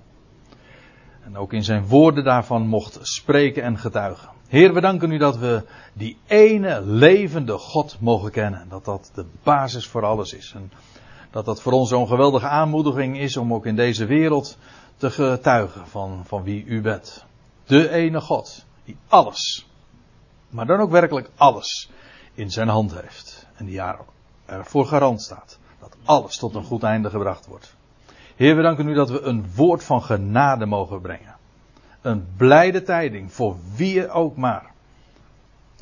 En 1.25 1.37
ook 1.37 1.53
in 1.53 1.65
zijn 1.65 1.87
woorden 1.87 2.25
daarvan 2.25 2.67
mocht 2.67 2.99
spreken 3.03 3.63
en 3.63 3.79
getuigen. 3.79 4.29
Heer, 4.49 4.75
we 4.75 4.81
danken 4.81 5.13
u 5.13 5.19
dat 5.19 5.37
we 5.37 5.63
die 5.93 6.17
ene 6.27 6.81
levende 6.81 7.59
God 7.59 7.97
mogen 8.01 8.31
kennen. 8.31 8.67
Dat 8.69 8.85
dat 8.85 9.11
de 9.15 9.25
basis 9.43 9.87
voor 9.87 10.05
alles 10.05 10.33
is. 10.33 10.53
En 10.55 10.73
dat 11.31 11.45
dat 11.45 11.63
voor 11.63 11.73
ons 11.73 11.89
zo'n 11.89 12.09
geweldige 12.09 12.47
aanmoediging 12.47 13.19
is 13.19 13.37
om 13.37 13.55
ook 13.55 13.67
in 13.67 13.77
deze 13.77 14.07
wereld 14.07 14.59
te 14.97 15.11
getuigen 15.11 15.87
van, 15.87 16.23
van 16.27 16.43
wie 16.43 16.65
u 16.65 16.81
bent. 16.81 17.25
De 17.65 17.91
ene 17.91 18.21
God, 18.21 18.65
die 18.85 18.97
alles, 19.09 19.69
maar 20.49 20.67
dan 20.67 20.81
ook 20.81 20.91
werkelijk 20.91 21.31
alles, 21.37 21.91
in 22.35 22.51
zijn 22.51 22.69
hand 22.69 23.01
heeft. 23.01 23.47
En 23.55 23.67
die 23.67 23.81
ervoor 24.47 24.87
garant 24.87 25.23
staat. 25.23 25.59
Dat 25.81 25.97
alles 26.05 26.37
tot 26.37 26.55
een 26.55 26.65
goed 26.65 26.83
einde 26.83 27.11
gebracht 27.11 27.47
wordt. 27.47 27.77
Heer, 28.37 28.57
we 28.57 28.63
danken 28.63 28.89
u 28.89 28.95
dat 28.95 29.11
we 29.11 29.21
een 29.21 29.55
woord 29.55 29.85
van 29.85 30.03
genade 30.03 30.67
mogen 30.67 31.01
brengen. 31.01 31.37
Een 32.01 32.27
blijde 32.37 32.83
tijding 32.83 33.33
voor 33.33 33.57
wie 33.75 34.11
ook 34.11 34.37
maar. 34.37 34.71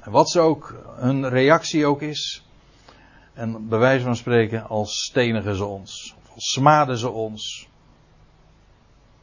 En 0.01 0.11
wat 0.11 0.31
ze 0.31 0.41
ook 0.41 0.75
hun 0.97 1.29
reactie 1.29 1.87
ook 1.87 2.03
is, 2.03 2.48
en 3.39 3.69
bij 3.69 3.79
wijze 3.79 4.05
van 4.05 4.17
spreken, 4.17 4.69
als 4.69 5.05
stenigen 5.05 5.57
ze 5.57 5.65
ons. 5.65 6.15
Of 6.23 6.35
als 6.35 6.53
smaden 6.53 6.99
ze 6.99 7.11
ons. 7.11 7.69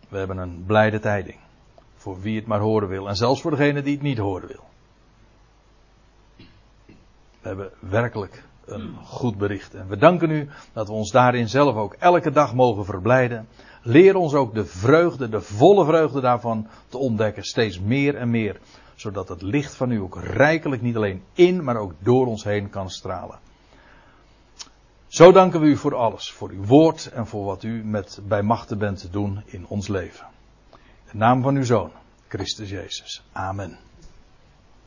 We 0.10 0.18
hebben 0.18 0.38
een 0.38 0.64
blijde 0.66 1.00
tijding. 1.00 1.38
Voor 1.96 2.22
wie 2.22 2.36
het 2.36 2.46
maar 2.46 2.60
horen 2.60 2.88
wil. 2.88 3.08
En 3.08 3.16
zelfs 3.16 3.42
voor 3.42 3.52
degene 3.52 3.82
die 3.82 3.94
het 3.94 4.02
niet 4.02 4.18
horen 4.18 4.48
wil. 4.48 4.64
We 7.42 7.48
hebben 7.48 7.72
werkelijk 7.80 8.44
een 8.66 8.96
goed 9.04 9.38
bericht. 9.38 9.74
En 9.74 9.88
we 9.88 9.98
danken 9.98 10.30
u 10.30 10.50
dat 10.74 10.88
we 10.88 10.94
ons 10.94 11.12
daarin 11.12 11.50
zelf 11.50 11.76
ook 11.76 11.94
elke 11.94 12.32
dag 12.32 12.54
mogen 12.54 12.86
verblijden. 12.86 13.48
Leer 13.82 14.16
ons 14.16 14.34
ook 14.34 14.54
de 14.54 14.66
vreugde, 14.66 15.30
de 15.30 15.42
volle 15.42 15.86
vreugde 15.86 16.22
daarvan 16.22 16.68
te 16.88 16.98
ontdekken. 16.98 17.44
Steeds 17.44 17.80
meer 17.80 18.16
en 18.16 18.30
meer. 18.30 18.60
Zodat 18.96 19.30
het 19.30 19.42
licht 19.42 19.76
van 19.76 19.92
u 19.92 20.00
ook 20.00 20.20
rijkelijk 20.24 20.82
niet 20.82 20.96
alleen 20.96 21.24
in, 21.34 21.64
maar 21.64 21.78
ook 21.78 21.94
door 22.00 22.28
ons 22.28 22.44
heen 22.44 22.70
kan 22.70 22.90
stralen. 22.90 23.45
Zo 25.16 25.32
danken 25.32 25.60
we 25.60 25.66
u 25.66 25.78
voor 25.78 25.96
alles, 25.96 26.32
voor 26.32 26.50
uw 26.50 26.66
woord 26.66 27.12
en 27.12 27.28
voor 27.28 27.46
wat 27.46 27.64
u 27.64 27.84
met 27.84 28.20
bij 28.28 28.42
machten 28.42 28.78
bent 28.78 29.00
te 29.00 29.10
doen 29.10 29.44
in 29.46 29.68
ons 29.68 29.88
leven. 29.88 30.28
In 31.12 31.18
naam 31.18 31.42
van 31.42 31.56
uw 31.56 31.64
Zoon, 31.64 31.92
Christus 32.28 32.70
Jezus. 32.70 33.24
Amen. 33.32 33.85